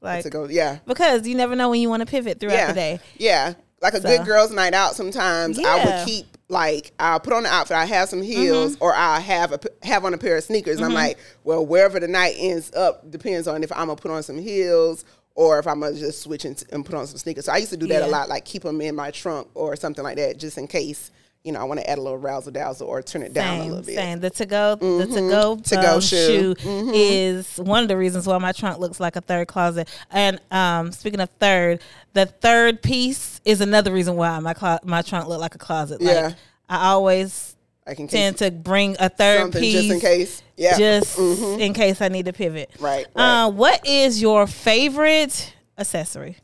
Like 0.00 0.22
to 0.22 0.30
go, 0.30 0.44
yeah, 0.48 0.78
because 0.86 1.26
you 1.26 1.34
never 1.34 1.56
know 1.56 1.70
when 1.70 1.80
you 1.80 1.88
want 1.88 2.00
to 2.00 2.06
pivot 2.06 2.38
throughout 2.38 2.54
yeah, 2.54 2.66
the 2.68 2.72
day. 2.74 3.00
yeah. 3.16 3.54
Like 3.82 3.94
a 3.94 4.00
So- 4.00 4.08
good 4.08 4.24
girls' 4.26 4.52
night 4.52 4.74
out. 4.74 4.94
Sometimes 4.94 5.58
I. 5.58 5.62
Mm-hmm. 5.62 5.86
would 5.98 6.06
keep 6.06 6.26
like 6.48 6.92
I'll 6.98 7.20
put 7.20 7.32
on 7.34 7.42
the 7.42 7.48
outfit. 7.52 7.76
I 7.76 7.84
have 7.84 8.08
some 8.08 8.22
heels, 8.22 8.76
or 8.80 8.94
I'll 8.94 9.20
have 9.20 9.52
a 9.52 9.60
have 9.82 10.04
on 10.04 10.14
a 10.14 10.18
pair 10.18 10.36
of 10.36 10.44
sneakers. 10.44 10.76
And 10.76 10.84
I'm 10.86 10.94
like, 10.94 11.18
well, 11.44 11.64
wherever 11.66 12.00
the 12.00 12.08
night 12.08 12.36
ends 12.38 12.72
up 12.74 13.10
depends 13.10 13.46
on 13.48 13.62
if 13.62 13.70
I'm 13.72 13.88
gonna 13.88 13.96
put 13.96 14.10
on 14.10 14.22
some 14.22 14.38
heels 14.38 15.04
or 15.38 15.60
if 15.60 15.66
I'm 15.68 15.78
gonna 15.80 15.94
just 15.96 16.20
switch 16.22 16.44
and, 16.44 16.60
and 16.72 16.84
put 16.84 16.96
on 16.96 17.06
some 17.06 17.16
sneakers. 17.16 17.44
So 17.44 17.52
I 17.52 17.58
used 17.58 17.70
to 17.70 17.76
do 17.76 17.86
that 17.86 18.00
Yeah. 18.02 18.06
a 18.06 18.10
lot, 18.10 18.28
like 18.28 18.44
keep 18.44 18.62
them 18.64 18.80
in 18.80 18.96
my 18.96 19.12
trunk 19.12 19.46
or 19.54 19.76
something 19.76 20.02
like 20.02 20.16
that, 20.16 20.36
just 20.36 20.58
in 20.58 20.66
case 20.66 21.12
you 21.44 21.52
know 21.52 21.60
I 21.60 21.64
want 21.64 21.78
to 21.78 21.88
add 21.88 21.98
a 21.98 22.02
little 22.02 22.18
razzle 22.18 22.50
dazzle 22.52 22.88
or 22.88 23.00
turn 23.02 23.22
it 23.22 23.32
down 23.32 23.58
a 23.58 23.60
Same, 23.60 23.68
little 23.70 23.84
bit. 23.84 23.96
Mm-hmm. 23.96 23.98
same. 24.10 24.20
The 24.20 24.30
to 24.30 24.46
go, 24.46 24.74
the 24.74 25.06
to 25.06 25.20
go, 25.30 25.56
To-go 25.62 25.94
um, 25.94 26.00
shoe. 26.00 26.54
shoe 26.58 26.90
is 26.92 27.56
one 27.58 27.82
of 27.84 27.88
the 27.88 27.96
reasons 27.96 28.26
why 28.26 28.36
my 28.38 28.50
trunk 28.50 28.80
looks 28.80 28.98
like 28.98 29.14
a 29.14 29.20
third 29.20 29.46
closet. 29.46 29.88
And 30.10 30.40
um, 30.50 30.90
speaking 30.90 31.20
of 31.20 31.30
third, 31.38 31.80
the 32.14 32.26
third 32.26 32.82
piece 32.82 33.40
is 33.44 33.60
another 33.60 33.92
reason 33.92 34.16
why 34.16 34.38
my 34.40 34.54
clo- 34.54 34.78
my 34.84 35.02
trunk 35.02 35.28
look 35.28 35.40
like 35.40 35.54
a 35.54 35.58
closet. 35.58 36.00
Like, 36.02 36.14
Yeah. 36.14 36.32
I 36.68 36.88
always 36.88 37.54
In 37.96 38.06
case 38.08 38.10
tend 38.10 38.36
to 38.38 38.50
bring 38.50 38.96
a 39.00 39.08
third 39.08 39.52
piece 39.52 39.72
just 39.74 39.90
in 39.90 40.00
case. 40.00 40.42
Yeah, 40.56 40.76
just 40.76 41.18
in 41.18 41.72
case 41.72 42.00
I 42.02 42.08
need 42.08 42.26
to 42.26 42.32
pivot. 42.32 42.70
Right, 42.80 43.06
right. 43.14 43.44
Uh, 43.44 43.50
what 43.50 43.86
is 43.86 44.20
your 44.20 44.46
favorite 44.46 45.54
accessory? 45.78 46.36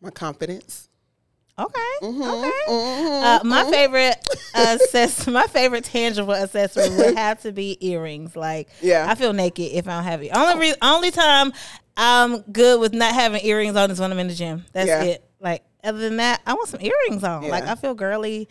my 0.00 0.10
confidence. 0.10 0.88
Okay. 1.58 1.80
Mm-hmm, 2.02 2.22
okay. 2.22 3.26
Uh, 3.26 3.40
my 3.44 3.64
favorite 3.70 4.16
access, 4.54 5.26
my 5.26 5.46
favorite 5.46 5.84
tangible 5.84 6.34
accessory 6.34 6.90
would 6.90 7.14
have 7.16 7.40
to 7.42 7.52
be 7.52 7.78
earrings. 7.80 8.34
Like, 8.36 8.68
Yeah. 8.82 9.06
I 9.08 9.14
feel 9.14 9.32
naked 9.32 9.72
if 9.72 9.86
I 9.88 9.94
don't 9.94 10.04
have 10.04 10.22
it. 10.22 10.30
Only 10.34 10.58
re- 10.70 10.74
only 10.82 11.10
time 11.10 11.52
I'm 11.96 12.40
good 12.42 12.80
with 12.80 12.92
not 12.92 13.14
having 13.14 13.44
earrings 13.46 13.76
on 13.76 13.90
is 13.90 14.00
when 14.00 14.10
I'm 14.12 14.18
in 14.18 14.26
the 14.28 14.34
gym. 14.34 14.64
That's 14.72 14.88
Yeah. 14.88 15.02
it. 15.04 15.24
Like, 15.40 15.62
other 15.84 15.98
than 15.98 16.16
that, 16.16 16.40
I 16.46 16.54
want 16.54 16.68
some 16.68 16.80
earrings 16.80 17.22
on. 17.24 17.48
Like, 17.48 17.64
I 17.64 17.74
feel 17.74 17.94
girly. 17.94 18.48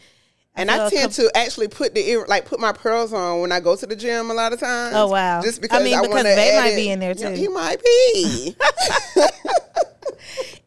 And 0.56 0.70
I 0.70 0.88
feel 0.90 1.00
tend 1.02 1.16
com- 1.16 1.26
to 1.26 1.32
actually 1.38 1.68
put 1.68 1.96
the 1.96 2.08
ear, 2.08 2.26
like 2.28 2.46
put 2.46 2.60
my 2.60 2.72
pearls 2.74 3.12
on 3.12 3.40
when 3.42 3.52
I 3.52 3.60
go 3.60 3.76
to 3.76 3.86
the 3.88 3.96
gym 3.96 4.30
a 4.30 4.34
lot 4.36 4.54
of 4.54 4.60
times. 4.60 4.94
Oh, 4.96 5.08
wow. 5.08 5.42
Just 5.42 5.62
because 5.62 5.82
I 5.82 5.84
mean, 5.84 5.96
I 5.98 6.02
because 6.04 6.24
they 6.24 6.56
might 6.60 6.68
it- 6.74 6.76
be 6.76 6.90
in 6.92 7.00
there, 7.00 7.14
Yeah, 7.18 7.30
too. 7.30 7.36
he 7.36 7.48
might 7.48 7.82
be. 7.84 8.56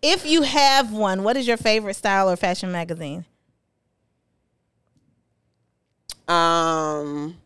If 0.02 0.24
you 0.26 0.42
have 0.42 0.92
one, 0.92 1.22
what 1.24 1.36
is 1.36 1.48
your 1.48 1.56
favorite 1.56 1.94
style 1.94 2.30
or 2.30 2.36
fashion 2.36 2.70
magazine? 2.70 3.24
um, 6.28 7.36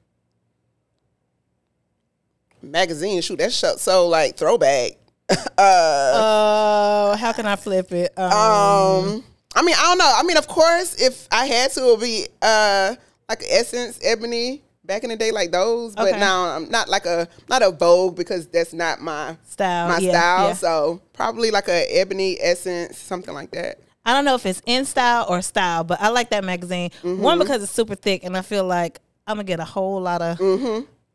magazine 2.63 3.21
shoot 3.23 3.37
that 3.39 3.53
shut 3.53 3.79
so 3.81 4.09
like 4.09 4.37
throwback. 4.37 4.93
Uh, 5.31 6.13
Oh, 6.15 7.17
how 7.19 7.33
can 7.33 7.47
I 7.47 7.57
flip 7.57 7.93
it? 7.93 8.13
Um, 8.19 8.33
um, 8.33 9.25
I 9.55 9.63
mean, 9.63 9.75
I 9.79 9.83
don't 9.83 9.99
know. 9.99 10.13
I 10.17 10.23
mean, 10.23 10.37
of 10.37 10.47
course, 10.49 10.95
if 11.01 11.27
I 11.31 11.47
had 11.47 11.71
to, 11.73 11.81
it 11.81 11.87
would 11.87 12.01
be 12.01 12.27
uh 12.43 12.95
like 13.29 13.43
Essence, 13.49 13.99
Ebony. 14.03 14.63
Back 14.83 15.05
in 15.05 15.11
the 15.11 15.17
day, 15.17 15.31
like 15.31 15.53
those, 15.53 15.95
but 15.95 16.09
Okay. 16.09 16.19
now 16.19 16.47
I'm 16.57 16.69
not 16.69 16.89
like 16.89 17.07
a 17.07 17.29
not 17.49 17.63
a 17.63 17.71
Vogue 17.71 18.17
because 18.17 18.49
that's 18.49 18.73
not 18.73 19.01
my 19.01 19.37
style. 19.49 19.87
my 19.89 19.99
yeah, 19.99 20.11
style. 20.11 20.47
yeah. 20.49 20.53
So 20.55 21.01
probably 21.13 21.53
like 21.53 21.69
a 21.69 21.85
Ebony 22.01 22.39
Essence, 22.41 22.99
something 22.99 23.33
like 23.33 23.53
that. 23.53 23.79
I 24.05 24.15
don't 24.15 24.25
know 24.25 24.35
if 24.35 24.45
it's 24.47 24.61
in 24.67 24.85
style 24.87 25.27
or 25.29 25.43
style, 25.43 25.85
but 25.85 26.01
I 26.01 26.09
like 26.09 26.31
that 26.31 26.43
magazine. 26.43 26.91
Mm-hmm. 27.05 27.23
One 27.23 27.39
because 27.39 27.63
it's 27.63 27.71
super 27.71 27.95
thick, 27.95 28.25
and 28.25 28.37
I 28.37 28.43
feel 28.43 28.65
like 28.65 28.99
I'm 29.29 29.37
gonna 29.37 29.45
get 29.45 29.61
a 29.61 29.65
whole 29.65 30.01
lot 30.01 30.23
of 30.23 30.41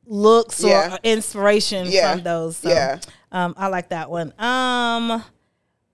looks 0.06 0.60
Mm-hmm. 0.62 0.68
Yeah. 0.68 0.94
or 0.94 1.00
inspiration 1.04 1.88
Yeah. 1.90 2.14
from 2.14 2.24
those. 2.24 2.58
So, 2.58 2.70
Yeah. 2.70 3.00
Um, 3.36 3.54
I 3.58 3.68
like 3.68 3.90
that 3.90 4.10
one. 4.10 4.34
Um, 4.40 5.24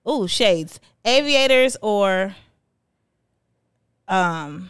ooh, 0.08 0.28
shades, 0.28 0.80
aviators 1.04 1.76
or 1.82 2.36
um, 4.08 4.70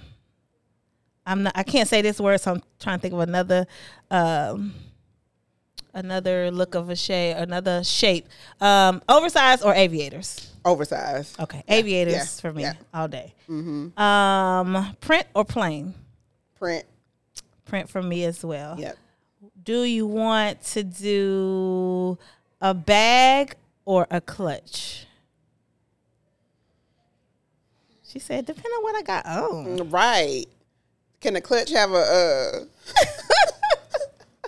I'm 1.26 1.44
not. 1.44 1.54
I 1.56 1.64
can't 1.64 1.90
say 1.90 2.02
this 2.02 2.20
word, 2.20 2.40
so 2.40 2.54
I'm 2.54 2.64
trying 2.80 3.00
to 3.00 3.02
think 3.02 3.14
of 3.14 3.20
another. 3.20 3.68
Um, 4.10 4.74
another 5.94 6.50
look 6.52 6.74
of 6.74 6.90
a 6.90 6.96
shade, 6.96 7.34
another 7.34 7.84
shape. 7.84 8.30
Um, 8.62 9.02
oversized 9.10 9.64
or 9.66 9.74
aviators. 9.74 10.54
Oversized. 10.64 11.40
Okay, 11.42 11.64
aviators 11.68 12.14
yeah, 12.14 12.24
for 12.42 12.54
me 12.54 12.62
yeah. 12.62 12.74
all 12.94 13.10
day. 13.10 13.34
Um, 13.50 14.96
print 15.02 15.28
or 15.36 15.44
plain? 15.44 15.94
Print. 16.58 16.86
Print 17.66 17.90
for 17.90 18.02
me 18.02 18.24
as 18.24 18.46
well. 18.46 18.80
Yep. 18.80 18.98
Do 19.64 19.84
you 19.84 20.08
want 20.08 20.64
to 20.64 20.84
do 20.84 22.18
a 22.62 22.74
bag 22.74 23.56
or 23.86 24.08
a 24.12 24.21
clutch? 24.21 25.06
She 28.08 28.19
said, 28.19 28.45
depending 28.45 28.71
on 28.71 28.84
what 28.84 28.95
I 28.95 29.02
got 29.02 29.26
on. 29.26 29.89
Right. 29.89 30.45
Can 31.21 31.34
the 31.34 31.41
clutch 31.41 31.71
have 31.71 31.91
a 31.91 31.95
uh, 31.95 32.60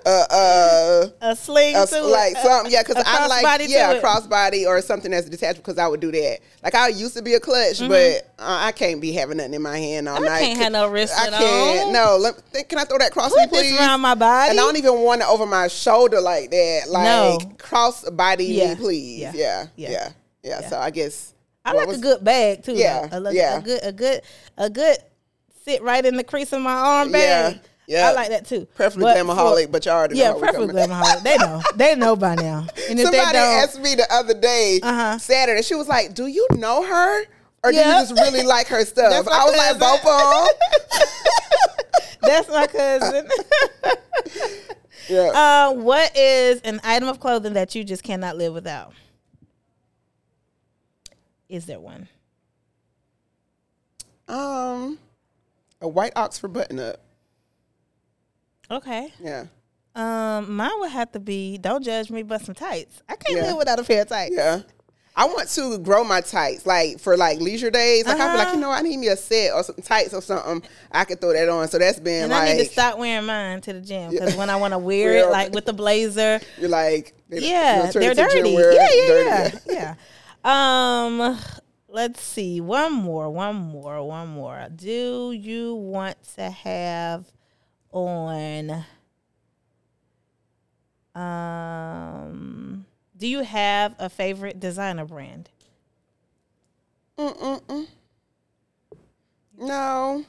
uh, 0.05 1.07
A 1.21 1.35
sling 1.35 1.75
a, 1.75 1.85
to 1.85 2.01
like 2.03 2.35
something, 2.37 2.71
yeah, 2.71 2.83
because 2.83 3.03
I 3.05 3.27
like 3.27 3.69
yeah, 3.69 3.91
a 3.91 4.01
crossbody 4.01 4.65
or 4.67 4.81
something 4.81 5.11
that's 5.11 5.29
detachable. 5.29 5.61
Because 5.61 5.77
I 5.77 5.87
would 5.87 5.99
do 5.99 6.11
that. 6.11 6.39
Like 6.63 6.75
I 6.75 6.89
used 6.89 7.15
to 7.15 7.21
be 7.21 7.33
a 7.35 7.39
clutch, 7.39 7.79
but 7.79 8.33
uh, 8.39 8.59
I 8.61 8.71
can't 8.71 8.99
be 9.01 9.11
having 9.13 9.37
nothing 9.37 9.53
in 9.53 9.61
my 9.61 9.77
hand 9.77 10.09
all 10.09 10.15
Mm-hmm. 10.17 10.25
I 10.25 10.27
night. 10.29 10.41
can't 10.45 10.59
have 10.59 10.71
no 10.71 10.87
wrist 10.89 11.13
I 11.17 11.29
can't. 11.29 11.87
on. 11.87 11.93
No, 11.93 12.17
let, 12.19 12.35
think, 12.51 12.69
can 12.69 12.79
I 12.79 12.83
throw 12.85 12.97
that 12.97 13.11
cross 13.11 13.33
Put 13.33 13.49
please? 13.49 13.77
around 13.77 14.01
my 14.01 14.15
body. 14.15 14.51
And 14.51 14.59
I 14.59 14.63
don't 14.63 14.77
even 14.77 14.99
want 15.01 15.21
it 15.21 15.27
over 15.27 15.45
my 15.45 15.67
shoulder 15.67 16.19
like 16.21 16.49
that. 16.51 16.81
Like 16.89 17.03
No. 17.05 17.39
cross 17.57 18.09
body 18.09 18.45
Yeah. 18.45 18.69
me, 18.69 18.75
please. 18.75 19.19
Yeah. 19.21 19.31
Yeah. 19.35 19.65
Yeah. 19.75 19.89
Yeah. 19.91 20.09
Yeah. 20.43 20.69
So 20.69 20.77
I 20.77 20.89
guess 20.91 21.33
I 21.65 21.73
like 21.73 21.87
was- 21.87 21.97
a 21.97 22.01
good 22.01 22.23
bag 22.23 22.63
too. 22.63 22.73
Yeah, 22.73 23.07
though. 23.07 23.15
I 23.15 23.19
like 23.19 23.35
yeah. 23.35 23.57
a 23.57 23.61
good, 23.61 23.79
a 23.83 23.91
good, 23.93 24.21
a 24.57 24.69
good 24.69 24.97
sit 25.65 25.81
right 25.81 26.05
in 26.05 26.17
the 26.17 26.23
crease 26.25 26.51
of 26.51 26.61
my 26.61 26.73
arm 26.73 27.11
bag. 27.11 27.55
Yeah, 27.55 27.61
yeah. 27.87 28.09
I 28.09 28.13
like 28.13 28.29
that 28.29 28.45
too. 28.45 28.65
preferably 28.75 29.05
But 29.13 29.17
glamaholic, 29.17 29.65
for- 29.65 29.71
but 29.71 29.85
y'all 29.85 29.95
already 29.95 30.17
yeah, 30.17 30.31
know 30.31 30.39
preferably 30.39 30.73
glamaholic. 30.73 31.23
They 31.23 31.37
know, 31.37 31.61
they 31.75 31.95
know 31.95 32.15
by 32.15 32.35
now. 32.35 32.67
And 32.89 32.99
if 32.99 33.05
Somebody 33.05 33.37
asked 33.37 33.79
me 33.79 33.95
the 33.95 34.07
other 34.11 34.33
day, 34.33 34.79
Uh-huh. 34.81 35.17
Saturday. 35.17 35.61
She 35.61 35.75
was 35.75 35.87
like, 35.87 36.13
"Do 36.13 36.27
you 36.27 36.47
know 36.51 36.83
her, 36.83 37.23
or 37.63 37.71
do 37.71 37.77
you 37.77 37.83
just 37.83 38.13
really 38.13 38.43
like 38.43 38.67
her 38.67 38.83
stuff?" 38.85 39.11
I 39.27 39.45
was 39.45 39.55
like, 39.57 39.79
cousin. 39.79 39.79
"Both 39.79 40.05
of 40.05 40.47
'em." 40.47 40.47
that's 42.21 42.47
my 42.49 42.67
cousin. 42.67 43.27
Yeah. 45.09 45.31
uh, 45.69 45.73
what 45.73 46.15
is 46.15 46.61
an 46.61 46.79
item 46.83 47.09
of 47.09 47.19
clothing 47.19 47.53
that 47.53 47.75
you 47.75 47.83
just 47.83 48.03
cannot 48.03 48.37
live 48.37 48.53
without? 48.53 48.93
Is 51.49 51.65
there 51.65 51.79
one? 51.79 52.07
um, 54.29 54.97
a 55.81 55.87
white 55.87 56.13
Oxford 56.15 56.53
button 56.53 56.79
up. 56.79 57.01
Okay. 58.71 59.13
Yeah. 59.21 59.45
Um, 59.95 60.55
mine 60.55 60.71
would 60.79 60.89
have 60.91 61.11
to 61.11 61.19
be 61.19 61.57
don't 61.59 61.83
judge 61.83 62.09
me, 62.09 62.23
but 62.23 62.41
some 62.43 62.55
tights. 62.55 63.01
I 63.07 63.15
can't 63.15 63.37
Yeah. 63.37 63.47
live 63.49 63.57
without 63.57 63.79
a 63.79 63.83
pair 63.83 64.01
of 64.01 64.07
tights. 64.09 64.33
Yeah. 64.35 64.61
I 65.15 65.25
want 65.25 65.47
to 65.49 65.77
grow 65.77 66.03
my 66.03 66.21
tights, 66.21 66.65
like 66.65 66.99
for 66.99 67.15
like 67.15 67.39
leisure 67.39 67.69
days. 67.69 68.07
Like 68.07 68.19
I'd 68.19 68.31
be 68.31 68.37
like, 68.39 68.47
Uh-huh. 68.47 68.55
you 68.55 68.61
know, 68.61 68.71
I 68.71 68.81
need 68.81 68.97
me 68.97 69.09
a 69.09 69.15
set 69.15 69.53
or 69.53 69.61
some 69.61 69.75
tights 69.75 70.11
or 70.15 70.23
something. 70.23 70.67
I 70.91 71.03
could 71.05 71.21
throw 71.21 71.33
that 71.33 71.47
on. 71.47 71.67
So 71.67 71.77
that's 71.77 71.99
been 71.99 72.23
And 72.23 72.31
like, 72.31 72.49
I 72.49 72.53
need 72.53 72.63
to 72.65 72.71
stop 72.71 72.97
wearing 72.97 73.27
mine 73.27 73.61
to 73.61 73.73
the 73.73 73.81
gym 73.81 74.09
because 74.09 74.35
when 74.35 74.49
I 74.49 74.55
want 74.55 74.73
to 74.73 74.77
wear 74.89 75.13
it, 75.17 75.29
like 75.29 75.53
with 75.53 75.65
the 75.65 75.73
blazer, 75.73 76.39
you're 76.59 76.69
like, 76.69 77.13
they- 77.29 77.41
yeah, 77.41 77.91
you'll 77.93 77.93
they're 77.93 78.15
gym 78.15 78.27
dirty. 78.29 78.49
Yeah, 78.49 78.87
yeah, 78.91 79.07
dirty. 79.49 79.57
yeah, 79.67 79.95
yeah. 80.43 81.05
Um, 81.25 81.39
let's 81.87 82.19
see. 82.21 82.59
One 82.61 82.93
more, 82.93 83.29
one 83.29 83.55
more, 83.55 84.01
one 84.07 84.29
more. 84.29 84.67
Do 84.75 85.31
you 85.31 85.75
want 85.75 86.17
to 86.37 86.49
have 86.49 87.25
on? 87.93 88.83
Um, 91.15 92.85
do 93.17 93.27
you 93.27 93.41
have 93.43 93.95
a 93.99 94.09
favorite 94.09 94.59
designer 94.59 95.05
brand? 95.05 95.49
Mm-mm-mm. 97.17 97.87
No. 99.57 100.25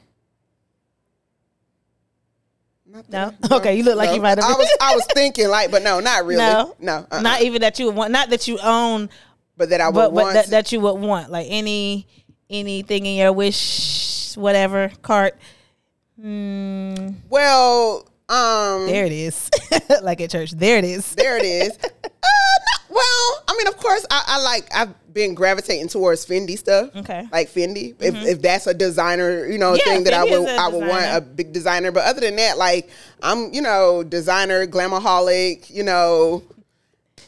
Not 2.86 3.08
No? 3.10 3.32
that- 3.40 3.52
Okay, 3.52 3.76
you 3.76 3.82
look 3.82 3.96
like 3.96 4.14
you 4.14 4.20
might 4.20 4.36
have 4.38 4.44
I 4.44 4.52
was 4.56 4.76
I 4.80 4.94
was 4.94 5.06
thinking 5.14 5.48
like, 5.48 5.70
but 5.70 5.82
no, 5.82 6.00
not 6.00 6.26
really. 6.26 6.36
No, 6.42 6.76
no, 6.78 7.06
uh-uh. 7.10 7.22
not 7.22 7.40
even 7.42 7.62
that 7.62 7.78
you 7.78 7.90
want. 7.90 8.12
Not 8.12 8.28
that 8.30 8.46
you 8.46 8.58
own 8.62 9.08
But 9.56 9.70
that 9.70 9.80
I 9.80 9.88
would 9.88 9.94
but, 9.94 10.14
but 10.14 10.22
want. 10.24 10.34
that, 10.34 10.46
that 10.48 10.72
you 10.72 10.80
would 10.80 11.00
want 11.00 11.30
like 11.30 11.46
any 11.48 12.06
anything 12.50 13.06
in 13.06 13.16
your 13.16 13.32
wish 13.32 14.34
whatever 14.36 14.92
cart 15.00 15.36
mm, 16.22 17.14
well, 17.28 18.08
um, 18.28 18.86
there 18.86 19.04
it 19.06 19.12
is 19.12 19.50
like 20.02 20.20
at 20.20 20.30
church 20.30 20.52
there 20.52 20.78
it 20.78 20.84
is 20.84 21.14
there 21.14 21.36
it 21.36 21.44
is. 21.44 21.70
uh, 21.84 21.88
no, 21.88 22.94
well, 22.94 23.42
I 23.48 23.54
mean, 23.58 23.66
of 23.66 23.76
course, 23.76 24.06
I, 24.10 24.22
I 24.26 24.42
like 24.42 24.68
I've 24.74 25.12
been 25.12 25.34
gravitating 25.34 25.88
towards 25.88 26.24
Fendi 26.26 26.56
stuff. 26.58 26.94
Okay. 26.96 27.26
like 27.32 27.48
Fendi. 27.50 27.94
If, 28.00 28.14
if 28.24 28.42
that's 28.42 28.66
a 28.66 28.74
designer, 28.74 29.46
you 29.46 29.58
know, 29.58 29.74
Yeah, 29.74 29.84
thing 29.84 30.04
that 30.04 30.14
I 30.14 30.26
Fendi 30.26 30.30
would 30.40 30.48
is 30.48 30.56
a 30.56 30.60
I 30.60 30.68
would 30.68 30.86
want 30.88 31.04
a 31.16 31.20
big 31.20 31.52
designer. 31.52 31.92
But 31.92 32.04
other 32.04 32.20
than 32.20 32.36
that, 32.36 32.56
like 32.58 32.88
I'm, 33.22 33.52
you 33.52 33.62
know, 33.62 34.02
designer, 34.04 34.66
glamaholic. 34.66 35.70
You 35.70 35.82
know, 35.82 36.42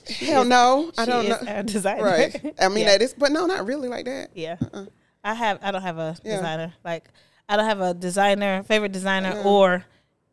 hell 0.08 0.44
no, 0.44 0.90
I 0.96 1.04
don't 1.04 1.24
is 1.26 1.30
know. 1.30 1.38
a 1.48 1.62
designer 1.64 2.02
Right. 2.04 2.54
I 2.60 2.68
mean, 2.68 2.78
yeah. 2.86 2.92
that 2.92 3.02
is, 3.02 3.14
but 3.14 3.32
no, 3.32 3.46
not 3.46 3.66
really 3.66 3.88
like 3.88 4.04
that. 4.06 4.28
yeah 4.34 4.56
i 5.24 5.34
have 5.34 5.58
i 5.62 5.72
don't 5.72 5.82
have 5.82 5.98
a 5.98 6.00
Uh-uh. 6.02 6.14
Yeah. 6.22 6.36
designer 6.36 6.74
like 6.84 7.04
i 7.48 7.56
don't 7.56 7.64
have 7.66 7.80
a 7.80 7.94
designer 7.94 8.62
favorite 8.64 8.92
designer 8.92 9.40
or 9.44 9.84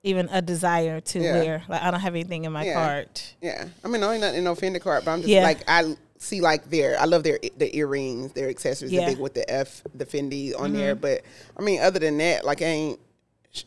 even 0.04 0.28
a 0.32 0.42
desire 0.42 1.00
to 1.00 1.20
Yeah. 1.20 1.32
wear 1.34 1.64
like 1.70 1.82
i 1.82 1.90
don't 1.92 2.00
have 2.02 2.14
anything 2.16 2.44
in 2.46 2.52
my 2.52 2.66
Yeah. 2.66 2.74
cart 2.74 3.36
Yeah, 3.42 3.68
I 3.84 3.88
mean, 3.88 4.02
no, 4.02 4.12
ain't 4.12 4.22
nothing 4.22 4.38
in 4.40 4.44
no 4.44 4.56
Fendi 4.56 4.82
cart, 4.82 5.06
but 5.06 5.12
I'm 5.12 5.20
just 5.22 5.30
Yeah. 5.30 5.44
like 5.44 5.64
I 5.68 5.96
see 6.18 6.42
like 6.42 6.70
their 6.70 7.00
I 7.00 7.06
love 7.06 7.24
their 7.24 7.40
the 7.58 7.76
earrings, 7.76 8.32
their 8.34 8.50
accessories, 8.50 8.92
Yeah. 8.92 9.02
Mm-hmm. 9.02 9.10
the 9.10 9.16
big 9.16 9.22
with 9.22 9.34
the 9.34 9.50
F, 9.50 9.82
the 9.94 10.06
Fendi 10.06 10.58
on 10.60 10.74
there. 10.74 10.96
But 10.96 11.22
I 11.58 11.62
mean, 11.62 11.82
other 11.82 12.00
than 12.00 12.18
that, 12.20 12.44
like 12.46 12.62
I 12.62 12.66
ain't. 12.66 13.00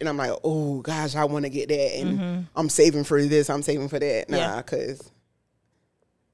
And 0.01 0.09
I'm 0.09 0.17
like, 0.17 0.33
oh 0.43 0.81
gosh, 0.81 1.15
I 1.15 1.25
want 1.27 1.45
to 1.45 1.49
get 1.51 1.69
that, 1.69 1.99
and 2.01 2.47
I'm 2.57 2.69
saving 2.69 3.05
for 3.05 3.23
this, 3.23 3.49
I'm 3.49 3.63
saving 3.63 3.89
for 3.89 3.99
that. 4.01 4.29
Nah, 4.29 4.39
Mm-hmm. 4.39 4.61
Cause 4.77 5.13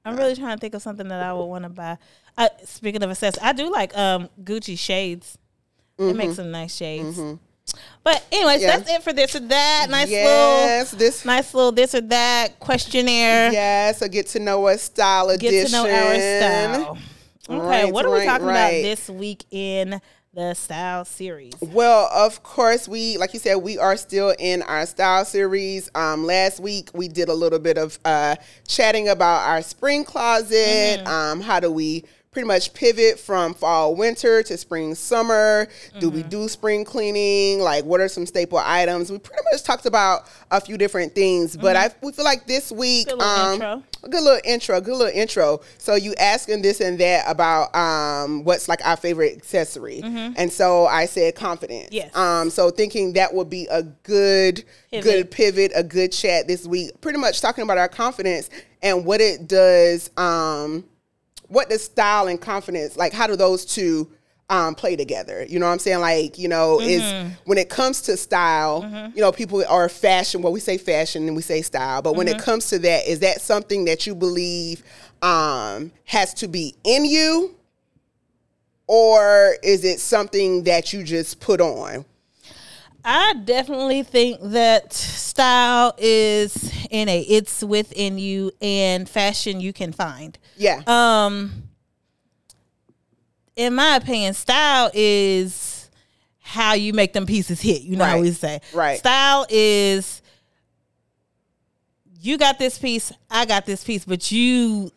i'm 0.05 0.17
really 0.17 0.35
trying 0.35 0.57
to 0.57 0.59
think 0.59 0.73
of 0.73 0.81
something 0.81 1.07
that 1.07 1.23
i 1.23 1.31
would 1.31 1.45
want 1.45 1.63
to 1.63 1.69
buy 1.69 1.97
uh, 2.37 2.49
speaking 2.65 3.01
of 3.03 3.09
accessories 3.09 3.41
i 3.41 3.53
do 3.53 3.71
like 3.71 3.97
um 3.97 4.27
gucci 4.43 4.77
shades 4.77 5.37
it 5.97 6.15
makes 6.15 6.35
some 6.35 6.51
nice 6.51 6.75
shades 6.75 7.19
but 8.03 8.23
anyways 8.31 8.61
Mm-hmm. 8.61 8.67
That's 8.67 8.91
it 8.91 9.03
for 9.03 9.13
this 9.13 9.35
or 9.35 9.39
that 9.39 9.87
nice 9.89 10.09
yes, 10.09 10.91
this 10.91 11.25
little 11.25 11.35
nice 11.35 11.53
little 11.53 11.71
this 11.71 11.95
or 11.95 12.01
that 12.01 12.59
questionnaire 12.59 13.51
yes, 13.51 14.01
a 14.01 14.09
get 14.09 14.27
to 14.27 14.39
know 14.39 14.65
us 14.67 14.81
style 14.83 15.35
get 15.37 15.53
edition. 15.53 15.67
to 15.67 15.71
know 15.71 15.89
our 15.89 16.15
style 16.15 16.97
okay 17.49 17.83
Right, 17.83 17.93
what 17.93 18.05
are 18.05 18.11
we 18.11 18.19
right, 18.19 18.25
talking 18.25 18.47
about 18.47 18.69
this 18.69 19.09
week 19.09 19.45
in 19.51 19.99
the 20.33 20.53
style 20.55 21.05
series 21.05 21.53
Well, 21.61 22.09
of 22.11 22.41
course, 22.43 22.87
we 22.87 23.17
like 23.17 23.33
you 23.33 23.39
said, 23.39 23.55
we 23.57 23.77
are 23.77 23.95
still 23.97 24.33
in 24.39 24.61
our 24.63 24.85
style 24.85 25.25
series. 25.25 25.89
Um, 25.93 26.25
last 26.25 26.59
week 26.59 26.89
we 26.93 27.07
did 27.07 27.29
a 27.29 27.33
little 27.33 27.59
bit 27.59 27.77
of 27.77 27.99
uh, 28.03 28.35
chatting 28.67 29.09
about 29.09 29.47
our 29.47 29.61
spring 29.61 30.03
closet. 30.03 30.99
Mm-hmm. 30.99 31.07
Um, 31.07 31.41
how 31.41 31.59
do 31.59 31.71
we 31.71 32.05
pretty 32.33 32.47
much 32.47 32.73
pivot 32.73 33.19
from 33.19 33.53
fall 33.53 33.95
winter 33.95 34.43
to 34.43 34.57
spring 34.57 34.95
summer? 34.95 35.67
Do 35.99 36.07
Mm-hmm. 36.07 36.15
we 36.17 36.23
do 36.23 36.47
spring 36.49 36.83
cleaning? 36.83 37.59
Like, 37.61 37.85
what 37.85 38.01
are 38.01 38.07
some 38.09 38.25
staple 38.25 38.57
items? 38.57 39.11
We 39.11 39.19
pretty 39.19 39.43
much 39.51 39.63
talked 39.63 39.85
about 39.85 40.27
a 40.51 40.59
few 40.59 40.77
different 40.77 41.15
things, 41.15 41.55
but 41.55 41.75
I 41.75 41.91
we 42.01 42.11
feel 42.11 42.25
like 42.25 42.47
this 42.47 42.71
week, 42.71 43.07
Mm-hmm. 43.07 43.19
Good 43.19 43.19
little 43.19 43.45
um, 43.45 43.53
intro. 43.53 43.83
a 44.03 44.09
good 44.09 44.23
little 44.23 44.41
intro, 44.43 44.81
good 44.81 44.97
little 44.97 45.13
intro. 45.21 45.61
So 45.77 45.95
you 45.95 46.13
asking 46.15 46.61
this 46.63 46.81
and 46.81 46.99
that 46.99 47.25
about 47.29 47.73
um, 47.75 48.43
what's 48.43 48.67
like 48.67 48.85
our 48.85 48.97
favorite 48.97 49.37
accessory, 49.37 50.01
and 50.03 50.51
so 50.51 50.85
I 50.87 51.05
said 51.05 51.35
confidence. 51.35 51.85
Mm-hmm. 51.87 51.93
Yes. 51.95 52.15
Um, 52.15 52.49
so 52.49 52.69
thinking 52.71 53.13
that 53.13 53.33
would 53.33 53.49
be 53.49 53.67
a 53.69 53.83
good, 53.83 54.63
Pivot. 54.91 55.03
good 55.03 55.31
pivot, 55.31 55.71
a 55.75 55.83
good 55.83 56.11
chat 56.11 56.47
this 56.47 56.65
week. 56.65 56.99
Pretty 57.01 57.19
much 57.19 57.39
talking 57.41 57.63
about 57.63 57.77
our 57.77 57.87
confidence 57.87 58.49
and 58.81 59.05
what 59.05 59.21
it 59.21 59.47
does. 59.47 60.09
Um, 60.17 60.83
what 61.53 61.69
does 61.69 61.83
style 61.83 62.27
and 62.27 62.41
confidence 62.41 62.97
like? 62.97 63.13
How 63.13 63.27
do 63.27 63.35
those 63.35 63.65
two? 63.65 64.09
Um, 64.49 64.75
play 64.75 64.95
together. 64.97 65.45
You 65.47 65.57
know 65.57 65.65
what 65.65 65.71
I'm 65.71 65.79
saying? 65.79 66.01
Like, 66.01 66.37
you 66.37 66.47
know, 66.49 66.79
Mm-hmm. 66.79 66.87
is 66.89 67.15
when 67.45 67.57
it 67.57 67.69
comes 67.69 68.01
to 68.03 68.17
style, 68.17 68.85
you 69.15 69.21
know, 69.21 69.31
people 69.31 69.63
are 69.67 69.87
fashion. 69.89 70.41
Well, 70.41 70.51
we 70.51 70.59
say 70.59 70.77
fashion 70.77 71.25
and 71.27 71.35
we 71.35 71.41
say 71.41 71.61
style, 71.61 72.01
but 72.01 72.15
when 72.17 72.27
it 72.27 72.37
Mm-hmm. 72.37 72.43
comes 72.43 72.67
to 72.69 72.77
that, 72.79 73.07
is 73.07 73.19
that 73.19 73.41
something 73.41 73.85
that 73.85 74.05
you 74.05 74.13
believe 74.13 74.83
um, 75.23 75.91
has 76.05 76.33
to 76.35 76.47
be 76.49 76.75
in 76.83 77.05
you, 77.05 77.55
or 78.87 79.55
is 79.63 79.85
it 79.85 79.99
something 79.99 80.63
that 80.65 80.93
you 80.93 81.03
just 81.03 81.39
put 81.39 81.61
on? 81.61 82.05
I 83.05 83.33
definitely 83.33 84.03
think 84.03 84.39
that 84.41 84.93
style 84.93 85.93
is 85.97 86.71
innate. 86.89 87.25
It's 87.29 87.63
within 87.63 88.17
you, 88.17 88.51
and 88.61 89.09
fashion 89.09 89.59
you 89.59 89.73
can 89.73 89.91
find. 89.91 90.37
Yeah, 90.57 90.81
Um, 90.87 91.63
in 93.55 93.73
my 93.75 93.95
opinion, 93.97 94.33
style 94.33 94.89
is 94.93 95.89
how 96.41 96.73
you 96.73 96.93
make 96.93 97.13
them 97.13 97.25
pieces 97.25 97.61
hit. 97.61 97.81
You 97.83 97.95
know 97.97 98.05
how 98.05 98.13
Right. 98.15 98.21
we 98.21 98.31
say. 98.31 98.61
Right. 98.73 98.99
Style 98.99 99.45
is 99.49 100.21
you 102.21 102.37
got 102.37 102.57
this 102.57 102.77
piece, 102.79 103.11
I 103.29 103.45
got 103.45 103.65
this 103.65 103.83
piece, 103.83 104.05
but 104.05 104.31
you 104.31 104.91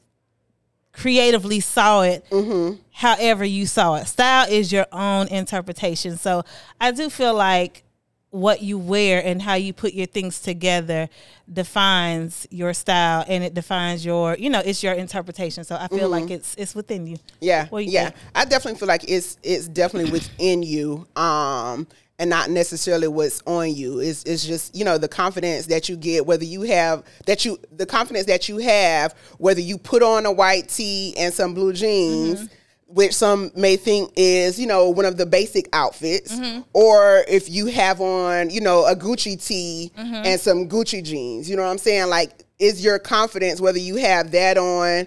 creatively 0.92 1.60
saw 1.60 2.02
it 2.02 2.24
Mm-hmm. 2.30 2.76
however 2.92 3.44
you 3.44 3.66
saw 3.66 3.96
it. 3.96 4.06
Style 4.06 4.46
is 4.48 4.72
your 4.72 4.86
own 4.92 5.28
interpretation. 5.28 6.16
So 6.16 6.44
I 6.80 6.90
do 6.92 7.10
feel 7.10 7.34
like 7.34 7.82
what 8.30 8.60
you 8.60 8.78
wear 8.78 9.24
and 9.24 9.40
how 9.40 9.54
you 9.54 9.72
put 9.72 9.94
your 9.94 10.06
things 10.06 10.40
together 10.40 11.08
defines 11.50 12.46
your 12.50 12.74
style 12.74 13.24
and 13.28 13.42
it 13.42 13.54
defines 13.54 14.04
your 14.04 14.36
you 14.36 14.50
know 14.50 14.60
it's 14.64 14.82
your 14.82 14.92
interpretation 14.92 15.64
so 15.64 15.76
i 15.80 15.88
feel 15.88 16.08
like 16.08 16.30
it's 16.30 16.54
it's 16.56 16.74
within 16.74 17.06
you 17.06 17.16
yeah, 17.40 17.68
you 17.72 17.80
yeah. 17.80 18.10
think? 18.10 18.16
I 18.34 18.44
definitely 18.44 18.78
feel 18.78 18.88
like 18.88 19.08
it's 19.08 19.38
it's 19.42 19.68
definitely 19.68 20.10
within 20.10 20.62
you. 20.62 21.06
Um, 21.16 21.86
and 22.18 22.30
not 22.30 22.48
necessarily 22.48 23.08
what's 23.08 23.42
on 23.46 23.74
you. 23.74 24.00
It's 24.00 24.24
it's 24.24 24.44
just 24.46 24.74
you 24.74 24.84
know 24.84 24.96
the 24.98 25.08
confidence 25.08 25.66
that 25.66 25.88
you 25.88 25.96
get 25.96 26.24
whether 26.24 26.44
you 26.44 26.62
have 26.62 27.04
that 27.26 27.44
you 27.44 27.58
the 27.72 27.84
confidence 27.84 28.26
that 28.26 28.48
you 28.48 28.58
have 28.58 29.14
whether 29.38 29.60
you 29.60 29.76
put 29.76 30.02
on 30.02 30.24
a 30.24 30.32
white 30.32 30.68
tee 30.68 31.14
and 31.18 31.32
some 31.32 31.54
blue 31.54 31.72
jeans. 31.72 32.40
Mm-hmm. 32.40 32.54
Which 32.88 33.14
some 33.14 33.50
may 33.56 33.76
think 33.76 34.12
is, 34.16 34.60
you 34.60 34.66
know, 34.66 34.90
one 34.90 35.04
of 35.06 35.16
the 35.16 35.26
basic 35.26 35.68
outfits, 35.72 36.32
Mm-hmm. 36.32 36.60
or 36.72 37.24
if 37.28 37.50
you 37.50 37.66
have 37.66 38.00
on, 38.00 38.50
you 38.50 38.60
know, 38.60 38.86
a 38.86 38.94
Gucci 38.94 39.44
tee 39.44 39.90
Mm-hmm. 39.98 40.14
and 40.14 40.40
some 40.40 40.68
Gucci 40.68 41.02
jeans. 41.02 41.50
You 41.50 41.56
know 41.56 41.62
what 41.64 41.70
I'm 41.70 41.78
saying? 41.78 42.08
Like, 42.08 42.30
is 42.58 42.84
your 42.84 42.98
confidence 43.00 43.60
whether 43.60 43.78
you 43.78 43.96
have 43.96 44.30
that 44.30 44.56
on, 44.56 45.06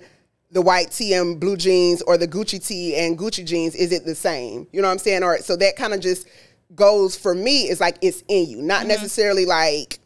the 0.52 0.62
white 0.62 0.92
tee 0.92 1.14
and 1.14 1.40
blue 1.40 1.56
jeans 1.56 2.02
or 2.02 2.18
the 2.18 2.28
Gucci 2.28 2.64
tee 2.66 2.96
and 2.96 3.18
Gucci 3.18 3.46
jeans, 3.46 3.76
is 3.76 3.92
it 3.92 4.04
the 4.06 4.16
same? 4.16 4.68
You 4.74 4.82
know 4.82 4.88
what 4.88 4.94
I'm 4.94 5.00
saying? 5.00 5.24
Or 5.24 5.38
so 5.40 5.56
that 5.56 5.76
kind 5.78 5.94
of 5.94 6.00
just 6.02 6.28
goes 6.76 7.16
for 7.16 7.34
me, 7.34 7.64
it's 7.70 7.80
like 7.80 7.98
it's 8.02 8.24
in 8.28 8.48
you. 8.50 8.62
Not 8.62 8.88
necessarily 8.88 9.46
like, 9.46 10.00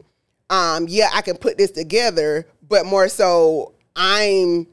um, 0.48 0.86
yeah, 0.88 1.08
I 1.12 1.22
can 1.22 1.36
put 1.36 1.58
this 1.58 1.70
together, 1.72 2.46
but 2.68 2.86
more 2.86 3.08
so 3.08 3.72
I'm 3.96 4.66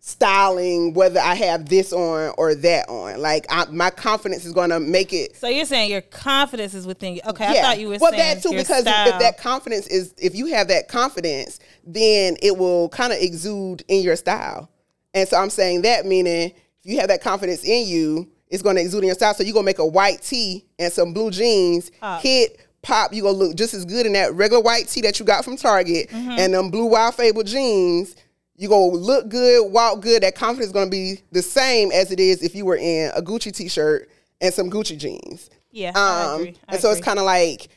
styling 0.00 0.94
whether 0.94 1.20
I 1.20 1.34
have 1.34 1.68
this 1.68 1.92
on 1.92 2.34
or 2.38 2.54
that 2.54 2.88
on. 2.88 3.20
Like 3.20 3.46
I, 3.50 3.66
my 3.66 3.90
confidence 3.90 4.44
is 4.44 4.52
gonna 4.52 4.80
make 4.80 5.12
it 5.12 5.36
So 5.36 5.48
you're 5.48 5.66
saying 5.66 5.90
your 5.90 6.00
confidence 6.00 6.74
is 6.74 6.86
within 6.86 7.14
you. 7.14 7.20
Okay, 7.26 7.46
I 7.46 7.60
thought 7.60 7.78
you 7.78 7.88
were 7.88 7.98
well, 8.00 8.10
saying 8.10 8.36
that 8.36 8.42
too, 8.42 8.56
because 8.56 8.82
style. 8.82 9.08
if 9.08 9.18
that 9.20 9.38
confidence 9.38 9.86
is, 9.86 10.14
if 10.18 10.34
you 10.34 10.46
have 10.46 10.68
that 10.68 10.88
confidence, 10.88 11.60
then 11.86 12.36
it 12.42 12.56
will 12.56 12.88
kind 12.88 13.12
of 13.12 13.18
exude 13.20 13.84
in 13.88 14.02
your 14.02 14.16
style. 14.16 14.70
And 15.14 15.28
so 15.28 15.36
I'm 15.36 15.50
saying 15.50 15.82
that 15.82 16.06
meaning 16.06 16.52
if 16.82 16.90
you 16.90 16.98
have 16.98 17.08
that 17.08 17.22
confidence 17.22 17.64
in 17.64 17.86
you, 17.86 18.30
it's 18.48 18.62
going 18.62 18.76
to 18.76 18.82
exude 18.82 19.02
in 19.02 19.08
your 19.08 19.14
style. 19.14 19.34
So 19.34 19.42
you're 19.44 19.52
going 19.52 19.64
to 19.64 19.68
make 19.68 19.78
a 19.78 19.86
white 19.86 20.22
tee 20.22 20.66
and 20.78 20.92
some 20.92 21.12
blue 21.12 21.30
jeans, 21.30 21.90
hit, 22.20 22.58
pop. 22.82 23.12
You're 23.12 23.22
going 23.22 23.38
to 23.38 23.44
look 23.46 23.56
just 23.56 23.74
as 23.74 23.84
good 23.84 24.06
in 24.06 24.14
that 24.14 24.34
regular 24.34 24.62
white 24.62 24.88
tee 24.88 25.02
that 25.02 25.20
you 25.20 25.26
got 25.26 25.44
from 25.44 25.56
Target 25.56 26.08
Mm-hmm. 26.08 26.30
and 26.30 26.54
them 26.54 26.70
blue 26.70 26.86
Wild 26.86 27.14
Fable 27.14 27.42
jeans. 27.42 28.16
You're 28.60 28.68
to 28.68 28.96
look 28.98 29.30
good, 29.30 29.72
walk 29.72 30.02
good. 30.02 30.22
That 30.22 30.34
confidence 30.34 30.66
is 30.66 30.72
going 30.72 30.88
to 30.88 30.90
be 30.90 31.20
the 31.32 31.40
same 31.40 31.90
as 31.92 32.12
it 32.12 32.20
is 32.20 32.42
if 32.42 32.54
you 32.54 32.66
were 32.66 32.76
in 32.76 33.10
a 33.16 33.22
Gucci 33.22 33.54
t-shirt 33.56 34.10
and 34.42 34.52
some 34.52 34.70
Gucci 34.70 34.98
jeans. 34.98 35.48
yeah, 35.70 35.92
I 35.94 36.24
Um, 36.34 36.40
agree. 36.42 36.56
I 36.68 36.72
and 36.74 36.80
so 36.82 36.90
it's 36.90 37.00
kind 37.00 37.18
of 37.18 37.24
like 37.24 37.68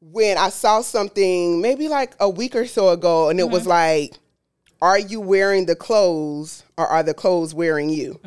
when 0.00 0.38
I 0.38 0.48
saw 0.50 0.80
something 0.80 1.60
maybe 1.60 1.88
like 1.88 2.14
a 2.20 2.30
week 2.30 2.54
or 2.54 2.66
so 2.66 2.90
ago, 2.90 3.30
and 3.30 3.40
it 3.40 3.48
was 3.50 3.62
Mm-hmm. 3.62 3.68
like, 3.70 4.12
are 4.80 4.98
you 4.98 5.20
wearing 5.20 5.66
the 5.66 5.74
clothes 5.74 6.62
or 6.78 6.86
are 6.86 7.02
the 7.02 7.12
clothes 7.12 7.52
wearing 7.52 7.90
you? 7.90 8.20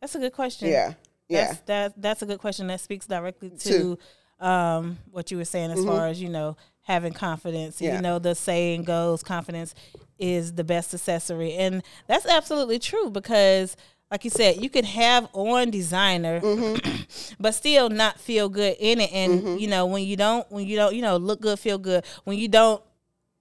That's 0.00 0.14
a 0.14 0.18
good 0.18 0.32
question. 0.32 0.68
Yeah. 0.68 0.94
Yeah. 1.28 1.48
That's, 1.48 1.60
that, 1.66 1.92
that's 2.00 2.22
a 2.22 2.26
good 2.26 2.38
question 2.38 2.68
that 2.68 2.80
speaks 2.80 3.06
directly 3.06 3.50
to 3.50 3.98
um, 4.40 4.96
what 5.10 5.30
you 5.30 5.36
were 5.36 5.44
saying 5.44 5.72
as 5.72 5.84
far 5.84 6.06
as, 6.06 6.22
you 6.22 6.30
know, 6.30 6.56
having 6.80 7.12
confidence. 7.12 7.76
Mm-hmm. 7.76 7.84
Yeah. 7.84 7.96
You 7.96 8.02
know, 8.02 8.18
the 8.18 8.34
saying 8.34 8.84
goes, 8.84 9.22
confidence 9.22 9.74
is 10.18 10.54
the 10.54 10.64
best 10.64 10.92
accessory. 10.94 11.54
And 11.54 11.82
that's 12.06 12.26
absolutely 12.26 12.78
true 12.78 13.10
because, 13.10 13.76
like 14.10 14.24
you 14.24 14.30
said, 14.30 14.62
you 14.62 14.70
could 14.70 14.84
have 14.84 15.28
on 15.32 15.70
designer, 15.70 16.40
Mm-hmm. 16.40 17.02
but 17.40 17.54
still 17.54 17.88
not 17.90 18.18
feel 18.20 18.48
good 18.48 18.76
in 18.80 19.00
it. 19.00 19.12
And, 19.12 19.60
you 19.60 19.68
know, 19.68 19.86
when 19.86 20.04
you 20.04 20.16
don't, 20.16 20.50
when 20.50 20.66
you 20.66 20.76
don't, 20.76 20.94
you 20.94 21.02
know, 21.02 21.16
look 21.16 21.40
good, 21.40 21.58
feel 21.58 21.78
good, 21.78 22.04
when 22.24 22.38
you 22.38 22.48
don't, 22.48 22.82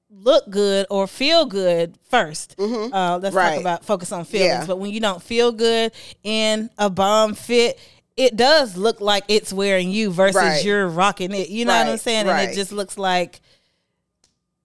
look 0.09 0.49
good 0.49 0.85
or 0.89 1.05
feel 1.05 1.45
good 1.45 1.97
1st 2.09 2.55
Uh, 2.93 3.17
let's 3.17 3.35
Mm-hmm. 3.35 3.37
Right. 3.37 3.51
talk 3.55 3.59
about 3.59 3.83
focus 3.85 4.13
on 4.13 4.23
feelings. 4.23 4.47
Yeah. 4.49 4.65
But 4.65 4.79
when 4.79 4.89
you 4.91 5.01
don't 5.01 5.21
feel 5.21 5.51
good 5.51 5.91
in 6.23 6.69
a 6.77 6.89
bomb 6.89 7.33
fit, 7.33 7.77
it 8.15 8.37
does 8.37 8.77
look 8.77 9.01
like 9.01 9.25
it's 9.27 9.51
wearing 9.51 9.91
you 9.91 10.09
versus 10.11 10.35
Right. 10.41 10.63
you're 10.63 10.87
rocking 10.87 11.33
it. 11.33 11.49
You 11.49 11.65
know 11.65 11.73
what 11.73 11.81
I'm 11.87 11.87
Right, 11.89 11.99
saying? 11.99 12.25
And 12.29 12.49
it 12.49 12.55
just 12.55 12.71
looks 12.71 12.97
like, 12.97 13.41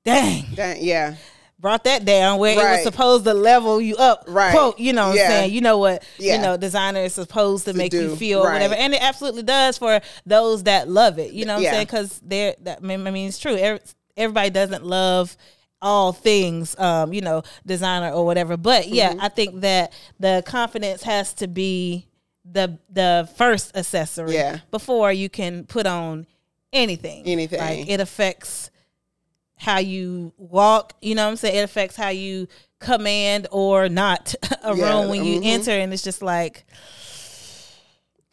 dang, 0.05 0.44
That- 0.55 0.81
yeah. 0.81 1.16
Brought 1.62 1.85
that 1.85 2.05
down 2.05 2.38
where 2.38 2.53
it 2.53 2.57
was 2.77 2.83
supposed 2.83 3.25
to 3.25 3.33
level 3.33 3.81
you 3.81 3.96
up. 3.96 4.25
Right. 4.29 4.51
Quote, 4.53 4.79
you 4.79 4.92
know 4.92 5.09
what 5.09 5.16
Yeah. 5.16 5.22
I'm 5.22 5.31
saying? 5.31 5.53
You 5.53 5.61
know 5.62 5.79
what, 5.79 6.03
Yeah. 6.18 6.35
you 6.37 6.42
know, 6.42 6.57
designer 6.59 7.01
is 7.01 7.14
supposed 7.14 7.64
to, 7.66 7.72
make 7.72 7.92
you 7.94 8.14
feel 8.16 8.44
Right. 8.44 8.55
whatever. 8.55 8.75
And 8.75 8.92
it 8.92 9.01
absolutely 9.03 9.44
does 9.44 9.79
for 9.79 10.01
those 10.27 10.64
that 10.64 10.88
love 10.90 11.18
it. 11.18 11.33
You 11.33 11.44
know 11.46 11.55
what 11.55 11.64
I'm 11.66 11.72
saying? 11.72 11.87
Because 11.87 12.20
they're, 12.22 12.57
that, 12.64 12.81
I 12.83 12.96
mean, 12.96 13.29
it's 13.29 13.38
true. 13.38 13.57
Everybody 14.16 14.51
doesn't 14.51 14.85
love 14.85 15.37
all 15.81 16.12
things, 16.12 16.79
um, 16.79 17.12
you 17.12 17.20
know, 17.20 17.42
designer 17.64 18.11
or 18.12 18.27
whatever. 18.27 18.57
But 18.57 18.88
yeah, 18.88 19.11
Mm-hmm. 19.12 19.20
I 19.20 19.29
think 19.29 19.61
that 19.62 19.92
the 20.20 20.42
confidence 20.44 21.03
has 21.05 21.33
to 21.35 21.46
be 21.48 22.07
the 22.44 22.77
the 22.92 23.29
first 23.37 23.77
accessory 23.77 24.35
Yeah. 24.35 24.59
before 24.72 25.12
you 25.12 25.29
can 25.29 25.64
put 25.64 25.87
on 25.87 26.27
anything. 26.72 27.22
Anything. 27.25 27.61
Like 27.61 27.88
it 27.88 28.01
affects 28.01 28.70
how 29.62 29.79
you 29.79 30.33
walk, 30.37 30.94
you 31.01 31.14
know 31.14 31.25
what 31.25 31.31
I'm 31.31 31.37
saying? 31.37 31.57
It 31.57 31.61
affects 31.62 31.96
how 31.96 32.09
you 32.09 32.48
command 32.81 33.46
or 33.53 33.88
not 33.88 34.35
a 34.62 34.75
Yeah, 34.75 35.01
room 35.01 35.09
when 35.09 35.25
you 35.25 35.38
mhm. 35.40 35.44
enter 35.44 35.70
and 35.70 35.92
it's 35.92 36.03
just 36.03 36.22
like 36.22 36.64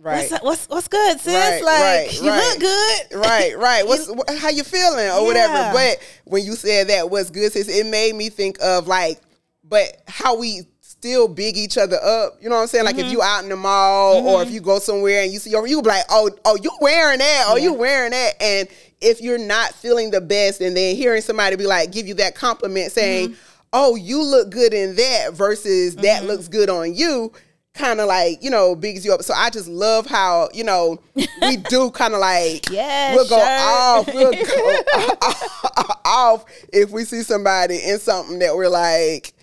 Right. 0.02 0.32
what's, 0.32 0.44
what's 0.44 0.66
what's 0.70 0.88
good, 0.88 1.20
sis? 1.20 1.34
Right, 1.34 1.62
like 1.62 1.82
right, 1.82 2.22
you 2.22 2.30
right. 2.30 2.38
look 2.38 2.60
good. 2.60 3.18
right, 3.20 3.58
right. 3.58 3.86
What's 3.88 4.08
wh- 4.10 4.40
how 4.42 4.50
you 4.50 4.64
feeling 4.64 5.10
or 5.10 5.26
whatever. 5.26 5.72
But 5.74 5.98
when 6.24 6.44
you 6.46 6.54
said 6.56 6.88
that 6.88 7.10
was 7.10 7.30
good, 7.30 7.52
sis, 7.52 7.68
it 7.68 7.86
made 7.86 8.16
me 8.16 8.30
think 8.30 8.58
of 8.62 8.88
like, 8.88 9.20
but 9.64 10.02
how 10.08 10.38
we 10.40 10.62
still 11.00 11.30
big 11.30 11.56
each 11.56 11.78
other 11.78 11.96
up. 12.04 12.38
You 12.42 12.50
know 12.50 12.56
what 12.56 12.62
I'm 12.64 12.68
saying? 12.68 12.84
Like 12.86 12.98
Mm-hmm. 12.98 13.06
if 13.06 13.12
you 13.14 13.22
out 13.22 13.44
in 13.44 13.50
the 13.50 13.56
mall 13.56 14.28
or 14.28 14.42
if 14.44 14.52
you 14.52 14.60
go 14.60 14.80
somewhere 14.80 15.24
and 15.24 15.32
you 15.32 15.40
see, 15.40 15.56
or 15.56 15.66
you 15.66 15.82
be 15.82 15.88
like, 15.88 16.04
oh, 16.10 16.30
oh, 16.44 16.58
you 16.62 16.72
wearing 16.82 17.20
that? 17.20 17.46
Oh, 17.48 17.56
you 17.56 17.72
Yeah. 17.72 17.78
wearing 17.78 18.12
that? 18.12 18.34
And 18.42 18.68
if 19.02 19.22
you're 19.22 19.38
not 19.38 19.74
feeling 19.76 20.12
the 20.12 20.20
best, 20.20 20.60
and 20.60 20.76
then 20.76 20.96
hearing 20.98 21.22
somebody 21.22 21.56
be 21.56 21.66
like, 21.66 21.92
give 21.94 22.06
you 22.06 22.16
that 22.16 22.36
compliment, 22.36 22.92
saying, 22.92 23.30
Mm-hmm. 23.30 23.40
oh, 23.72 23.96
you 23.96 24.22
look 24.22 24.50
good 24.50 24.74
in 24.74 24.96
that 24.98 25.30
versus 25.34 25.96
that 25.98 26.26
looks 26.26 26.50
good 26.50 26.70
on 26.70 26.94
you. 26.94 27.32
Kind 27.76 28.02
of 28.02 28.08
like 28.08 28.44
you 28.44 28.50
know 28.50 28.76
bigs 28.76 29.06
you 29.06 29.14
up, 29.14 29.22
so 29.24 29.34
I 29.34 29.50
just 29.52 29.70
love 29.70 30.06
how 30.06 30.50
you 30.54 30.66
know 30.66 31.00
we 31.44 31.56
do 31.70 31.92
kind 31.92 32.14
of 32.14 32.20
like 32.20 32.70
Yeah, 32.70 33.14
we'll 33.16 33.30
go 33.30 33.38
off, 33.40 34.08
we'll 34.14 34.34
go 34.34 34.78
off 36.06 36.46
if 36.74 36.90
we 36.90 37.06
see 37.06 37.22
somebody 37.22 37.78
in 37.78 38.00
something 38.00 38.40
that 38.40 38.56
we're 38.56 38.68
like 38.70 39.34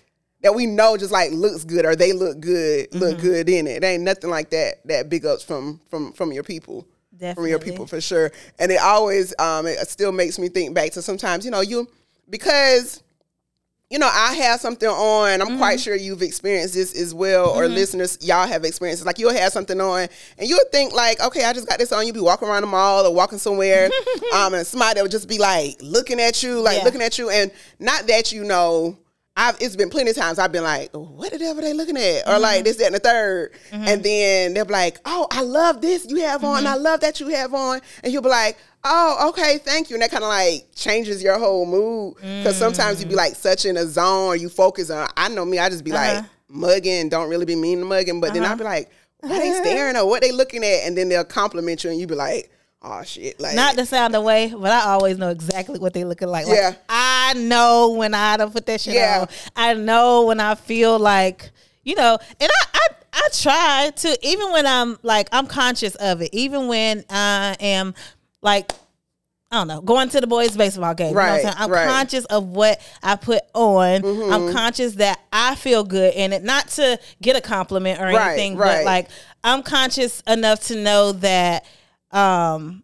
that 0.47 0.55
we 0.55 0.65
know 0.65 0.95
just 0.97 1.11
like 1.11 1.31
looks 1.31 1.63
good 1.65 1.85
or 1.85 1.95
they 1.95 2.13
look 2.13 2.39
good, 2.39 2.87
look 2.93 3.17
Mm-hmm. 3.17 3.27
good 3.27 3.49
in 3.49 3.67
it. 3.67 3.83
It 3.83 3.83
ain't 3.83 4.03
nothing 4.03 4.29
like 4.29 4.49
that. 4.51 4.85
That 4.85 5.09
big 5.09 5.25
ups 5.25 5.43
from 5.43 5.79
from 5.89 6.13
from 6.13 6.31
your 6.31 6.43
people, 6.43 6.87
from 7.35 7.47
your 7.47 7.59
people 7.59 7.85
for 7.87 7.99
sure. 8.01 8.31
And 8.59 8.71
it 8.71 8.79
always 8.79 9.33
um 9.39 9.67
it 9.67 9.87
still 9.89 10.11
makes 10.11 10.39
me 10.39 10.47
think 10.49 10.73
back 10.73 10.91
to 10.93 11.01
sometimes 11.01 11.43
you 11.45 11.51
know 11.51 11.61
you 11.61 11.87
because 12.29 13.03
you 13.89 13.99
know, 13.99 14.09
I 14.11 14.33
have 14.33 14.59
something 14.59 14.89
on. 14.89 15.39
I'm 15.41 15.47
Mm-hmm. 15.47 15.57
quite 15.59 15.79
sure 15.79 15.95
you've 15.95 16.21
experienced 16.21 16.73
this 16.73 16.93
as 16.99 17.13
well, 17.13 17.51
or 17.51 17.69
listeners, 17.69 18.17
y'all 18.21 18.45
have 18.45 18.65
experienced. 18.65 19.05
Like 19.05 19.17
you'll 19.17 19.31
have 19.33 19.53
something 19.53 19.79
on, 19.79 20.09
and 20.37 20.49
you'll 20.49 20.59
think 20.73 20.91
like, 20.93 21.21
okay, 21.23 21.45
I 21.45 21.53
just 21.53 21.69
got 21.69 21.79
this 21.79 21.93
on. 21.93 22.05
You 22.05 22.11
be 22.11 22.19
walking 22.19 22.49
around 22.49 22.63
the 22.63 22.67
mall 22.67 23.05
or 23.05 23.13
walking 23.13 23.37
somewhere, 23.37 23.89
um, 24.35 24.53
and 24.55 24.67
somebody 24.67 25.01
will 25.01 25.07
just 25.07 25.29
be 25.29 25.37
like 25.37 25.77
looking 25.81 26.19
at 26.19 26.43
you, 26.43 26.59
like 26.59 26.79
Yeah. 26.79 26.83
looking 26.83 27.01
at 27.01 27.17
you, 27.17 27.29
and 27.29 27.49
not 27.79 28.07
that 28.07 28.33
you 28.33 28.43
know. 28.43 28.97
I've 29.39 29.55
it's 29.61 29.75
been 29.75 29.89
plenty 29.91 30.09
of 30.09 30.15
times 30.17 30.39
I've 30.39 30.51
been 30.51 30.63
like, 30.63 30.89
what 30.93 31.31
the 31.31 31.37
devil 31.37 31.61
they 31.61 31.71
looking 31.73 31.95
at? 31.95 32.23
Or 32.27 32.31
Mm-hmm. 32.33 32.41
like 32.41 32.63
this, 32.63 32.77
that, 32.77 32.87
and 32.87 32.95
the 32.95 32.99
3rd 32.99 33.49
And 33.71 34.03
then 34.03 34.53
they'll 34.55 34.65
be 34.65 34.73
like, 34.73 34.97
oh, 35.05 35.27
I 35.31 35.41
love 35.43 35.79
this 35.81 36.05
you 36.09 36.17
have 36.17 36.43
on. 36.43 36.57
Mm-hmm. 36.63 36.67
I 36.67 36.75
love 36.75 36.99
that 37.01 37.19
you 37.19 37.27
have 37.29 37.53
on. 37.53 37.79
And 38.03 38.11
you'll 38.11 38.23
be 38.23 38.29
like, 38.29 38.57
oh, 38.83 39.29
okay, 39.29 39.59
thank 39.59 39.89
you. 39.89 39.95
And 39.95 40.01
that 40.01 40.09
kind 40.11 40.23
of 40.23 40.29
like 40.29 40.67
changes 40.75 41.21
your 41.21 41.37
whole 41.37 41.65
mood. 41.67 42.15
Because 42.15 42.57
sometimes 42.57 42.97
Mm. 42.97 43.01
you 43.01 43.07
be 43.09 43.15
like 43.15 43.35
such 43.35 43.65
in 43.65 43.77
a 43.77 43.85
zone 43.85 44.27
or 44.29 44.35
you 44.35 44.49
focus 44.49 44.89
on, 44.89 45.07
I 45.15 45.29
know 45.29 45.45
me, 45.45 45.59
I 45.59 45.69
just 45.69 45.83
be 45.83 45.91
like 45.91 46.17
Uh-huh. 46.17 46.27
mugging, 46.49 47.09
don't 47.09 47.29
really 47.29 47.45
be 47.45 47.55
mean 47.55 47.79
to 47.79 47.85
mugging. 47.85 48.19
But 48.19 48.33
then 48.33 48.43
I'll 48.43 48.57
be 48.57 48.63
like, 48.63 48.89
what 49.19 49.37
they 49.39 49.53
staring 49.53 49.95
at? 49.95 50.01
What 50.07 50.21
they 50.21 50.31
looking 50.31 50.63
at? 50.63 50.81
And 50.87 50.97
then 50.97 51.09
they'll 51.09 51.23
compliment 51.23 51.83
you 51.83 51.89
and 51.91 51.99
you 51.99 52.07
be 52.07 52.15
like, 52.15 52.49
oh 52.81 53.03
shit. 53.03 53.39
Like, 53.39 53.55
Not 53.55 53.75
to 53.75 53.85
sound 53.85 54.15
away, 54.15 54.53
but 54.57 54.71
I 54.71 54.81
always 54.91 55.17
know 55.17 55.29
exactly 55.29 55.79
what 55.79 55.93
they 55.93 56.03
looking 56.03 56.27
like. 56.29 56.45
Like, 56.47 56.55
Yeah. 56.57 56.73
I 56.89 57.33
know 57.35 57.91
when 57.91 58.13
I 58.13 58.37
don't 58.37 58.53
put 58.53 58.65
that 58.67 58.81
shit 58.81 58.95
Yeah. 58.95 59.21
on. 59.21 59.27
I 59.55 59.73
know 59.73 60.25
when 60.25 60.39
I 60.39 60.55
feel 60.55 60.97
like, 60.99 61.49
you 61.83 61.95
know, 61.95 62.17
and 62.39 62.51
I, 62.51 62.65
I 62.73 62.87
I 63.13 63.29
try 63.33 63.91
to 63.95 64.17
even 64.27 64.51
when 64.51 64.67
I'm 64.67 64.97
like 65.01 65.27
I'm 65.31 65.47
conscious 65.47 65.95
of 65.95 66.21
it, 66.21 66.29
even 66.33 66.67
when 66.67 67.03
I 67.09 67.55
am 67.59 67.95
like 68.41 68.71
I 69.49 69.55
don't 69.55 69.69
know, 69.69 69.79
going 69.81 70.09
to 70.09 70.19
the 70.19 70.27
boys' 70.27 70.57
baseball 70.57 70.93
game. 70.93 71.09
You 71.11 71.15
know 71.15 71.21
what 71.21 71.29
I'm 71.39 71.45
Right? 71.45 71.55
I'm 71.61 71.71
right. 71.71 71.87
conscious 71.87 72.25
of 72.25 72.47
what 72.49 72.81
I 73.01 73.15
put 73.15 73.41
on. 73.53 74.01
Mm-hmm. 74.01 74.33
I'm 74.33 74.53
conscious 74.53 74.95
that 74.95 75.21
I 75.31 75.55
feel 75.55 75.85
good 75.85 76.13
in 76.15 76.33
it. 76.33 76.43
Not 76.43 76.67
to 76.71 76.99
get 77.21 77.37
a 77.37 77.41
compliment 77.41 78.01
or 78.01 78.07
Right, 78.07 78.31
anything, 78.33 78.57
right. 78.57 78.79
but 78.79 78.85
like 78.85 79.07
I'm 79.45 79.63
conscious 79.63 80.21
enough 80.27 80.67
to 80.67 80.75
know 80.75 81.13
that 81.13 81.65
um 82.11 82.83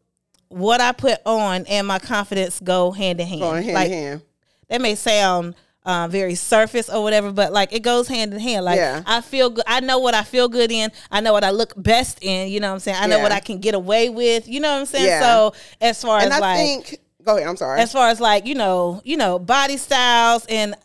what 0.49 0.81
I 0.81 0.91
put 0.91 1.19
on 1.25 1.65
and 1.65 1.88
my 1.88 1.99
confidence 1.99 2.59
go 2.63 2.91
hand 2.91 3.19
in 3.19 3.27
hand. 3.27 3.41
going 3.41 3.63
hand 3.63 3.73
like 3.73 3.88
in 3.88 3.93
hand. 3.93 4.21
that 4.69 4.81
may 4.81 4.95
sound 4.95 5.55
um, 5.86 6.09
very 6.12 6.36
surface 6.36 6.89
or 6.89 7.03
whatever, 7.03 7.31
but 7.33 7.51
like 7.51 7.73
it 7.73 7.81
goes 7.81 8.07
hand 8.07 8.33
in 8.33 8.39
hand. 8.39 8.63
Like 8.63 8.77
Yeah. 8.77 9.03
I 9.05 9.19
feel 9.21 9.49
good. 9.49 9.65
I 9.67 9.79
know 9.81 9.99
what 9.99 10.13
I 10.13 10.23
feel 10.23 10.47
good 10.47 10.71
in. 10.71 10.91
I 11.12 11.19
know 11.21 11.33
what 11.33 11.43
I 11.43 11.49
look 11.49 11.73
best 11.75 12.19
in. 12.21 12.47
You 12.49 12.59
know 12.62 12.69
what 12.69 12.75
I'm 12.75 12.79
saying? 12.79 12.97
I 13.01 13.07
know 13.07 13.17
Yeah. 13.17 13.23
what 13.23 13.31
I 13.33 13.39
can 13.41 13.59
get 13.59 13.73
away 13.75 14.07
with. 14.09 14.47
You 14.47 14.59
know 14.62 14.71
what 14.73 14.79
I'm 14.81 14.86
saying? 14.86 15.07
Yeah. 15.07 15.19
So 15.21 15.53
as 15.81 16.01
far 16.01 16.19
And 16.19 16.31
as 16.31 16.38
I 16.38 16.39
like 16.39 16.57
think 16.57 16.99
go 17.23 17.36
ahead, 17.36 17.49
I'm 17.49 17.57
sorry. 17.57 17.81
as 17.81 17.91
far 17.91 18.07
as 18.09 18.21
like 18.21 18.45
you 18.45 18.55
know 18.55 19.01
you 19.03 19.17
know 19.17 19.39
body 19.39 19.75
styles 19.77 20.45
and 20.47 20.75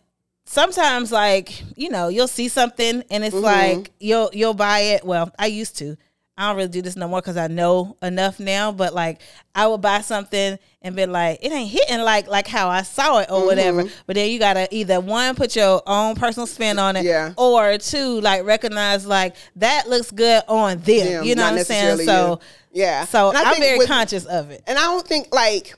sometimes 0.45 1.11
like 1.11 1.63
you 1.77 1.89
know 1.89 2.07
you'll 2.07 2.27
see 2.27 2.47
something 2.47 3.03
and 3.11 3.23
it's 3.23 3.35
Mm-hmm. 3.35 3.45
like 3.77 3.91
you'll 3.99 4.29
you'll 4.33 4.53
buy 4.55 4.79
it 4.79 5.05
well 5.05 5.31
i 5.37 5.45
used 5.45 5.77
to 5.77 5.95
i 6.39 6.47
don't 6.47 6.55
really 6.55 6.69
do 6.69 6.81
this 6.81 6.95
no 6.95 7.07
more 7.07 7.21
because 7.21 7.37
i 7.37 7.47
know 7.47 7.95
enough 8.01 8.39
now 8.39 8.71
but 8.71 8.93
like 8.95 9.21
i 9.53 9.67
would 9.67 9.81
buy 9.81 10.01
something 10.01 10.57
and 10.81 10.95
be 10.95 11.05
like 11.05 11.37
it 11.43 11.51
ain't 11.51 11.69
hitting 11.69 11.99
like 11.99 12.27
like 12.27 12.47
how 12.47 12.69
i 12.69 12.81
saw 12.81 13.19
it 13.19 13.29
or 13.29 13.45
whatever 13.45 13.83
Mm-hmm. 13.83 13.93
but 14.07 14.15
then 14.15 14.31
you 14.31 14.39
gotta 14.39 14.67
either 14.75 14.99
one 14.99 15.35
put 15.35 15.55
your 15.55 15.83
own 15.85 16.15
personal 16.15 16.47
spin 16.47 16.79
on 16.79 16.95
it 16.95 17.03
Yeah. 17.05 17.33
or 17.37 17.77
two 17.77 18.21
like 18.21 18.45
recognize 18.45 19.05
like 19.05 19.35
that 19.57 19.87
looks 19.87 20.09
good 20.11 20.41
on 20.47 20.79
them, 20.79 21.05
Them, 21.05 21.23
you 21.25 21.35
know 21.35 21.43
what 21.43 21.59
i'm 21.59 21.63
saying 21.65 21.97
so 22.05 22.39
you. 22.73 22.81
Yeah. 22.81 23.05
so 23.05 23.31
i'm 23.35 23.59
very 23.59 23.77
with- 23.77 23.87
conscious 23.87 24.25
of 24.25 24.49
it 24.49 24.63
And 24.65 24.77
I 24.77 24.81
don't 24.83 25.05
think 25.05 25.33
like, 25.35 25.75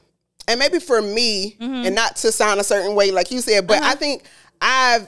and 0.48 0.60
maybe 0.60 0.80
for 0.80 1.02
me, 1.02 1.56
Mm-hmm. 1.60 1.86
and 1.88 1.96
not 1.96 2.16
to 2.18 2.32
sound 2.32 2.60
a 2.60 2.64
certain 2.64 2.96
way, 2.96 3.12
like 3.12 3.32
you 3.32 3.42
said, 3.42 3.66
but 3.68 3.78
Uh-huh. 3.82 3.92
I 3.92 3.96
think 3.96 4.24
I've. 4.60 5.08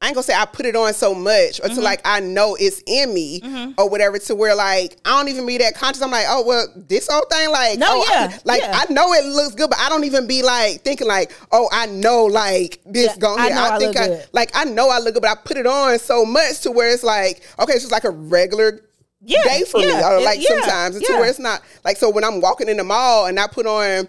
I 0.00 0.06
ain't 0.06 0.14
gonna 0.14 0.22
say 0.22 0.34
I 0.34 0.44
put 0.44 0.64
it 0.64 0.76
on 0.76 0.94
so 0.94 1.12
much, 1.12 1.58
or 1.58 1.64
Mm-hmm. 1.64 1.74
to 1.74 1.80
like 1.80 2.00
I 2.04 2.20
know 2.20 2.56
it's 2.58 2.82
in 2.86 3.12
me, 3.12 3.42
or 3.76 3.90
whatever, 3.90 4.16
to 4.20 4.34
where 4.36 4.54
like 4.54 4.96
I 5.04 5.10
don't 5.18 5.28
even 5.28 5.44
be 5.44 5.58
that 5.58 5.74
conscious. 5.74 6.02
I'm 6.02 6.12
like, 6.12 6.26
oh 6.28 6.44
well, 6.46 6.66
this 6.76 7.08
whole 7.10 7.24
thing, 7.26 7.50
like, 7.50 7.78
No, 7.80 7.86
oh, 7.90 8.04
I- 8.08 8.38
like 8.44 8.62
yeah. 8.62 8.80
I 8.88 8.92
know 8.92 9.12
it 9.12 9.24
looks 9.24 9.56
good, 9.56 9.68
but 9.70 9.78
I 9.80 9.88
don't 9.88 10.04
even 10.04 10.28
be 10.28 10.42
like 10.44 10.82
thinking 10.82 11.08
like, 11.08 11.32
oh, 11.50 11.68
I 11.72 11.86
know 11.86 12.26
like 12.26 12.80
this 12.86 13.06
Yeah, 13.14 13.16
going 13.18 13.40
I 13.40 13.46
here. 13.46 13.54
know 13.56 13.64
I 13.72 13.78
think 13.78 13.94
look 13.96 14.04
I 14.04 14.06
good. 14.08 14.28
like 14.32 14.50
I 14.54 14.64
know 14.66 14.88
I 14.88 14.98
look 15.00 15.14
good, 15.14 15.22
but 15.22 15.30
I 15.30 15.34
put 15.44 15.56
it 15.56 15.66
on 15.66 15.98
so 15.98 16.24
much 16.24 16.60
to 16.60 16.70
where 16.70 16.88
it's 16.94 17.02
like, 17.02 17.42
okay, 17.58 17.72
it's 17.72 17.82
just 17.82 17.90
like 17.92 18.04
a 18.04 18.10
regular 18.10 18.84
Yeah, 19.20 19.42
day 19.42 19.64
for 19.64 19.78
me. 19.78 19.92
Or 19.92 20.20
like 20.20 20.40
yeah, 20.40 20.60
sometimes 20.60 20.94
it's 20.94 21.08
to 21.08 21.12
yeah. 21.14 21.18
where 21.18 21.28
it's 21.28 21.40
not 21.40 21.60
like 21.84 21.96
so 21.96 22.08
when 22.08 22.22
I'm 22.22 22.40
walking 22.40 22.68
in 22.68 22.76
the 22.76 22.84
mall 22.84 23.26
and 23.26 23.38
I 23.40 23.48
put 23.48 23.66
on 23.66 24.06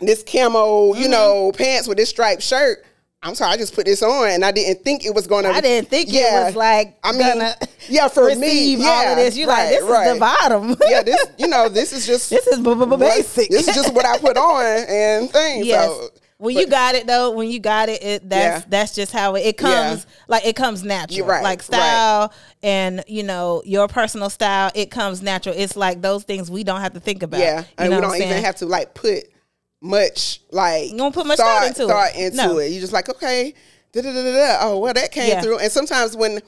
this 0.00 0.24
camo, 0.24 0.90
Mm-hmm. 0.92 1.02
you 1.02 1.08
know, 1.08 1.52
pants 1.52 1.86
with 1.86 1.98
this 1.98 2.08
striped 2.10 2.42
shirt. 2.42 2.84
I'm 3.22 3.34
sorry, 3.34 3.52
I 3.52 3.56
just 3.56 3.74
put 3.74 3.84
this 3.86 4.02
on 4.02 4.28
and 4.30 4.44
I 4.44 4.52
didn't 4.52 4.84
think 4.84 5.04
it 5.04 5.12
was 5.12 5.26
gonna 5.26 5.48
I 5.48 5.60
didn't 5.60 5.88
think 5.88 6.10
Yeah. 6.12 6.42
it 6.42 6.44
was 6.46 6.56
like 6.56 6.96
I 7.02 7.12
mean, 7.12 7.42
yeah, 7.88 8.06
for 8.08 8.32
me, 8.36 8.76
yeah, 8.76 8.86
all 8.86 9.06
of 9.08 9.16
this. 9.16 9.36
You 9.36 9.48
right, 9.48 9.64
like 9.64 9.70
this 9.70 9.82
is 9.82 10.14
the 10.14 10.20
bottom. 10.20 10.76
yeah, 10.88 11.02
this 11.02 11.26
you 11.38 11.48
know, 11.48 11.68
this 11.68 11.92
is 11.92 12.06
just 12.06 12.30
this 12.30 12.46
is 12.46 12.58
basic. 12.60 13.50
This 13.50 13.66
is 13.66 13.74
just 13.74 13.92
what 13.92 14.06
I 14.06 14.18
put 14.18 14.36
on 14.36 14.64
and 14.88 15.30
things. 15.30 15.66
yes. 15.66 15.86
So 15.88 16.08
when 16.36 16.56
you 16.56 16.68
got 16.68 16.94
it 16.94 17.08
though, 17.08 17.32
when 17.32 17.50
you 17.50 17.58
got 17.58 17.88
it, 17.88 18.00
it 18.04 18.30
that's 18.30 18.62
Yeah. 18.62 18.68
that's 18.68 18.94
just 18.94 19.12
how 19.12 19.34
it, 19.34 19.40
it 19.40 19.56
comes. 19.56 20.06
Like 20.28 20.46
it 20.46 20.54
comes 20.54 20.84
natural. 20.84 21.26
Right, 21.26 21.42
like 21.42 21.58
right. 21.58 21.62
style 21.62 22.32
and 22.62 23.02
you 23.08 23.24
know 23.24 23.62
your 23.64 23.88
personal 23.88 24.30
style, 24.30 24.70
it 24.76 24.92
comes 24.92 25.22
natural. 25.22 25.56
It's 25.58 25.74
like 25.76 26.00
those 26.02 26.22
things 26.22 26.52
we 26.52 26.62
don't 26.62 26.80
have 26.82 26.92
to 26.92 27.00
think 27.00 27.24
about. 27.24 27.40
yeah, 27.40 27.64
and 27.78 27.92
we 27.92 28.00
don't 28.00 28.14
even 28.14 28.44
have 28.44 28.54
to 28.56 28.66
like 28.66 28.94
put 28.94 29.24
much 29.80 30.40
like 30.50 30.90
You 30.90 30.96
don't 30.98 31.14
put 31.14 31.26
much 31.26 31.38
thought 31.38 31.66
into 31.68 31.84
it. 31.84 31.88
thought 31.88 32.14
into 32.16 32.36
No. 32.36 32.58
it. 32.58 32.68
You 32.72 32.80
just 32.80 32.92
like 32.92 33.08
okay, 33.08 33.54
da 33.92 34.02
da 34.02 34.12
da 34.12 34.22
da. 34.22 34.58
Oh 34.62 34.78
well, 34.78 34.94
that 34.94 35.12
came 35.12 35.28
Yeah. 35.30 35.40
through. 35.40 35.58
And 35.58 35.70
sometimes 35.70 36.16
when 36.16 36.40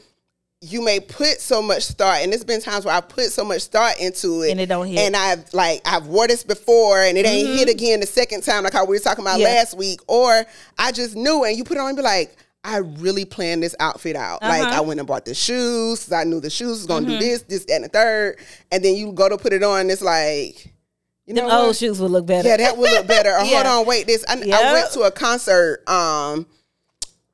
you 0.62 0.82
may 0.82 1.00
put 1.00 1.40
so 1.40 1.62
much 1.62 1.86
thought, 1.92 2.20
and 2.20 2.30
there's 2.32 2.44
been 2.44 2.60
times 2.60 2.84
where 2.84 2.94
I 2.94 3.00
put 3.00 3.32
so 3.32 3.44
much 3.44 3.64
thought 3.66 3.98
into 3.98 4.42
it, 4.42 4.50
And 4.50 4.60
it 4.60 4.66
don't 4.66 4.86
hit. 4.88 4.98
And 4.98 5.16
I've 5.16 5.52
like 5.54 5.80
I've 5.86 6.06
wore 6.06 6.26
this 6.28 6.42
before, 6.42 7.00
and 7.02 7.16
it 7.16 7.24
ain't 7.24 7.48
hit 7.58 7.68
again 7.68 8.00
the 8.00 8.06
second 8.06 8.42
time, 8.42 8.64
like 8.64 8.72
how 8.74 8.84
we 8.84 8.96
were 8.96 9.00
talking 9.00 9.24
about 9.24 9.34
Mm-hmm. 9.34 9.42
Yeah. 9.42 9.54
last 9.54 9.76
week. 9.76 10.00
Or 10.06 10.44
I 10.78 10.92
just 10.92 11.14
knew, 11.16 11.44
and 11.44 11.56
you 11.56 11.64
put 11.64 11.76
it 11.76 11.80
on 11.80 11.88
and 11.88 11.96
be 11.96 12.02
like. 12.02 12.36
I 12.62 12.76
really 12.76 13.24
planned 13.24 13.62
this 13.62 13.74
outfit 13.80 14.16
out. 14.16 14.42
Like 14.42 14.60
Uh-huh. 14.60 14.76
I 14.76 14.80
went 14.82 15.00
and 15.00 15.06
bought 15.06 15.24
the 15.24 15.32
shoes. 15.32 16.12
I 16.12 16.24
knew 16.24 16.40
the 16.40 16.50
shoes 16.50 16.76
was 16.80 16.84
gonna 16.86 17.06
Mm-hmm. 17.06 17.18
do 17.18 17.24
this, 17.24 17.40
this, 17.48 17.64
that, 17.64 17.72
and 17.76 17.84
the 17.84 17.88
third. 17.88 18.36
And 18.70 18.84
then 18.84 18.96
you 18.96 19.12
go 19.12 19.30
to 19.30 19.38
put 19.38 19.54
it 19.54 19.62
on, 19.62 19.80
and 19.80 19.90
it's 19.90 20.02
like, 20.02 20.69
you 21.30 21.36
know, 21.36 21.42
Them 21.48 21.50
what? 21.58 21.64
old 21.66 21.76
shoes 21.76 22.00
would 22.00 22.10
look 22.10 22.26
better. 22.26 22.48
Yeah, 22.48 22.56
that 22.56 22.76
would 22.76 22.90
look 22.90 23.06
better. 23.06 23.30
Or 23.30 23.38
hold 23.44 23.64
on, 23.66 23.86
wait. 23.86 24.06
This 24.08 24.24
I, 24.28 24.32
I 24.34 24.72
went 24.72 24.90
to 24.94 25.02
a 25.02 25.10
concert. 25.12 25.88
Um, 25.88 26.44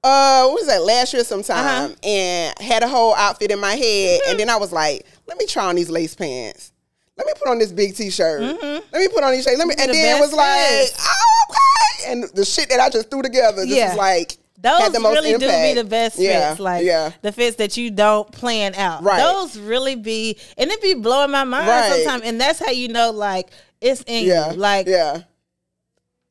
uh, 0.05 0.45
what 0.49 0.55
was 0.55 0.67
that 0.67 0.83
last 0.83 1.13
year 1.15 1.25
sometime, 1.25 1.57
Uh-huh. 1.91 1.95
and 2.05 2.59
had 2.61 2.83
a 2.83 2.89
whole 2.89 3.15
outfit 3.15 3.51
in 3.51 3.59
my 3.59 3.75
head, 3.75 4.21
and 4.29 4.39
then 4.39 4.49
I 4.51 4.57
was 4.57 4.71
like, 4.71 5.05
let 5.27 5.39
me 5.39 5.47
try 5.47 5.65
on 5.65 5.75
these 5.77 5.91
lace 5.91 6.15
pants. 6.15 6.73
Let 7.17 7.27
me 7.27 7.33
put 7.39 7.49
on 7.49 7.59
this 7.59 7.73
big 7.73 7.97
t-shirt. 7.97 8.41
Let 8.43 8.93
me 8.93 9.09
put 9.09 9.25
on 9.25 9.33
these 9.33 9.45
shades. 9.45 9.59
Let 9.59 9.67
me, 9.67 9.75
and 9.79 9.91
Mm-hmm. 9.91 9.93
the 9.93 10.03
then 10.03 10.17
it 10.19 10.21
was 10.21 10.33
like, 10.35 10.91
oh, 11.01 11.45
okay. 11.51 12.13
And 12.13 12.25
the 12.35 12.45
shit 12.45 12.69
that 12.69 12.79
I 12.79 12.91
just 12.91 13.11
threw 13.11 13.23
together 13.23 13.63
just 13.65 13.75
Yeah. 13.75 13.89
was 13.89 13.97
like 13.97 14.37
Those 14.61 14.81
had 14.83 14.93
the 14.93 15.01
most 15.01 15.15
really 15.15 15.31
do 15.39 15.47
impact. 15.47 15.75
be 15.77 15.83
the 15.83 15.89
best 15.89 16.19
yeah, 16.19 16.51
fits, 16.51 16.61
like 16.61 16.85
yeah. 16.85 17.13
the 17.23 17.33
fits 17.33 17.57
that 17.57 17.77
you 17.79 17.91
don't 17.91 18.31
plan 18.31 18.75
out. 18.75 19.03
Right. 19.03 19.19
Those 19.19 19.59
really 19.59 19.97
be, 19.97 20.37
and 20.59 20.71
it 20.71 20.81
be 20.83 20.93
blowing 20.95 21.31
my 21.31 21.45
mind 21.45 21.67
Right. 21.69 21.91
sometimes. 22.05 22.23
And 22.25 22.39
that's 22.41 22.59
how 22.59 22.71
you 22.71 22.89
know, 22.89 23.11
like 23.13 23.49
it's 23.81 24.03
in 24.07 24.27
Yeah, 24.27 24.53
you. 24.53 24.57
Like 24.59 24.87
yeah, 24.87 25.23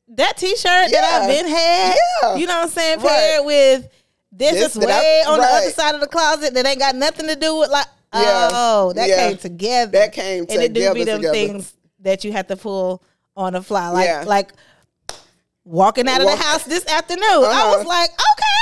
that 0.08 0.36
T-shirt 0.36 0.62
that 0.64 1.20
I've 1.22 1.28
been 1.28 1.46
had. 1.48 1.96
Yeah. 2.22 2.36
You 2.36 2.46
know 2.46 2.54
what 2.54 2.62
I'm 2.64 2.68
saying? 2.70 2.98
Right. 3.00 3.08
Paired 3.08 3.44
with 3.46 3.88
this, 4.32 4.52
This 4.52 4.76
is 4.76 4.82
that 4.82 4.90
I- 4.90 5.00
way 5.00 5.22
on 5.28 5.38
the 5.40 5.44
other 5.46 5.70
side 5.70 5.94
of 5.94 6.00
the 6.00 6.06
closet 6.08 6.54
that 6.54 6.66
ain't 6.66 6.78
got 6.78 6.94
nothing 6.94 7.26
to 7.28 7.36
do 7.36 7.56
with 7.56 7.70
like. 7.70 7.86
Yeah. 8.14 8.48
Oh, 8.52 8.92
that 8.94 9.08
Yeah. 9.08 9.28
came 9.28 9.36
together. 9.38 9.90
That 9.92 10.12
came 10.12 10.46
and 10.48 10.62
it 10.62 10.72
do 10.72 10.94
be 10.94 11.04
them 11.04 11.18
together. 11.20 11.34
things 11.34 11.72
that 12.00 12.24
you 12.24 12.32
have 12.32 12.46
to 12.46 12.56
pull 12.56 13.02
on 13.36 13.52
the 13.54 13.62
fly, 13.62 13.88
like 13.90 14.06
Yeah. 14.06 14.24
like 14.26 14.52
walking 15.64 16.08
out 16.08 16.20
of 16.20 16.26
Walk- 16.26 16.38
the 16.38 16.44
house 16.44 16.62
this 16.64 16.86
afternoon. 16.86 17.22
I 17.24 17.62
Uh-huh. 17.62 17.76
was 17.78 17.86
like, 17.86 18.10
okay, 18.10 18.55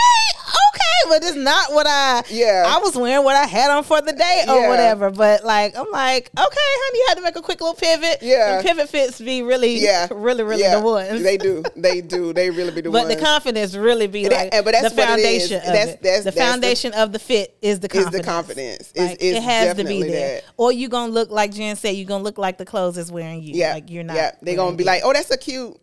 but 1.08 1.22
it's 1.24 1.36
not 1.36 1.72
what 1.72 1.86
I. 1.86 2.22
Yeah. 2.30 2.64
I 2.66 2.78
was 2.78 2.96
wearing 2.96 3.24
what 3.24 3.36
I 3.36 3.46
had 3.46 3.70
on 3.70 3.84
for 3.84 4.00
the 4.00 4.12
day 4.12 4.44
or 4.48 4.60
Yeah. 4.60 4.68
whatever. 4.68 5.10
But 5.10 5.44
like, 5.44 5.76
I'm 5.76 5.90
like, 5.92 6.30
okay, 6.38 6.56
honey, 6.58 6.98
you 6.98 7.04
had 7.08 7.14
to 7.16 7.22
make 7.22 7.36
a 7.36 7.42
quick 7.42 7.60
little 7.60 7.74
pivot. 7.76 8.18
Yeah. 8.22 8.56
And 8.58 8.66
pivot 8.66 8.88
fits 8.88 9.20
be 9.20 9.42
really, 9.42 9.76
yeah, 9.78 10.08
really, 10.10 10.42
really 10.42 10.62
yeah. 10.62 10.76
the 10.78 10.82
ones. 10.84 11.22
They 11.22 11.36
do, 11.36 11.62
they 11.76 12.00
do, 12.00 12.32
they 12.32 12.50
really 12.50 12.70
be 12.72 12.80
the 12.80 12.90
But 12.90 13.04
ones. 13.04 13.08
But 13.14 13.18
the 13.20 13.24
confidence 13.24 13.74
really 13.74 14.06
be 14.06 14.24
that- 14.28 14.32
like 14.32 14.54
and- 14.54 14.64
but 14.64 14.72
that's 14.72 14.94
the 14.94 15.00
what 15.00 15.18
it 15.18 15.22
is. 15.22 15.48
foundation 15.48 15.56
of 15.58 15.64
That's- 15.66 15.88
it. 15.88 16.02
that's- 16.02 16.18
the 16.18 16.24
that's 16.24 16.36
the- 16.36 16.40
foundation 16.42 16.92
of 16.94 17.12
the 17.12 17.18
fit 17.18 17.56
is 17.62 17.80
the 17.80 17.88
confidence. 17.88 18.14
is 18.14 18.20
the 18.20 18.26
confidence. 18.26 18.92
Like, 18.96 19.10
it's 19.20 19.22
it 19.38 19.42
has 19.42 19.76
to 19.76 19.84
be 19.84 20.02
there, 20.02 20.36
that. 20.36 20.44
or 20.56 20.72
you 20.72 20.88
gonna 20.88 21.12
look 21.12 21.30
like 21.30 21.52
Jenn 21.52 21.76
said. 21.76 21.94
You 21.96 22.04
gonna 22.04 22.24
look 22.24 22.38
like 22.38 22.58
the 22.58 22.64
clothes 22.64 22.98
is 22.98 23.10
wearing 23.12 23.42
you. 23.42 23.54
Yeah, 23.54 23.74
like 23.74 23.90
you're 23.90 24.04
not. 24.04 24.16
Yeah, 24.16 24.32
they 24.42 24.54
gonna 24.54 24.76
be 24.76 24.84
you. 24.84 24.88
like, 24.88 25.02
oh, 25.04 25.12
that's 25.12 25.30
a 25.30 25.36
cute, 25.38 25.76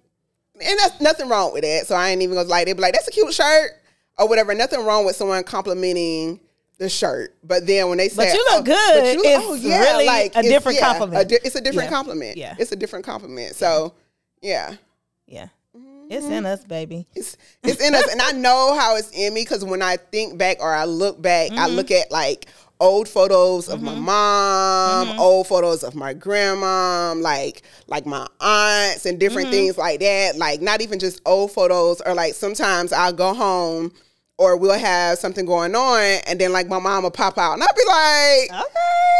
and 0.64 0.80
that's 0.80 1.00
nothing 1.02 1.30
wrong 1.30 1.54
with 1.54 1.64
that. 1.64 1.88
So 1.88 1.96
I 1.96 2.10
ain't 2.10 2.22
even 2.22 2.36
gonna 2.36 2.48
like. 2.48 2.66
They 2.66 2.74
be 2.74 2.82
like, 2.82 2.94
that's 2.94 3.08
a 3.08 3.12
cute 3.12 3.34
shirt 3.34 3.72
or 4.18 4.28
whatever. 4.28 4.54
Nothing 4.54 4.86
wrong 4.86 5.06
with 5.06 5.16
someone 5.16 5.44
complimenting 5.44 6.40
the 6.78 6.90
shirt, 6.90 7.36
but 7.44 7.68
then 7.68 7.90
when 7.90 8.00
they 8.00 8.10
say, 8.10 8.26
"But 8.26 8.34
you 8.34 8.44
look 8.52 8.62
oh, 8.62 8.64
good, 8.64 9.16
you- 9.16 9.24
it's 9.24 9.46
oh, 9.46 9.70
really 9.70 10.30
a 10.34 10.42
different 10.42 10.80
yeah, 10.80 10.86
compliment. 10.88 11.22
a 11.22 11.26
di- 11.26 11.40
it's 11.44 11.56
a 11.56 11.62
different 11.62 11.90
Yeah. 11.90 11.96
compliment. 11.96 12.38
Yeah. 12.38 12.56
it's 12.58 12.72
a 12.72 12.76
different 12.76 13.06
compliment. 13.06 13.56
So 13.56 13.94
yeah. 14.42 14.76
yeah, 15.28 15.48
it's 16.10 16.26
in 16.26 16.46
us, 16.46 16.64
baby. 16.66 17.08
It's 17.16 17.38
it's 17.64 17.80
in 17.80 17.96
us, 17.96 18.12
and 18.12 18.22
I 18.22 18.32
know 18.32 18.78
how 18.78 18.98
it's 18.98 19.12
in 19.12 19.34
me 19.34 19.44
because 19.44 19.64
when 19.64 19.82
I 19.82 19.98
think 19.98 20.38
back 20.38 20.58
or 20.60 20.74
I 20.74 20.86
look 20.86 21.22
back, 21.22 21.52
I 21.52 21.56
mm-hmm. 21.56 21.76
look 21.76 21.92
at 21.92 22.12
like 22.12 22.48
old 22.82 23.08
photos 23.08 23.70
of 23.70 23.82
my 23.82 23.94
mm-hmm. 23.94 24.02
mom, 24.02 25.08
mm-hmm. 25.08 25.20
old 25.20 25.48
photos 25.48 25.84
of 25.84 25.96
my 25.96 26.14
grandma, 26.14 27.14
like 27.14 27.62
like 27.88 28.06
my 28.06 28.28
aunts 28.42 29.06
and 29.06 29.20
different 29.20 29.48
mm-hmm. 29.48 29.58
things 29.58 29.78
like 29.78 30.02
that. 30.02 30.36
Like 30.36 30.60
not 30.60 30.82
even 30.82 31.00
just 31.00 31.22
old 31.26 31.52
photos, 31.52 32.02
or 32.02 32.14
like 32.14 32.34
sometimes 32.34 32.92
I'll 32.92 33.14
go 33.14 33.34
home. 33.34 33.94
Or 34.38 34.58
we'll 34.58 34.80
have 34.80 35.20
something 35.20 35.46
going 35.46 35.76
on, 35.76 36.02
and 36.26 36.42
then 36.42 36.52
like 36.52 36.68
my 36.68 36.80
mom 36.80 37.04
will 37.04 37.12
pop 37.12 37.38
out, 37.38 37.54
and 37.54 37.62
I'll 37.62 37.76
be 37.76 37.84
like, 37.86 38.64
Okay. 38.66 38.80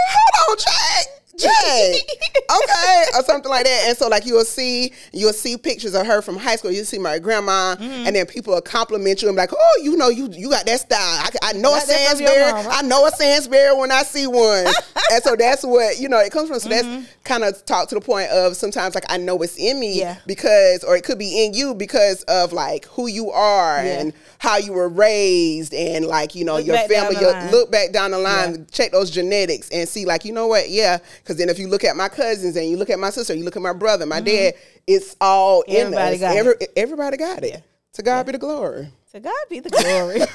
hold 0.10 0.50
on, 0.50 0.58
Jack. 0.58 1.21
Jack. 1.38 1.52
okay. 2.64 3.04
Or 3.16 3.24
something 3.24 3.50
like 3.50 3.66
that. 3.66 3.84
And 3.88 3.98
so 3.98 4.08
like 4.08 4.26
you'll 4.26 4.44
see, 4.46 4.94
you'll 5.14 5.34
see 5.34 5.58
pictures 5.58 5.94
of 5.96 6.06
her 6.06 6.22
from 6.22 6.38
high 6.38 6.56
school. 6.56 6.72
You'll 6.72 6.86
see 6.86 7.00
my 7.00 7.20
grandma, 7.20 7.76
Mm-hmm. 7.76 8.08
and 8.08 8.16
then 8.16 8.26
people 8.26 8.54
will 8.54 8.62
compliment 8.62 9.22
you 9.22 9.28
and 9.28 9.36
be 9.36 9.42
like, 9.42 9.52
oh, 9.54 9.80
you 9.84 9.96
know, 9.98 10.10
you 10.10 10.30
you 10.32 10.50
got 10.50 10.66
that 10.66 10.80
style. 10.80 11.00
I, 11.00 11.30
I 11.44 11.54
know 11.54 11.74
a 11.76 11.80
Got 11.80 11.88
your 12.20 12.30
Sandsbury. 12.30 12.68
I 12.70 12.82
know 12.84 13.06
a 13.06 13.12
Sandsbury 13.12 13.78
when 13.78 13.92
I 13.92 14.04
see 14.04 14.28
one. 14.28 14.66
and 15.12 15.24
so 15.24 15.36
that's 15.36 15.64
what, 15.64 16.00
you 16.00 16.10
know, 16.10 16.20
it 16.20 16.32
comes 16.32 16.50
from. 16.50 16.60
So 16.60 16.70
Mm-hmm. 16.70 16.92
that's 17.02 17.16
kind 17.24 17.44
of 17.44 17.64
talk 17.66 17.88
to 17.90 17.96
the 17.96 18.02
point 18.02 18.30
of 18.30 18.56
sometimes 18.56 18.96
like 18.96 19.04
I 19.10 19.18
know 19.18 19.42
it's 19.42 19.58
in 19.58 19.80
me 19.80 20.00
Yeah. 20.00 20.18
because, 20.26 20.84
or 20.84 20.96
it 20.96 21.04
could 21.04 21.20
be 21.20 21.46
in 21.46 21.54
you 21.54 21.74
because 21.76 22.24
of 22.24 22.52
like 22.54 22.86
who 22.86 23.08
you 23.08 23.30
are 23.32 23.84
Yeah. 23.84 24.00
and 24.02 24.14
how 24.40 24.58
you 24.58 24.74
were 24.74 24.90
raised 24.90 25.74
and 25.74 26.06
like, 26.06 26.34
you 26.36 26.44
know, 26.46 26.56
Look 26.58 26.66
your 26.68 26.78
family, 26.88 27.18
your 27.20 27.34
look 27.52 27.72
back 27.72 27.92
down 27.92 28.12
the 28.12 28.18
line, 28.20 28.56
Yeah. 28.56 28.62
check 28.72 28.92
those 28.92 29.12
genetics 29.12 29.70
and 29.70 29.88
see, 29.88 30.06
like, 30.06 30.26
you 30.26 30.34
know 30.34 30.48
what? 30.48 30.70
Yeah. 30.70 30.98
Because 31.32 31.40
then 31.40 31.48
if 31.48 31.60
you 31.60 31.70
look 31.70 31.86
at 31.86 31.96
my 31.96 32.10
cousins 32.10 32.58
and 32.58 32.70
you 32.70 32.76
look 32.76 32.90
at 32.90 33.00
my 33.00 33.10
sister, 33.10 33.34
you 33.34 33.46
look 33.46 33.56
at 33.56 33.62
my 33.62 33.72
brother, 33.72 34.06
my 34.06 34.20
dad, 34.20 34.54
it's 34.86 35.16
all 35.22 35.62
in 35.62 35.92
Mm-hmm. 35.92 35.94
Everybody 35.94 36.16
us. 36.16 36.20
got 36.20 36.36
Every, 36.36 36.56
Everybody 36.76 37.16
got 37.16 37.46
it. 37.46 37.64
To 37.94 38.04
God 38.04 38.26
be 38.26 38.34
the 38.34 38.38
glory. 38.38 38.90
To 39.14 39.22
God 39.22 39.46
be 39.50 39.62
the 39.62 39.70
glory. 39.70 40.20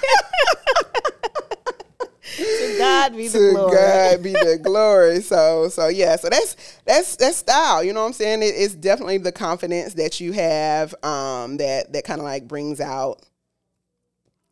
to 2.38 2.76
God 2.78 3.14
be 3.14 3.28
the 3.28 3.38
to 3.38 3.52
glory. 3.52 3.76
God 3.76 4.22
be 4.22 4.32
the 4.32 4.58
glory. 4.62 5.20
So 5.20 5.68
so 5.68 5.88
yeah, 5.88 6.16
so 6.16 6.30
that's 6.30 6.80
that's 6.86 7.16
that's 7.16 7.36
style. 7.36 7.84
You 7.84 7.92
know 7.92 8.00
what 8.00 8.06
I'm 8.06 8.14
saying? 8.14 8.42
It, 8.42 8.54
it's 8.56 8.74
definitely 8.74 9.18
the 9.18 9.32
confidence 9.32 9.92
that 9.94 10.18
you 10.18 10.32
have 10.32 10.94
um, 11.04 11.58
that 11.58 11.92
that 11.92 12.04
kind 12.04 12.20
of 12.20 12.24
like 12.24 12.48
brings 12.48 12.80
out 12.80 13.22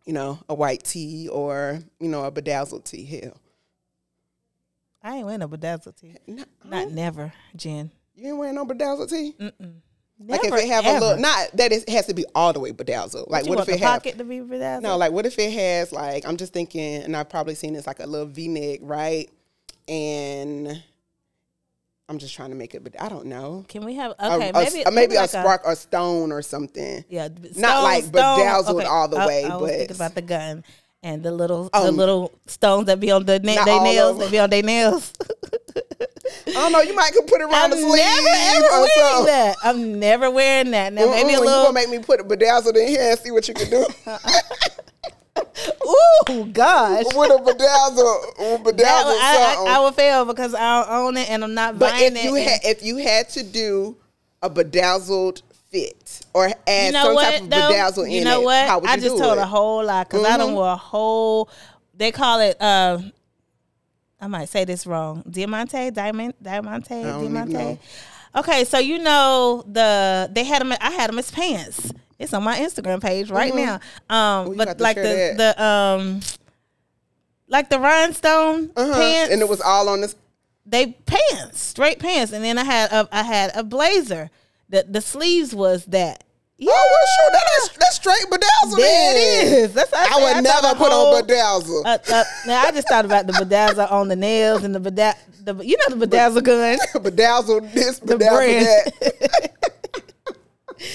you 0.04 0.12
know, 0.12 0.38
a 0.50 0.54
white 0.54 0.84
tee 0.84 1.26
or 1.28 1.78
you 1.98 2.08
know 2.08 2.24
a 2.24 2.30
bedazzled 2.30 2.84
tee. 2.84 3.06
Hell, 3.06 3.40
I 5.04 5.16
ain't 5.16 5.26
wearing 5.26 5.40
no 5.40 5.48
bedazzled 5.48 5.96
tee. 5.98 6.16
no, 6.26 6.44
Not 6.64 6.90
never, 6.90 7.32
Jenn. 7.54 7.90
you 8.16 8.28
ain't 8.28 8.38
wearing 8.38 8.54
no 8.54 8.64
bedazzled 8.64 9.10
tee. 9.10 9.34
Mm-mm. 9.38 9.74
Like 10.26 10.44
if 10.44 10.54
it 10.54 10.68
have 10.68 10.86
ever. 10.86 10.96
a 10.96 11.00
little, 11.00 11.20
not 11.20 11.50
that 11.54 11.72
it 11.72 11.88
has 11.90 12.06
to 12.06 12.14
be 12.14 12.24
all 12.34 12.52
the 12.52 12.60
way 12.60 12.70
bedazzled. 12.70 13.30
Like 13.30 13.46
what 13.46 13.60
if 13.60 13.68
it 13.68 13.80
have 13.80 13.90
pocket 13.94 14.16
to 14.16 14.24
be 14.24 14.40
bedazzled? 14.40 14.82
No, 14.84 14.96
like 14.96 15.12
what 15.12 15.26
if 15.26 15.38
it 15.38 15.52
has 15.52 15.92
like 15.92 16.26
I'm 16.26 16.36
just 16.38 16.52
thinking, 16.52 17.02
and 17.02 17.16
I've 17.16 17.28
probably 17.28 17.54
seen 17.54 17.74
this 17.74 17.86
like 17.86 18.00
a 18.00 18.06
little 18.06 18.26
V 18.28 18.48
neck, 18.48 18.78
right? 18.82 19.28
And 19.88 20.82
I'm 22.08 22.18
just 22.18 22.34
trying 22.34 22.50
to 22.50 22.56
make 22.56 22.74
it, 22.74 22.84
but 22.84 22.94
I 23.00 23.08
don't 23.08 23.26
know. 23.26 23.64
Can 23.68 23.84
we 23.84 23.96
have 23.96 24.12
okay? 24.20 24.50
a, 24.50 24.52
maybe 24.52 24.82
a- 24.82 24.90
maybe 24.90 25.14
a 25.16 25.22
like 25.22 25.30
spark 25.30 25.62
or 25.64 25.74
stone 25.74 26.32
or 26.32 26.42
something. 26.42 27.04
yeah, 27.08 27.28
not 27.56 27.82
like 27.82 28.06
bedazzled 28.10 28.84
all 28.84 29.08
the 29.08 29.16
I- 29.18 29.26
way, 29.26 29.44
oh, 29.44 29.48
I, 29.48 29.56
was 29.56 29.70
but- 29.70 29.78
thinking 29.78 29.96
about 29.96 30.14
the 30.14 30.22
gun 30.22 30.64
and 31.04 31.22
the 31.22 31.30
little 31.30 31.68
the 31.72 31.76
Um, 31.78 31.96
little 31.96 32.32
stones 32.48 32.86
that 32.86 32.98
be 32.98 33.12
on 33.12 33.24
the 33.26 33.38
na- 33.38 33.64
they 33.64 33.78
nails. 33.78 34.18
that 34.18 34.30
be 34.32 34.38
on 34.40 34.50
their 34.50 34.62
nails. 34.64 35.12
I 36.46 36.52
don't 36.52 36.72
know. 36.72 36.80
You 36.80 36.94
might 36.94 37.12
could 37.12 37.26
put 37.26 37.40
it 37.40 37.44
around 37.44 37.54
I'm 37.54 37.70
the 37.70 37.76
never 37.76 37.86
ever 37.96 38.68
wearing 38.70 38.88
something. 38.96 39.26
that. 39.26 39.56
I'm 39.62 39.98
never 40.00 40.30
wearing 40.30 40.70
that. 40.72 40.92
Now 40.92 41.06
maybe 41.10 41.34
a 41.34 41.36
Mm-mm, 41.36 41.40
You 41.40 41.44
gonna 41.46 41.72
make 41.72 41.88
me 41.90 41.98
put 42.00 42.20
a 42.20 42.24
bedazzled 42.24 42.76
in 42.76 42.88
here 42.88 43.10
and 43.10 43.18
see 43.18 43.30
what 43.30 43.46
you 43.48 43.54
can 43.54 43.70
do 43.70 43.86
Ooh, 46.30 46.46
gosh. 46.46 47.04
with 47.14 47.30
a 47.30 47.38
bedazzled, 47.38 48.64
bedazzled 48.64 48.74
That 48.76 49.56
I. 49.58 49.70
I, 49.70 49.76
I 49.76 49.80
would 49.84 49.94
fail 49.94 50.24
because 50.24 50.54
I 50.54 50.82
don't 50.84 50.90
own 50.94 51.16
it 51.16 51.28
and 51.30 51.42
I'm 51.44 51.54
not 51.54 51.78
but 51.78 51.90
buying 51.92 52.16
if 52.16 52.24
you 52.24 52.36
it. 52.36 52.44
had, 52.48 52.60
if 52.64 52.82
you 52.82 52.96
had 52.98 53.28
to 53.30 53.42
do 53.42 53.96
a 54.42 54.48
bedazzled 54.48 55.42
fit 55.74 56.20
or 56.32 56.50
add 56.66 56.86
you 56.86 56.92
know 56.92 57.04
some 57.06 57.14
what? 57.14 57.30
type 57.32 57.42
of 57.42 57.50
though? 57.50 57.56
bedazzle 57.72 58.10
you 58.10 58.18
in 58.18 58.24
know 58.24 58.40
it, 58.42 58.44
what? 58.44 58.66
how 58.68 58.78
would 58.78 58.86
you 58.88 58.92
I 58.92 58.96
just 58.96 59.16
do 59.16 59.22
told 59.22 59.38
it? 59.38 59.42
a 59.42 59.46
whole 59.46 59.84
lot 59.84 60.08
because 60.08 60.24
I 60.24 60.36
don't 60.36 60.54
wear 60.54 60.66
a 60.72 60.76
whole. 60.76 61.48
They 61.96 62.12
call 62.12 62.40
it. 62.40 62.60
uh 62.60 62.98
I 64.20 64.26
might 64.28 64.48
say 64.48 64.64
this 64.64 64.86
wrong. 64.86 65.22
Diamante, 65.28 65.90
diamond, 65.90 66.34
diamante, 66.40 67.02
diamante. 67.02 67.78
Okay, 68.36 68.64
so 68.64 68.78
you 68.78 68.98
know 68.98 69.62
the 69.66 70.30
they 70.32 70.44
had 70.44 70.60
them. 70.62 70.72
I 70.80 70.90
had 70.90 71.10
them 71.10 71.18
as 71.18 71.30
pants. 71.30 71.92
It's 72.18 72.32
on 72.32 72.42
my 72.44 72.56
Instagram 72.58 73.02
page 73.02 73.30
right 73.30 73.52
Mhm. 73.52 73.80
now. 74.08 74.44
Um, 74.44 74.56
but 74.56 74.80
like 74.80 74.96
the 74.96 75.34
the 75.36 75.62
um, 75.64 76.20
like 77.48 77.68
the 77.68 77.78
rhinestone 77.78 78.70
Uh-huh. 78.76 78.94
pants, 78.94 79.32
and 79.32 79.42
it 79.42 79.48
was 79.48 79.60
all 79.60 79.88
on 79.88 80.00
this. 80.00 80.14
they 80.64 80.86
pants, 81.06 81.60
straight 81.60 81.98
pants, 81.98 82.32
and 82.32 82.42
then 82.44 82.56
I 82.56 82.64
had 82.64 82.90
a 82.92 83.08
I 83.12 83.22
had 83.24 83.50
a 83.54 83.62
blazer. 83.62 84.30
The 84.74 84.84
the 84.90 85.00
sleeves 85.00 85.54
was 85.54 85.84
that. 85.86 86.24
Yeah, 86.56 86.70
Oh, 86.72 86.86
well, 86.90 87.06
sure, 87.16 87.32
that 87.32 87.46
is 87.58 87.78
that's 87.78 87.96
straight 87.96 88.30
bedazzled. 88.30 88.80
there 88.80 89.16
it 89.16 89.52
is. 89.64 89.72
That's 89.72 89.92
I 89.92 90.06
I, 90.12 90.22
would 90.22 90.34
said. 90.34 90.40
never 90.42 90.74
put 90.76 90.92
whole- 90.92 91.14
on 91.16 91.22
bedazzle. 91.24 91.84
Uh, 91.84 91.98
uh, 92.12 92.24
now 92.46 92.62
I 92.62 92.70
just 92.70 92.88
thought 92.88 93.04
about 93.04 93.26
the 93.26 93.32
bedazzle 93.34 93.90
on 93.90 94.06
the 94.08 94.14
nails 94.16 94.62
and 94.64 94.74
the 94.74 94.78
bedaz 94.80 95.14
the 95.44 95.54
you 95.64 95.76
know 95.78 95.94
the 95.96 96.06
bedazzle 96.06 96.42
gun. 96.44 96.78
bedazzled 97.02 97.70
this, 97.72 97.98
brand. 98.00 98.66
that, 99.00 99.50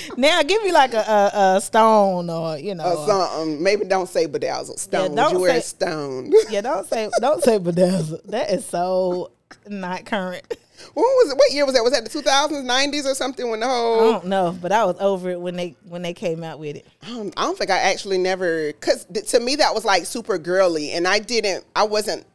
now 0.17 0.41
give 0.43 0.63
me 0.63 0.71
like 0.71 0.93
a, 0.93 0.99
a, 0.99 1.55
a 1.57 1.61
stone 1.61 2.29
or 2.29 2.57
you 2.57 2.75
know. 2.75 2.83
or 2.85 3.07
something. 3.07 3.61
Maybe 3.63 3.85
don't 3.85 4.07
say 4.09 4.25
bedazzled. 4.27 4.79
Stone. 4.79 5.09
Would 5.11 5.15
don't 5.15 5.33
you 5.33 5.39
wear 5.41 5.55
say- 5.61 5.61
stone? 5.61 6.33
Yeah, 6.49 6.61
don't 6.61 6.87
say 6.87 7.09
don't 7.19 7.43
say 7.43 7.59
bedazzle. 7.59 8.23
That 8.25 8.49
is 8.51 8.65
so 8.65 9.31
not 9.67 10.05
current. 10.05 10.45
When 10.93 11.03
was 11.03 11.31
it? 11.31 11.37
What 11.37 11.51
year 11.51 11.65
was 11.65 11.75
that? 11.75 11.83
Was 11.83 11.93
that 11.93 12.03
the 12.03 12.09
2000s, 12.09 12.63
90s, 12.65 13.05
or 13.05 13.15
something? 13.15 13.49
When 13.49 13.59
the 13.59 13.67
whole 13.67 13.99
I 13.99 14.11
don't 14.13 14.25
know, 14.27 14.57
but 14.61 14.71
I 14.71 14.85
was 14.85 14.95
over 14.99 15.29
it 15.31 15.39
when 15.41 15.55
they 15.55 15.75
when 15.87 16.01
they 16.01 16.13
came 16.13 16.43
out 16.43 16.59
with 16.59 16.75
it. 16.75 16.85
I 17.03 17.07
don't, 17.09 17.33
I 17.37 17.43
don't 17.43 17.57
think 17.57 17.69
I 17.71 17.77
actually 17.79 18.17
never 18.17 18.67
because 18.67 19.05
to 19.05 19.39
me 19.39 19.55
that 19.57 19.73
was 19.73 19.85
like 19.85 20.05
super 20.05 20.37
girly, 20.37 20.91
and 20.91 21.07
I 21.07 21.19
didn't. 21.19 21.65
I 21.75 21.83
wasn't 21.83 22.25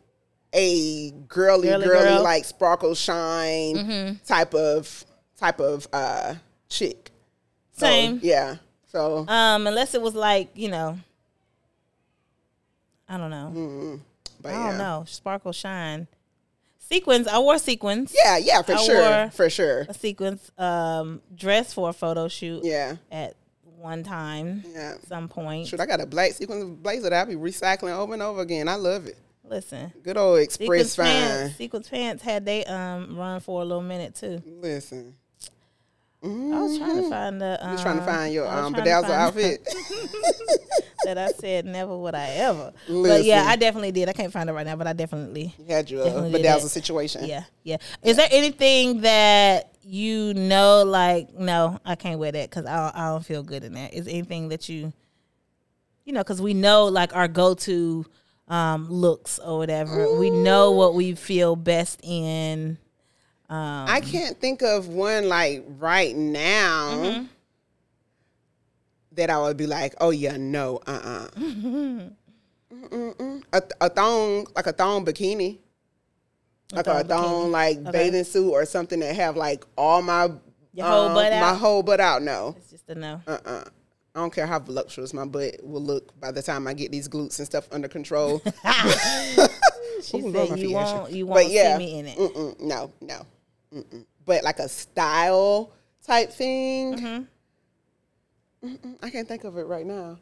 a 0.53 1.11
girly, 1.29 1.69
Girly 1.69 1.85
girly, 1.87 2.05
girl. 2.15 2.23
like 2.23 2.45
sparkle 2.45 2.95
shine 2.95 3.77
Mm-hmm. 3.77 4.15
type 4.25 4.55
of 4.55 5.05
type 5.39 5.61
of 5.61 5.89
uh 5.93 6.35
chick. 6.69 7.11
So, 7.73 7.87
Same. 7.87 8.21
yeah. 8.23 8.57
So 8.87 9.27
Um, 9.27 9.67
unless 9.67 9.95
it 9.95 10.03
was 10.03 10.15
like 10.15 10.51
you 10.55 10.69
know, 10.69 10.99
I 13.09 13.17
don't 13.19 13.31
know. 13.31 14.01
but 14.41 14.55
I 14.55 14.69
don't 14.69 14.79
know. 14.79 15.05
Sparkle 15.09 15.53
shine. 15.53 16.07
Sequins. 16.89 17.27
I 17.27 17.39
wore 17.39 17.59
sequins. 17.59 18.15
Yeah, 18.25 18.37
yeah, 18.39 18.63
for 18.63 18.73
I 18.75 18.77
sure, 18.77 19.31
for 19.31 19.51
sure. 19.51 19.81
A 19.89 19.95
sequins 19.95 20.51
um 20.59 21.23
dress 21.35 21.73
for 21.73 21.89
a 21.89 21.93
photo 21.93 22.29
shoot 22.29 22.63
Yeah, 22.65 22.97
at 23.11 23.35
one 23.79 24.03
time. 24.05 24.65
yeah. 24.69 24.95
Some 25.09 25.29
point. 25.29 25.67
Shoot, 25.69 25.81
I 25.81 25.87
got 25.87 26.01
a 26.01 26.07
black 26.07 26.33
sequins 26.33 26.65
blazer 26.81 27.11
that 27.11 27.13
I 27.13 27.25
be 27.25 27.35
recycling 27.37 27.97
over 27.97 28.13
and 28.13 28.23
over 28.23 28.41
again. 28.43 28.69
I 28.69 28.75
love 28.77 29.07
it. 29.07 29.17
Listen. 29.47 29.93
Good 30.03 30.17
old 30.17 30.39
express 30.39 30.97
fine. 30.97 31.07
pants. 31.07 31.57
Sequins 31.57 31.89
pants 31.89 32.23
had 32.23 32.45
they 32.47 32.65
um 32.65 33.17
run 33.19 33.41
for 33.41 33.61
a 33.61 33.65
little 33.65 33.83
minute 33.83 34.15
too. 34.15 34.43
Listen, 34.47 35.15
I 36.23 36.27
was 36.29 36.79
trying 36.79 37.03
to 37.03 37.11
find 37.11 37.41
the. 37.41 37.59
Um, 37.67 37.77
you 37.77 37.83
trying 37.83 37.99
to 37.99 38.05
find 38.05 38.33
your 38.33 38.47
um, 38.47 38.73
trying 38.73 38.75
to 38.75 38.81
bedazzled 38.81 39.13
find- 39.13 39.23
outfit? 39.23 39.69
that 41.05 41.19
I 41.19 41.29
said 41.33 41.65
never 41.67 41.97
would 41.97 42.15
I 42.15 42.27
ever. 42.31 42.73
But 42.89 43.25
yeah, 43.25 43.45
I 43.47 43.57
definitely 43.57 43.93
did. 43.93 44.09
I 44.09 44.13
can't 44.13 44.33
find 44.33 44.49
it 44.49 44.53
right 44.53 44.67
now, 44.67 44.77
but 44.77 44.87
I 44.87 44.93
definitely. 44.93 45.55
You 45.59 45.67
had 45.67 45.91
your 45.91 46.05
Definitely 46.05 46.43
did 46.43 46.55
was 46.55 46.65
a 46.65 46.69
situation. 46.69 47.25
Yeah, 47.27 47.45
yeah. 47.63 47.77
Is 48.03 48.17
there 48.17 48.29
anything 48.31 49.03
that 49.03 49.71
you 49.83 50.33
know, 50.35 50.83
like, 50.83 51.35
no, 51.35 51.79
I 51.85 51.95
can't 51.95 52.19
wear 52.19 52.33
that 52.33 52.51
because 52.51 52.67
I 52.67 52.77
don't, 52.77 52.97
I 52.97 53.09
don't 53.09 53.25
feel 53.25 53.43
good 53.43 53.65
in 53.65 53.75
that? 53.75 53.93
Is 53.95 54.09
anything 54.09 54.49
that 54.49 54.69
you, 54.69 54.93
you 56.05 56.13
know, 56.13 56.21
because 56.21 56.41
we 56.41 56.55
know 56.55 56.87
like 56.87 57.15
our 57.15 57.29
go 57.29 57.55
to 57.55 58.07
um, 58.49 58.89
looks 58.91 59.39
or 59.39 59.59
whatever. 59.59 60.19
We 60.19 60.31
know 60.31 60.73
what 60.73 60.95
we 60.95 61.15
feel 61.15 61.57
best 61.57 62.01
in. 62.03 62.79
Um, 63.49 63.87
I 63.89 64.01
can't 64.01 64.39
think 64.41 64.63
of 64.63 64.89
one 64.89 65.29
like 65.29 65.65
right 65.79 66.17
now 66.17 66.93
Mm-hmm. 66.95 67.25
That 69.17 69.31
I 69.31 69.39
would 69.41 69.57
be 69.57 69.67
like, 69.67 69.95
oh 70.01 70.11
yeah, 70.11 70.37
no, 70.37 70.81
uh 70.87 71.29
uh 71.37 72.09
A, 73.53 73.63
a 73.81 73.89
thong, 73.89 74.47
like 74.57 74.67
a 74.67 74.73
thong 74.73 75.05
bikini. 75.05 75.59
Like 76.73 76.87
a 76.87 77.05
thong 77.05 77.09
thong, 77.09 77.51
bikini. 77.51 77.51
like 77.51 77.79
Okay. 77.79 77.91
bathing 77.93 78.25
suit 78.25 78.51
or 78.51 78.65
something 78.67 79.01
that 79.01 79.15
have 79.17 79.37
like 79.37 79.65
all 79.77 80.03
my 80.03 80.31
Your 80.73 80.87
whole 80.87 81.09
butt 81.15 81.33
my 81.33 81.39
out? 81.51 81.57
whole 81.59 81.83
butt 81.83 82.01
out. 82.01 82.23
No, 82.23 82.55
it's 82.57 82.71
just 82.71 82.89
a 82.91 82.95
no. 82.95 83.21
uh 83.27 83.39
uh 83.45 83.65
I 84.17 84.21
don't 84.21 84.33
care 84.33 84.47
how 84.47 84.59
voluptuous 84.61 85.13
my 85.13 85.25
butt 85.25 85.57
will 85.63 85.83
look 85.83 86.19
by 86.21 86.31
the 86.31 86.43
time 86.43 86.67
I 86.69 86.75
get 86.75 86.93
these 86.93 87.09
glutes 87.09 87.39
and 87.39 87.47
stuff 87.47 87.69
under 87.73 87.89
control. 87.89 88.43
She 90.03 90.19
Ooh, 90.21 90.33
said 90.33 90.59
you 90.59 90.71
won't, 90.73 91.13
you 91.13 91.25
But 91.27 91.33
won't 91.35 91.49
yeah, 91.51 91.79
see 91.79 91.85
me 91.87 91.99
in 91.99 92.07
it. 92.07 92.19
Mm-mm, 92.19 92.61
no, 92.61 92.93
no. 93.01 93.27
Mm-mm. 93.73 94.05
But 94.27 94.45
like 94.45 94.59
a 94.59 94.69
style 94.69 95.73
type 96.07 96.31
thing. 96.31 96.95
Mm-hmm. 96.99 97.23
Mm-mm, 98.65 98.97
I 99.03 99.11
can't 99.11 99.29
think 99.29 99.45
of 99.45 99.57
it 99.59 99.67
right 99.67 99.87
now. 99.87 100.19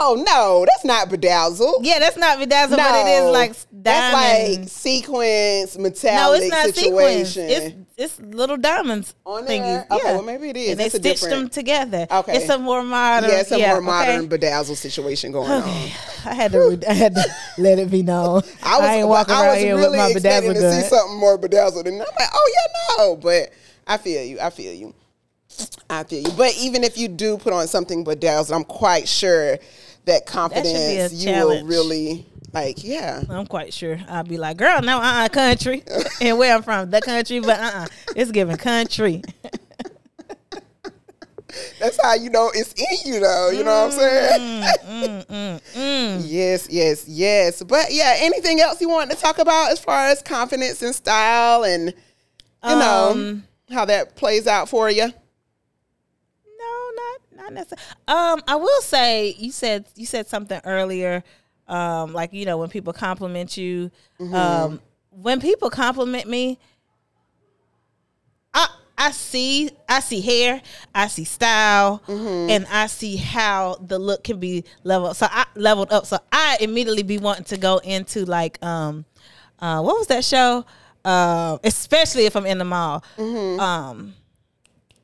Oh 0.00 0.22
no, 0.26 0.64
that's 0.66 0.84
not 0.84 1.08
bedazzled. 1.08 1.84
Yeah, 1.84 1.98
that's 1.98 2.16
not 2.16 2.38
bedazzled, 2.38 2.78
no, 2.78 2.84
but 2.84 3.06
it 3.06 3.10
is 3.10 3.32
like 3.32 3.54
that's 3.72 4.14
like 4.14 4.46
diamond. 4.48 4.70
sequence 4.70 5.76
no, 5.76 5.86
it's 6.34 6.48
not 6.50 6.66
situation. 6.66 7.48
sequins. 7.48 7.84
It's 7.96 8.16
it's 8.20 8.20
little 8.20 8.56
diamonds 8.56 9.14
On 9.24 9.42
thingies. 9.42 9.46
there? 9.46 9.86
Okay, 9.90 10.02
yeah. 10.04 10.10
Oh, 10.10 10.14
well, 10.16 10.22
maybe 10.22 10.50
it 10.50 10.56
is. 10.56 10.70
And 10.70 10.80
they 10.80 10.84
That's 10.84 10.94
a 10.94 10.98
stitched 10.98 11.28
them 11.30 11.48
together. 11.48 12.06
Okay. 12.10 12.36
it's 12.36 12.48
a 12.48 12.58
more 12.58 12.82
modern. 12.82 13.30
yeah, 13.30 13.40
it's 13.40 13.50
a 13.50 13.58
more 13.58 13.80
modern 13.80 14.18
okay. 14.20 14.26
bedazzled 14.28 14.78
situation 14.78 15.32
going 15.32 15.50
on. 15.50 15.62
I 16.24 16.34
had 16.34 16.52
to 16.52 16.78
I 16.88 16.92
had 16.92 17.14
to 17.14 17.24
let 17.58 17.78
it 17.78 17.90
be 17.90 18.02
known. 18.02 18.42
I 18.62 18.78
was, 18.78 18.88
ain't 18.88 19.08
walking 19.08 19.34
I 19.34 19.42
around 19.42 19.54
was 19.54 19.64
here 19.64 19.76
really 19.76 19.98
with 19.98 20.14
my 20.14 20.20
bedazzle 20.20 20.54
to 20.54 20.72
see 20.82 20.88
something 20.88 21.18
more 21.18 21.38
bedazzled, 21.38 21.86
and 21.86 21.94
I'm 21.94 22.06
like, 22.18 22.28
oh 22.32 22.52
yeah, 22.54 22.96
no. 22.98 23.16
But 23.16 23.52
I 23.86 23.96
feel 23.96 24.22
you. 24.22 24.38
I 24.38 24.50
feel 24.50 24.72
you. 24.74 24.94
I 25.90 26.04
feel 26.04 26.22
you. 26.28 26.32
But 26.36 26.54
even 26.58 26.84
if 26.84 26.98
you 26.98 27.08
do 27.08 27.38
put 27.38 27.52
on 27.52 27.66
something 27.66 28.04
bedazzled, 28.04 28.54
I'm 28.56 28.64
quite 28.64 29.08
sure 29.08 29.58
that 30.04 30.26
confidence 30.26 31.12
you 31.12 31.32
will 31.32 31.64
really 31.64 32.26
like. 32.52 32.84
Yeah, 32.84 33.22
I'm 33.28 33.46
quite 33.46 33.72
sure 33.72 33.98
I'll 34.08 34.24
be 34.24 34.38
like, 34.38 34.56
girl, 34.56 34.82
no, 34.82 34.98
uh, 34.98 35.24
uh 35.24 35.28
country, 35.28 35.82
and 36.20 36.38
where 36.38 36.54
I'm 36.54 36.62
from, 36.62 36.90
the 36.90 37.00
country, 37.00 37.40
but 37.40 37.58
uh, 37.58 37.70
uh 37.74 37.86
it's 38.16 38.30
giving 38.30 38.56
country. 38.56 39.22
that's 41.80 41.98
how 42.02 42.14
you 42.14 42.30
know 42.30 42.50
it's 42.54 42.72
in 42.74 43.12
you, 43.12 43.20
though. 43.20 43.50
You 43.50 43.64
know 43.64 43.86
what 43.86 43.94
I'm 43.94 43.98
saying? 43.98 44.62
Mm, 44.86 45.60
mm, 45.74 46.24
Yes, 46.28 46.68
yes, 46.70 47.08
yes. 47.08 47.62
But 47.62 47.86
yeah, 47.90 48.14
anything 48.18 48.60
else 48.60 48.80
you 48.80 48.88
want 48.88 49.10
to 49.10 49.16
talk 49.16 49.38
about 49.38 49.72
as 49.72 49.78
far 49.80 50.06
as 50.06 50.22
confidence 50.22 50.82
and 50.82 50.94
style 50.94 51.64
and 51.64 51.94
you 52.66 52.76
know 52.76 53.10
Um, 53.12 53.44
how 53.70 53.84
that 53.84 54.16
plays 54.16 54.46
out 54.46 54.68
for 54.68 54.90
you? 54.90 55.12
No, 56.96 57.02
not 57.02 57.44
not 57.44 57.52
necessarily. 57.52 57.86
Um, 58.08 58.42
I 58.48 58.56
will 58.56 58.80
say 58.82 59.34
you 59.38 59.52
said 59.52 59.86
you 59.96 60.06
said 60.06 60.26
something 60.26 60.60
earlier, 60.64 61.22
um, 61.68 62.12
like 62.12 62.32
you 62.32 62.44
know 62.44 62.58
when 62.58 62.68
people 62.68 62.92
compliment 62.92 63.56
you. 63.56 63.90
Mm-hmm. 64.20 64.34
Um, 64.34 64.80
when 65.10 65.40
people 65.40 65.70
compliment 65.70 66.28
me, 66.28 66.58
I 68.54 68.68
I 68.96 69.10
see 69.12 69.70
I 69.88 70.00
see 70.00 70.20
hair, 70.20 70.60
I 70.94 71.08
see 71.08 71.24
style, 71.24 72.02
Mm-hmm. 72.06 72.50
and 72.50 72.66
I 72.70 72.86
see 72.86 73.16
how 73.16 73.76
the 73.80 73.98
look 73.98 74.24
can 74.24 74.38
be 74.40 74.64
leveled. 74.84 75.16
So 75.16 75.26
I 75.30 75.44
leveled 75.54 75.92
up. 75.92 76.06
So 76.06 76.18
I 76.32 76.56
immediately 76.60 77.02
be 77.02 77.18
wanting 77.18 77.44
to 77.44 77.56
go 77.56 77.78
into 77.78 78.24
like 78.24 78.62
um 78.64 79.04
uh 79.60 79.80
what 79.82 79.98
was 79.98 80.06
that 80.08 80.24
show? 80.24 80.64
Uh, 81.04 81.58
especially 81.64 82.26
if 82.26 82.36
I'm 82.36 82.44
in 82.46 82.58
the 82.58 82.64
mall. 82.64 83.04
Mm-hmm. 83.16 83.60
Um 83.60 84.14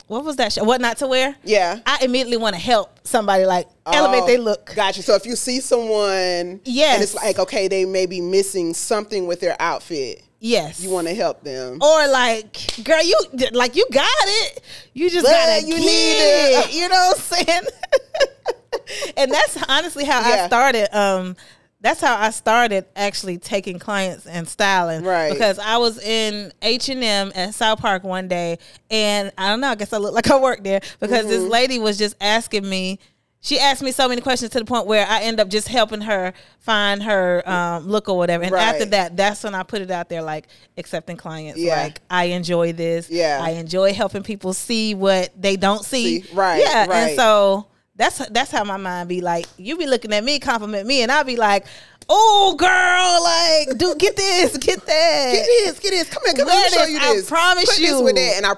what 0.07 0.25
was 0.25 0.37
that 0.37 0.53
show? 0.53 0.65
What 0.65 0.81
not 0.81 0.99
to 0.99 1.07
wear? 1.07 1.35
Yeah. 1.45 1.81
I 1.87 1.99
immediately 2.03 2.37
want 2.37 2.55
to 2.55 2.61
help 2.61 3.01
somebody 3.07 3.47
like 3.47 3.69
elevate 3.87 4.23
Oh, 4.23 4.27
their 4.27 4.39
look. 4.39 4.73
Gotcha. 4.75 5.03
So 5.03 5.15
if 5.15 5.25
you 5.27 5.35
see 5.37 5.61
someone, 5.61 6.61
Yes. 6.65 6.95
and 6.95 7.03
it's 7.03 7.15
like 7.15 7.39
okay, 7.39 7.69
they 7.69 7.85
may 7.85 8.07
be 8.07 8.21
missing 8.21 8.75
something 8.75 9.27
with 9.27 9.41
their 9.41 9.57
outfit. 9.61 10.23
Yes. 10.41 10.81
You 10.83 10.91
want 10.91 11.09
to 11.09 11.15
help 11.15 11.43
them. 11.43 11.79
or 11.83 12.09
like, 12.09 12.85
girl, 12.85 13.03
you 13.03 13.19
like 13.53 13.77
you 13.77 13.87
got 13.91 14.07
it. 14.25 14.63
You 14.93 15.09
just 15.09 15.25
But 15.25 15.33
gotta 15.33 15.63
you 15.67 15.75
need 15.77 15.83
it. 15.87 16.67
it. 16.69 16.75
You 16.75 16.89
know 16.89 17.13
what 17.13 17.17
I'm 17.17 17.47
saying? 17.47 17.63
and 19.17 19.33
that's 19.33 19.57
honestly 19.69 20.05
how 20.05 20.21
Yeah. 20.21 20.45
I 20.45 20.47
started. 20.47 20.95
Um, 20.97 21.37
that's 21.85 22.01
how 22.01 22.16
I 22.16 22.30
started 22.30 22.87
actually 22.97 23.39
taking 23.39 23.78
clients 23.78 24.26
and 24.26 24.49
styling. 24.49 25.05
Right. 25.05 25.30
Because 25.32 25.59
I 25.59 25.76
was 25.76 25.99
in 26.03 26.51
H 26.62 26.89
and 26.89 27.05
M 27.05 27.30
at 27.35 27.55
South 27.55 27.78
Park 27.80 28.03
one 28.03 28.26
day, 28.26 28.59
and 28.91 29.30
I 29.39 29.51
don't 29.51 29.61
know. 29.61 29.68
I 29.68 29.74
guess 29.76 29.93
I 29.93 29.99
look 29.99 30.14
like 30.14 30.28
I 30.30 30.41
worked 30.41 30.64
there 30.64 30.80
because 30.99 31.20
Mm-hmm. 31.20 31.28
this 31.28 31.43
lady 31.43 31.78
was 31.78 31.97
just 31.99 32.16
asking 32.20 32.68
me. 32.68 32.99
She 33.41 33.59
asked 33.59 33.82
me 33.82 33.93
so 33.93 34.09
many 34.09 34.22
questions 34.22 34.53
to 34.53 34.59
the 34.59 34.64
point 34.64 34.87
where 34.87 35.07
I 35.07 35.20
end 35.24 35.39
up 35.39 35.49
just 35.49 35.68
helping 35.68 36.01
her 36.01 36.32
find 36.61 37.03
her 37.03 37.43
um, 37.47 37.87
look 37.87 38.09
or 38.09 38.16
whatever. 38.16 38.43
And 38.45 38.53
Right. 38.55 38.62
after 38.62 38.87
that, 38.87 39.18
that's 39.18 39.45
when 39.45 39.55
I 39.55 39.62
put 39.64 39.82
it 39.82 39.91
out 39.91 40.09
there, 40.09 40.22
like 40.22 40.47
accepting 40.78 41.18
clients. 41.18 41.61
Yeah. 41.61 41.76
Like 41.82 42.01
I 42.09 42.24
enjoy 42.24 42.72
this. 42.72 43.11
Yeah. 43.11 43.39
I 43.43 43.51
enjoy 43.51 43.93
helping 43.93 44.22
people 44.22 44.55
see 44.55 44.95
what 44.95 45.30
they 45.39 45.57
don't 45.57 45.85
see. 45.85 46.22
See, 46.22 46.32
right, 46.35 46.61
Yeah. 46.62 46.87
right. 46.87 47.09
And 47.09 47.16
so 47.16 47.66
that's 47.97 48.19
that's 48.29 48.51
how 48.51 48.65
my 48.65 48.77
mind 48.77 49.09
be 49.09 49.21
like. 49.21 49.47
You 49.57 49.77
be 49.77 49.87
looking 49.87 50.13
at 50.13 50.25
me, 50.25 50.39
compliment 50.39 50.87
me, 50.87 51.03
and 51.03 51.13
I'll 51.13 51.25
be 51.25 51.37
like, 51.37 51.65
"Oh, 52.09 52.55
girl, 52.59 53.23
like, 53.23 53.79
do 53.79 53.95
get 53.97 54.17
this, 54.17 54.57
get 54.59 54.85
that, 54.87 55.33
Get 55.33 55.47
this, 55.47 55.79
get 55.79 55.91
this. 55.91 56.09
Come 56.11 56.23
here, 56.25 56.35
come 56.35 56.47
here. 56.49 56.55
Let 56.55 56.73
me 56.73 56.77
Wear 56.77 56.87
show 56.87 56.93
you 56.93 56.99
this. 56.99 57.09
I 57.09 57.15
this. 57.15 57.29
promise 57.29 57.65
Put 57.67 57.79
this 57.79 57.91
you. 57.91 58.03
with 58.03 58.15
that, 58.17 58.35
and 58.39 58.47
I. 58.47 58.55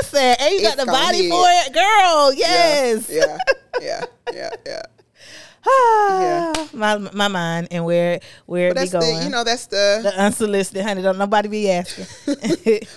Listen, 0.00 0.36
and 0.40 0.54
you 0.54 0.62
got 0.62 0.78
the 0.78 0.86
body 0.86 1.24
hit. 1.24 1.30
for 1.30 1.44
it, 1.46 1.72
girl. 1.74 2.32
Yes. 2.32 3.10
Yeah, 3.10 3.36
yeah, 3.82 4.04
yeah, 4.32 4.50
yeah. 4.66 4.82
Ah, 5.68 6.68
my 6.72 6.96
my 7.12 7.26
mind 7.26 7.68
and 7.72 7.84
where 7.84 8.20
where 8.46 8.72
But 8.72 8.82
it 8.82 8.84
be 8.84 8.88
that's 8.90 9.04
going. 9.04 9.18
the, 9.18 9.24
you 9.24 9.30
know, 9.30 9.42
that's 9.42 9.66
the. 9.66 9.98
the 10.02 10.12
unsolicited, 10.16 10.84
honey. 10.84 11.02
Don't 11.02 11.18
nobody 11.18 11.48
be 11.48 11.68
asking. 11.70 12.06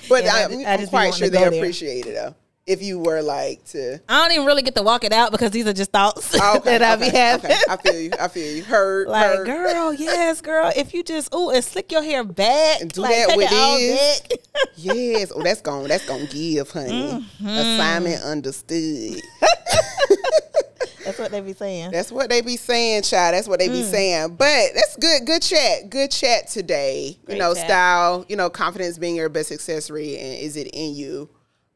but 0.07 0.23
And 0.23 0.29
I, 0.29 0.43
I'm, 0.43 0.79
just 0.79 0.81
be 0.83 0.87
quite 0.89 1.15
sure 1.15 1.29
they 1.29 1.43
appreciate 1.45 2.05
it 2.05 2.13
though. 2.13 2.35
If 2.69 2.83
you 2.83 2.99
were 2.99 3.21
like 3.23 3.65
to. 3.69 3.99
I 4.07 4.21
don't 4.21 4.31
even 4.35 4.45
really 4.45 4.61
get 4.61 4.75
to 4.75 4.83
walk 4.83 5.03
it 5.03 5.11
out 5.11 5.31
because 5.31 5.49
these 5.51 5.65
are 5.65 5.73
just 5.73 5.91
thoughts 5.91 6.35
Oh, 6.41 6.57
okay, 6.57 6.77
that 6.77 6.81
I 6.83 6.93
okay, 6.95 7.09
be 7.11 7.17
having. 7.17 7.51
okay. 7.51 7.59
I 7.69 7.77
feel 7.77 7.99
you. 7.99 8.11
I 8.19 8.27
feel 8.27 8.55
you. 8.57 8.63
Heard. 8.63 9.07
Like, 9.07 9.25
heard. 9.37 9.45
girl, 9.47 9.93
yes, 9.93 10.39
girl. 10.41 10.71
If 10.75 10.93
you 10.93 11.03
just 11.03 11.33
ooh 11.33 11.49
and 11.49 11.63
slick 11.63 11.91
your 11.91 12.03
hair 12.03 12.23
back 12.23 12.81
And 12.81 12.91
do 12.91 13.01
like, 13.01 13.15
that 13.27 13.35
with 13.37 13.49
it 13.51 13.51
this. 13.51 14.21
Yes. 14.75 15.31
Oh, 15.35 15.41
that's 15.41 15.61
gonna, 15.61 15.87
That's 15.87 16.05
going 16.05 16.27
to 16.27 16.33
give, 16.35 16.69
honey. 16.69 16.91
Mm-hmm. 17.41 17.47
Assignment 17.47 18.23
understood. 18.23 19.21
That's 21.05 21.17
what 21.17 21.31
they 21.31 21.41
be 21.41 21.53
saying. 21.53 21.91
That's 21.91 22.11
what 22.11 22.29
they 22.29 22.41
be 22.41 22.55
saying, 22.57 23.01
child. 23.03 23.33
That's 23.33 23.47
what 23.47 23.57
they 23.59 23.67
Mm. 23.69 23.71
be 23.73 23.83
saying. 23.83 24.35
But 24.35 24.73
that's 24.75 24.95
good. 24.97 25.25
Good 25.25 25.41
chat. 25.41 25.89
Good 25.89 26.11
chat 26.11 26.47
today. 26.49 27.17
Great 27.25 27.35
you 27.35 27.39
know, 27.41 27.55
chat. 27.55 27.65
style. 27.65 28.25
You 28.29 28.35
know, 28.35 28.49
confidence 28.49 28.97
being 28.99 29.15
your 29.15 29.29
best 29.29 29.51
accessory, 29.51 30.17
and 30.17 30.37
is 30.39 30.55
it 30.55 30.67
in 30.73 30.93
you, 30.93 31.29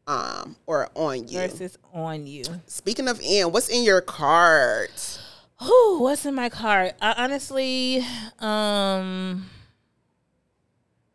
um, 0.07 0.55
or 0.65 0.89
on 0.95 1.27
you? 1.27 1.39
Versus 1.39 1.77
on 1.93 2.27
you. 2.27 2.43
Speaking 2.67 3.07
of 3.07 3.19
in, 3.21 3.51
what's 3.51 3.69
in 3.69 3.83
your 3.83 4.01
cart? 4.01 5.19
Whew, 5.61 5.99
what's 6.01 6.25
in 6.25 6.35
my 6.35 6.49
cart? 6.49 6.93
I 7.01 7.13
honestly, 7.17 8.05
um, 8.39 9.49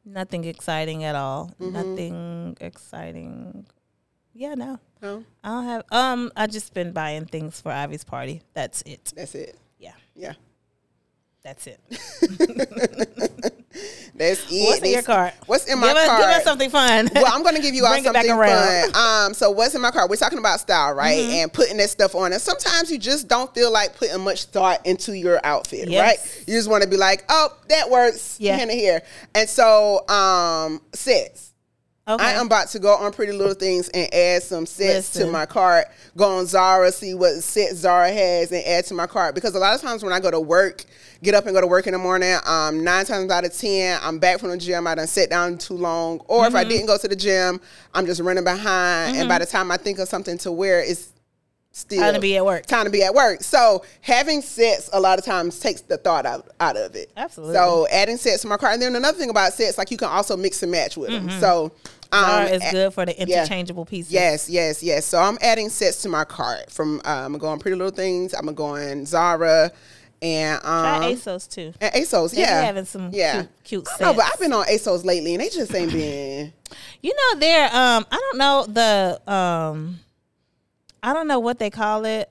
nothing 0.04 0.44
exciting 0.44 1.04
at 1.04 1.14
all. 1.14 1.52
Mm-hmm. 1.60 1.72
Nothing 1.72 2.56
exciting. 2.60 3.66
Yeah, 4.32 4.54
no. 4.54 4.78
No, 5.02 5.24
I 5.44 5.48
don't 5.48 5.64
have. 5.64 5.84
Um, 5.90 6.32
I 6.36 6.46
just 6.46 6.74
been 6.74 6.92
buying 6.92 7.26
things 7.26 7.60
for 7.60 7.70
Ivy's 7.70 8.04
party. 8.04 8.42
That's 8.54 8.82
it. 8.82 9.12
that's 9.14 9.34
it. 9.34 9.56
Yeah, 9.78 9.92
Yeah, 10.16 10.32
that's 11.48 11.66
it. 11.66 11.80
that's 14.14 14.52
it. 14.52 14.64
What's 14.68 14.82
in 14.82 14.92
your 14.92 15.02
cart? 15.02 15.32
What's 15.46 15.64
in 15.66 15.78
my 15.78 15.88
give 15.88 15.96
us, 15.96 16.06
cart? 16.06 16.20
Give 16.20 16.28
us 16.28 16.44
something 16.44 16.68
fun. 16.68 17.08
well, 17.14 17.24
I'm 17.26 17.42
going 17.42 17.54
to 17.54 17.62
give 17.62 17.74
you 17.74 17.84
all 17.86 17.92
Bring 17.92 18.04
something 18.04 18.28
fun. 18.28 18.94
Um, 18.94 19.32
so 19.32 19.50
what's 19.50 19.74
in 19.74 19.80
my 19.80 19.90
car? 19.90 20.06
We're 20.06 20.16
talking 20.16 20.38
about 20.38 20.60
style, 20.60 20.92
right? 20.92 21.18
Mm-hmm. 21.18 21.30
And 21.30 21.52
putting 21.52 21.78
that 21.78 21.88
stuff 21.88 22.14
on. 22.14 22.32
And 22.32 22.40
sometimes 22.42 22.90
you 22.90 22.98
just 22.98 23.28
don't 23.28 23.52
feel 23.54 23.72
like 23.72 23.96
putting 23.96 24.20
much 24.20 24.44
thought 24.44 24.84
into 24.86 25.16
your 25.16 25.40
outfit, 25.42 25.88
Yes. 25.88 26.02
right? 26.02 26.44
You 26.46 26.54
just 26.54 26.68
want 26.68 26.82
to 26.82 26.88
be 26.88 26.98
like, 26.98 27.24
oh, 27.30 27.56
that 27.68 27.88
works. 27.88 28.36
Yeah. 28.38 28.56
Here 28.56 28.62
and 28.68 28.70
here. 28.70 29.02
And 29.34 29.48
so, 29.48 30.06
um, 30.08 30.82
sets. 30.92 31.52
Okay. 32.08 32.24
I 32.24 32.32
am 32.32 32.46
about 32.46 32.68
to 32.68 32.78
go 32.78 32.94
on 32.94 33.12
Pretty 33.12 33.32
Little 33.32 33.54
Things 33.54 33.88
and 33.90 34.12
add 34.12 34.42
some 34.42 34.66
sets 34.66 35.10
to 35.14 35.26
my 35.26 35.46
cart. 35.46 35.86
Go 36.16 36.38
on 36.38 36.46
Zara, 36.46 36.90
see 36.90 37.14
what 37.14 37.34
set 37.42 37.74
Zara 37.76 38.10
has, 38.10 38.50
and 38.52 38.64
add 38.64 38.84
to 38.86 38.94
my 38.94 39.06
cart. 39.06 39.34
Because 39.34 39.54
a 39.54 39.58
lot 39.58 39.74
of 39.74 39.80
times 39.80 40.02
when 40.02 40.12
I 40.12 40.20
go 40.20 40.30
to 40.30 40.40
work, 40.40 40.84
get 41.22 41.34
up 41.34 41.46
and 41.46 41.54
go 41.54 41.60
to 41.60 41.66
work 41.66 41.86
in 41.86 41.92
the 41.92 41.98
morning, 41.98 42.36
um, 42.46 42.82
nine 42.84 43.04
times 43.04 43.30
out 43.30 43.44
of 43.44 43.52
ten, 43.56 43.98
I'm 44.02 44.18
back 44.18 44.40
from 44.40 44.50
the 44.50 44.56
gym. 44.56 44.86
I 44.86 44.94
done 44.94 45.06
sat 45.06 45.30
down 45.30 45.58
too 45.58 45.74
long, 45.74 46.20
or 46.28 46.46
if 46.46 46.54
I 46.54 46.62
Mm-hmm. 46.62 46.70
didn't 46.70 46.86
go 46.86 46.98
to 46.98 47.08
the 47.08 47.16
gym, 47.16 47.60
I'm 47.94 48.06
just 48.06 48.20
running 48.20 48.44
behind. 48.44 49.16
And 49.16 49.28
by 49.28 49.38
the 49.38 49.46
time 49.46 49.70
I 49.70 49.76
think 49.76 49.98
of 49.98 50.08
something 50.08 50.38
to 50.38 50.50
wear, 50.52 50.80
it's 50.80 51.10
still 51.72 52.00
Time 52.00 52.14
to 52.14 52.20
be 52.20 52.36
at 52.36 52.44
work. 52.44 52.66
Time 52.66 52.84
to 52.86 52.90
be 52.90 53.02
at 53.04 53.14
work. 53.14 53.42
So 53.42 53.84
having 54.00 54.42
sets 54.42 54.90
a 54.92 54.98
lot 54.98 55.18
of 55.18 55.24
times 55.24 55.60
takes 55.60 55.82
the 55.82 55.96
thought 55.96 56.26
out, 56.26 56.48
out 56.58 56.76
of 56.76 56.96
it. 56.96 57.10
Absolutely. 57.16 57.54
So 57.54 57.86
adding 57.92 58.16
sets 58.16 58.42
to 58.42 58.48
my 58.48 58.56
cart, 58.56 58.72
and 58.74 58.82
then 58.82 58.96
another 58.96 59.16
thing 59.18 59.30
about 59.30 59.52
sets, 59.52 59.78
like 59.78 59.90
you 59.90 59.96
can 59.96 60.08
also 60.08 60.36
mix 60.36 60.62
and 60.62 60.72
match 60.72 60.96
with 60.96 61.10
them. 61.10 61.30
So. 61.40 61.72
Um, 62.10 62.24
Zara 62.24 62.46
is 62.46 62.62
a- 62.64 62.70
good 62.70 62.94
for 62.94 63.04
the 63.06 63.14
yeah. 63.14 63.22
interchangeable 63.42 63.84
pieces. 63.84 64.12
Yes, 64.12 64.48
yes, 64.48 64.82
yes. 64.82 65.04
So 65.04 65.18
I'm 65.18 65.38
adding 65.42 65.68
sets 65.68 66.02
to 66.02 66.08
my 66.08 66.24
cart. 66.24 66.70
From 66.70 67.00
uh, 67.04 67.24
I'm 67.24 67.36
going 67.38 67.58
Pretty 67.58 67.76
Little 67.76 67.92
Things. 67.94 68.32
I'm 68.34 68.52
going 68.54 69.04
Zara, 69.06 69.70
and 70.22 70.56
um, 70.64 71.00
Try 71.00 71.12
ASOS 71.14 71.48
too. 71.48 71.72
and 71.80 71.94
ASOS. 71.94 72.36
Yeah, 72.36 72.62
having 72.62 72.84
some 72.86 73.10
yeah. 73.12 73.42
cute- 73.64 73.84
cute 73.84 73.88
I 74.00 74.04
know, 74.04 74.14
but. 74.14 74.24
I've 74.32 74.40
been 74.40 74.52
on 74.52 74.64
ASOS 74.66 75.04
lately, 75.04 75.34
and 75.34 75.42
they 75.42 75.48
just 75.50 75.74
ain't 75.74 75.92
been. 75.92 76.52
You 77.00 77.14
know, 77.14 77.40
they're 77.40 77.64
um, 77.66 78.04
I 78.10 78.16
don't 78.16 78.36
know 78.38 78.66
the 78.68 79.32
um, 79.32 80.00
I 81.02 81.14
don't 81.14 81.26
know 81.28 81.38
what 81.38 81.58
they 81.58 81.70
call 81.70 82.04
it, 82.04 82.28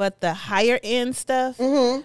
but 0.00 0.18
the 0.22 0.32
higher 0.32 0.80
end 0.82 1.14
stuff 1.14 1.58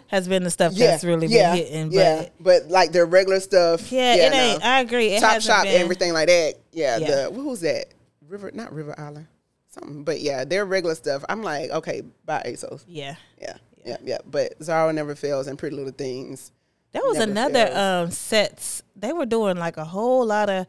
has 0.07 0.27
been 0.27 0.43
the 0.43 0.49
stuff 0.51 0.73
Mm-hmm. 0.73 0.81
Yeah, 0.81 0.87
that's 0.91 1.03
really 1.05 1.27
yeah, 1.27 1.55
been 1.55 1.65
hitting. 1.65 1.91
yeah. 1.93 2.21
But 2.39 2.63
But 2.63 2.67
like 2.69 2.91
their 2.91 3.05
regular 3.05 3.39
stuff. 3.39 3.89
yeah, 3.89 4.15
it 4.15 4.33
ain't. 4.33 4.65
I 4.65 4.81
agree. 4.81 5.07
It 5.13 5.21
Top 5.21 5.39
Shop, 5.41 5.63
been, 5.63 5.81
everything 5.81 6.11
like 6.11 6.27
that. 6.27 6.55
Yeah, 6.73 6.97
Yeah. 6.97 7.07
the 7.29 7.31
who's 7.33 7.61
that? 7.61 7.85
River, 8.27 8.51
not 8.53 8.73
River 8.73 8.93
Island, 8.99 9.27
something. 9.69 10.03
But 10.03 10.19
yeah, 10.19 10.43
their 10.43 10.65
regular 10.65 10.93
stuff. 10.95 11.23
I'm 11.29 11.41
like, 11.41 11.69
okay, 11.71 12.01
buy 12.25 12.43
ASOS. 12.45 12.83
Yeah, 12.85 13.15
Yeah, 13.41 13.55
yeah, 13.85 13.97
yeah. 14.03 14.17
But 14.29 14.61
Zara 14.61 14.91
never 14.91 15.15
fails, 15.15 15.47
and 15.47 15.57
Pretty 15.57 15.77
Little 15.77 15.93
Things. 15.93 16.51
that 16.91 17.01
was 17.05 17.19
another 17.19 17.67
fails. 17.67 17.77
um 18.07 18.11
sets. 18.11 18.83
They 18.97 19.13
were 19.13 19.25
doing 19.25 19.55
like 19.55 19.77
a 19.77 19.85
whole 19.85 20.25
lot 20.25 20.49
of 20.49 20.65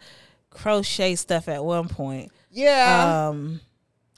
crochet 0.51 1.17
stuff 1.17 1.49
at 1.49 1.65
one 1.65 1.89
point. 1.89 2.31
Yeah. 2.53 3.29
Um, 3.31 3.61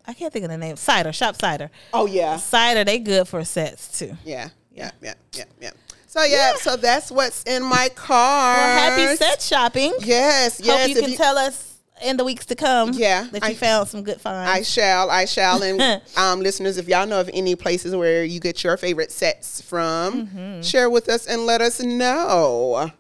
I 0.09 0.15
can't 0.15 0.33
think 0.33 0.45
of 0.47 0.51
the 0.51 0.57
name. 0.59 0.75
Cider 0.77 1.13
Shop 1.13 1.37
Cider. 1.41 1.71
oh 1.93 2.07
yeah. 2.07 2.39
Cider, 2.39 2.83
they 2.83 2.99
good 2.99 3.29
for 3.29 3.45
sets 3.45 3.99
too. 3.99 4.17
Yeah, 4.25 4.49
yeah, 4.73 4.91
yeah, 5.03 5.15
yeah, 5.35 5.45
yeah. 5.61 5.71
So 6.07 6.25
yeah, 6.25 6.55
so 6.57 6.77
that's 6.77 7.11
what's 7.13 7.43
in 7.45 7.63
my 7.63 7.91
car. 7.95 8.57
Well, 8.57 8.79
happy 8.97 9.17
set 9.17 9.43
shopping. 9.43 9.93
Yes, 10.01 10.59
yes. 10.65 10.81
Hope 10.89 10.97
you 10.97 11.03
can 11.03 11.15
tell 11.17 11.37
us 11.37 11.79
in 12.03 12.17
the 12.17 12.25
weeks 12.25 12.47
to 12.47 12.55
come. 12.55 12.93
Yeah, 12.95 13.25
that 13.33 13.43
you 13.43 13.49
I- 13.51 13.55
found 13.55 13.89
some 13.89 14.03
good 14.03 14.19
finds. 14.19 14.51
I 14.51 14.63
shall, 14.63 15.11
I 15.11 15.27
shall, 15.27 15.63
and 15.63 16.01
um, 16.17 16.41
listeners, 16.41 16.79
if 16.79 16.89
y'all 16.89 17.07
know 17.07 17.21
of 17.21 17.29
any 17.35 17.55
places 17.55 17.95
where 17.95 18.25
you 18.25 18.41
get 18.41 18.65
your 18.65 18.77
favorite 18.79 19.13
sets 19.13 19.61
from, 19.61 20.27
Mm-hmm. 20.29 20.63
share 20.63 20.89
with 20.89 21.09
us 21.11 21.27
and 21.27 21.45
let 21.45 21.61
us 21.61 21.81
know. 21.83 22.91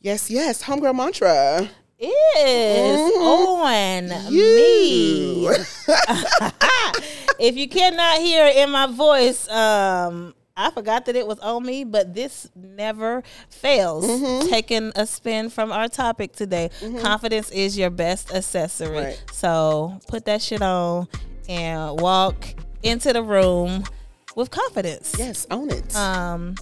Yes, 0.00 0.30
yes, 0.30 0.62
homegirl 0.62 0.96
mantra. 0.96 1.68
Is 2.06 3.00
on 3.16 3.58
Mm-hmm. 4.08 4.32
You. 4.32 5.48
me. 5.48 5.48
if 7.48 7.56
you 7.56 7.68
cannot 7.68 8.18
hear 8.18 8.46
it 8.46 8.56
in 8.56 8.70
my 8.70 8.86
voice, 8.86 9.48
um, 9.50 10.34
I 10.56 10.70
forgot 10.70 11.06
that 11.06 11.16
it 11.16 11.26
was 11.26 11.38
on 11.40 11.64
me, 11.64 11.84
but 11.84 12.14
this 12.14 12.48
never 12.54 13.22
fails. 13.50 14.04
Mm-hmm. 14.06 14.48
Taking 14.48 14.92
a 14.96 15.06
spin 15.06 15.50
from 15.50 15.70
our 15.72 15.88
topic 15.88 16.32
today. 16.32 16.70
Confidence 17.00 17.50
is 17.50 17.76
your 17.78 17.90
best 17.90 18.32
accessory. 18.34 18.96
Right. 18.96 19.22
So 19.32 19.98
put 20.08 20.24
that 20.26 20.42
shit 20.42 20.62
on 20.62 21.08
and 21.48 22.00
walk 22.00 22.54
into 22.82 23.12
the 23.12 23.22
room 23.22 23.84
with 24.34 24.50
confidence. 24.50 25.14
Yes, 25.18 25.46
own 25.50 25.70
it. 25.70 25.94
Um, 25.96 26.54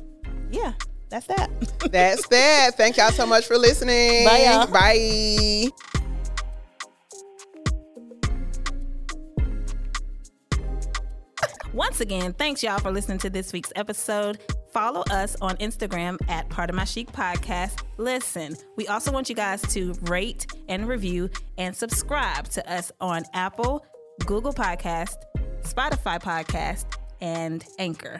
yeah, 0.50 0.72
that's 1.08 1.26
that. 1.26 1.50
that's 1.90 2.26
that. 2.28 2.76
Thank 2.76 2.96
y'all 2.96 3.10
so 3.10 3.26
much 3.26 3.46
for 3.46 3.56
listening. 3.56 4.24
Bye, 4.24 4.44
y'all. 4.44 4.66
Bye. 4.66 5.70
Once 11.76 12.00
again, 12.00 12.32
thanks 12.32 12.62
y'all 12.62 12.78
for 12.78 12.90
listening 12.90 13.18
to 13.18 13.28
this 13.28 13.52
week's 13.52 13.70
episode. 13.76 14.38
Follow 14.72 15.02
us 15.10 15.36
on 15.42 15.56
Instagram 15.58 16.16
at 16.26 16.48
Pardon 16.48 16.74
My 16.74 16.84
Chic 16.84 17.12
Podcast. 17.12 17.82
Listen, 17.98 18.56
we 18.76 18.86
also 18.88 19.12
want 19.12 19.28
you 19.28 19.34
guys 19.34 19.60
to 19.74 19.92
rate 20.02 20.46
and 20.68 20.88
review 20.88 21.28
and 21.58 21.76
subscribe 21.76 22.48
to 22.48 22.72
us 22.72 22.92
on 23.00 23.24
Apple, 23.34 23.84
Google 24.24 24.54
Podcast, 24.54 25.16
Spotify 25.62 26.18
Podcast, 26.18 26.86
and 27.20 27.62
Anchor. 27.78 28.18